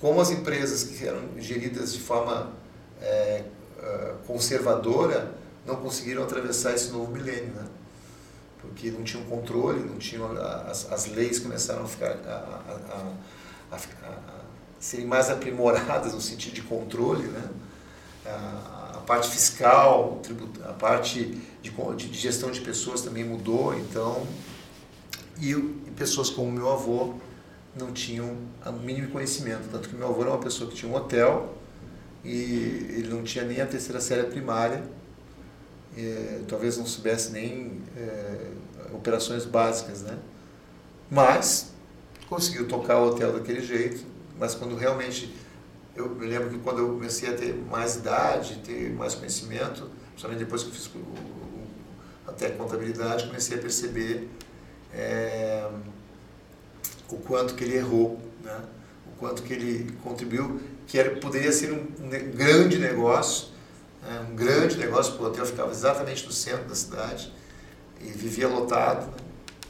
como 0.00 0.20
as 0.20 0.30
empresas 0.30 0.82
que 0.82 1.06
eram 1.06 1.20
geridas 1.38 1.94
de 1.94 2.00
forma 2.00 2.50
é, 3.00 3.44
é 3.80 4.14
conservadora 4.26 5.32
não 5.66 5.76
conseguiram 5.76 6.22
atravessar 6.24 6.74
esse 6.74 6.90
novo 6.90 7.12
milênio, 7.12 7.52
né? 7.54 7.64
porque 8.60 8.90
não 8.90 9.02
tinham 9.02 9.24
controle, 9.24 9.80
não 9.80 9.98
tinham 9.98 10.30
as, 10.32 10.90
as 10.90 11.06
leis 11.06 11.38
começaram 11.40 11.82
a 11.82 11.88
ficar 11.88 12.12
a, 12.26 13.12
a, 13.70 13.76
a, 13.76 13.76
a 13.76 14.42
serem 14.78 15.06
mais 15.06 15.30
aprimoradas 15.30 16.14
no 16.14 16.20
sentido 16.20 16.54
de 16.54 16.62
controle, 16.62 17.26
né? 17.28 17.48
a, 18.26 19.02
parte 19.06 19.30
fiscal, 19.30 20.20
a 20.64 20.72
parte 20.72 21.40
de, 21.60 21.70
de, 21.70 22.18
gestão 22.18 22.50
de 22.50 22.60
pessoas 22.60 23.02
também 23.02 23.24
mudou, 23.24 23.76
então, 23.78 24.26
e, 25.40 25.50
e 25.50 25.92
pessoas 25.96 26.30
como 26.30 26.50
meu 26.50 26.70
avô 26.70 27.14
não 27.76 27.92
tinham 27.92 28.36
o 28.64 28.72
mínimo 28.72 29.10
conhecimento, 29.10 29.68
tanto 29.70 29.88
que 29.88 29.96
meu 29.96 30.08
avô 30.08 30.22
era 30.22 30.30
uma 30.30 30.38
pessoa 30.38 30.70
que 30.70 30.76
tinha 30.76 30.90
um 30.90 30.94
hotel 30.94 31.56
e 32.24 32.32
ele 32.96 33.08
não 33.08 33.24
tinha 33.24 33.44
nem 33.44 33.60
a 33.60 33.66
terceira 33.66 34.00
série 34.00 34.24
primária, 34.24 34.82
é, 35.96 36.40
talvez 36.48 36.76
não 36.78 36.86
soubesse 36.86 37.32
nem 37.32 37.80
é, 37.96 38.50
operações 38.92 39.44
básicas, 39.44 40.02
né? 40.02 40.18
Mas 41.10 41.72
conseguiu 42.28 42.66
tocar 42.66 42.98
o 42.98 43.08
hotel 43.08 43.32
daquele 43.32 43.60
jeito, 43.60 44.04
mas 44.38 44.54
quando 44.54 44.74
realmente 44.76 45.34
eu 45.94 46.08
me 46.08 46.26
lembro 46.26 46.50
que 46.50 46.58
quando 46.58 46.78
eu 46.78 46.88
comecei 46.88 47.28
a 47.28 47.36
ter 47.36 47.54
mais 47.54 47.96
idade, 47.96 48.60
ter 48.64 48.90
mais 48.94 49.14
conhecimento, 49.14 49.90
principalmente 50.10 50.38
depois 50.38 50.62
que 50.62 50.68
eu 50.70 50.74
fiz 50.74 50.86
o, 50.86 50.98
o, 50.98 51.66
até 52.26 52.48
contabilidade, 52.50 53.26
comecei 53.26 53.58
a 53.58 53.60
perceber 53.60 54.28
é, 54.94 55.68
o 57.10 57.16
quanto 57.16 57.54
que 57.54 57.64
ele 57.64 57.76
errou, 57.76 58.18
né? 58.42 58.58
o 59.06 59.18
quanto 59.18 59.42
que 59.42 59.52
ele 59.52 59.92
contribuiu, 60.02 60.60
que 60.86 60.98
era, 60.98 61.10
poderia 61.16 61.52
ser 61.52 61.72
um, 61.72 61.86
um 62.04 62.08
grande 62.08 62.78
negócio, 62.78 63.48
né? 64.02 64.26
um 64.30 64.34
grande 64.34 64.76
negócio, 64.76 65.12
porque 65.12 65.24
o 65.24 65.28
hotel 65.28 65.46
ficava 65.46 65.70
exatamente 65.70 66.26
no 66.26 66.32
centro 66.32 66.64
da 66.68 66.74
cidade 66.74 67.32
e 68.00 68.10
vivia 68.10 68.48
lotado, 68.48 69.06
né? 69.06 69.16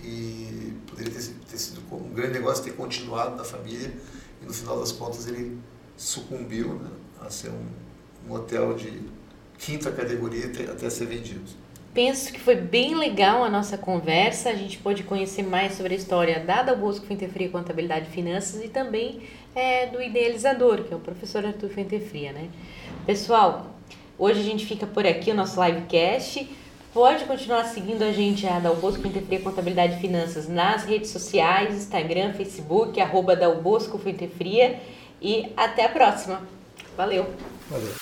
e 0.03 0.73
poderia 0.87 1.13
ter, 1.13 1.23
ter 1.51 1.59
sido 1.59 1.81
um 1.93 2.13
grande 2.13 2.33
negócio 2.35 2.65
ter 2.65 2.73
continuado 2.73 3.37
na 3.37 3.45
família, 3.45 3.93
e 4.41 4.47
no 4.47 4.53
final 4.53 4.79
das 4.81 4.91
contas 4.91 5.29
ele 5.29 5.59
sucumbiu 5.97 6.75
né, 6.75 6.91
a 7.21 7.31
ser 7.31 7.51
um, 7.51 7.67
um 8.29 8.35
hotel 8.35 8.75
de 8.75 9.03
quinta 9.59 9.93
categoria 9.93 10.51
até 10.71 10.91
ser 10.91 11.07
vendido. 11.07 11.63
Penso 11.95 12.33
que 12.33 12.41
foi 12.41 12.55
bem 12.57 12.95
legal 12.95 13.45
a 13.45 13.51
nossa 13.51 13.77
conversa. 13.77 14.49
A 14.49 14.55
gente 14.55 14.79
pôde 14.79 15.03
conhecer 15.03 15.43
mais 15.43 15.75
sobre 15.75 15.93
a 15.93 15.97
história 15.97 16.41
da 16.41 16.63
Dal 16.63 16.77
Bosco 16.77 17.07
Fria 17.07 17.51
Contabilidade 17.51 18.09
e 18.09 18.13
Finanças 18.13 18.65
e 18.65 18.69
também 18.69 19.23
é, 19.55 19.87
do 19.87 20.01
idealizador, 20.01 20.85
que 20.85 20.93
é 20.93 20.97
o 20.97 21.01
professor 21.01 21.45
Arthur 21.45 21.69
Fria, 21.69 22.33
né? 22.33 22.49
Pessoal, 23.05 23.72
hoje 24.23 24.39
a 24.39 24.45
gente 24.45 24.65
fica 24.65 24.87
por 24.87 25.05
aqui, 25.05 25.33
o 25.33 25.35
nosso 25.35 25.63
livecast. 25.63 26.49
Pode 26.95 27.25
continuar 27.25 27.65
seguindo 27.65 28.03
a 28.03 28.13
gente, 28.13 28.47
a 28.47 28.61
Dal 28.61 28.77
Bosco 28.77 29.03
Fria 29.03 29.41
Contabilidade 29.41 29.97
e 29.97 30.01
Finanças, 30.01 30.47
nas 30.47 30.85
redes 30.85 31.11
sociais, 31.11 31.75
Instagram, 31.75 32.35
Facebook, 32.35 33.01
arroba 33.01 33.35
Dal 33.35 33.57
Bosco 33.57 33.99
Fria 33.99 34.79
e 35.21 35.51
até 35.57 35.87
a 35.87 35.89
próxima. 35.89 36.43
Valeu! 36.97 37.27
Valeu! 37.69 38.02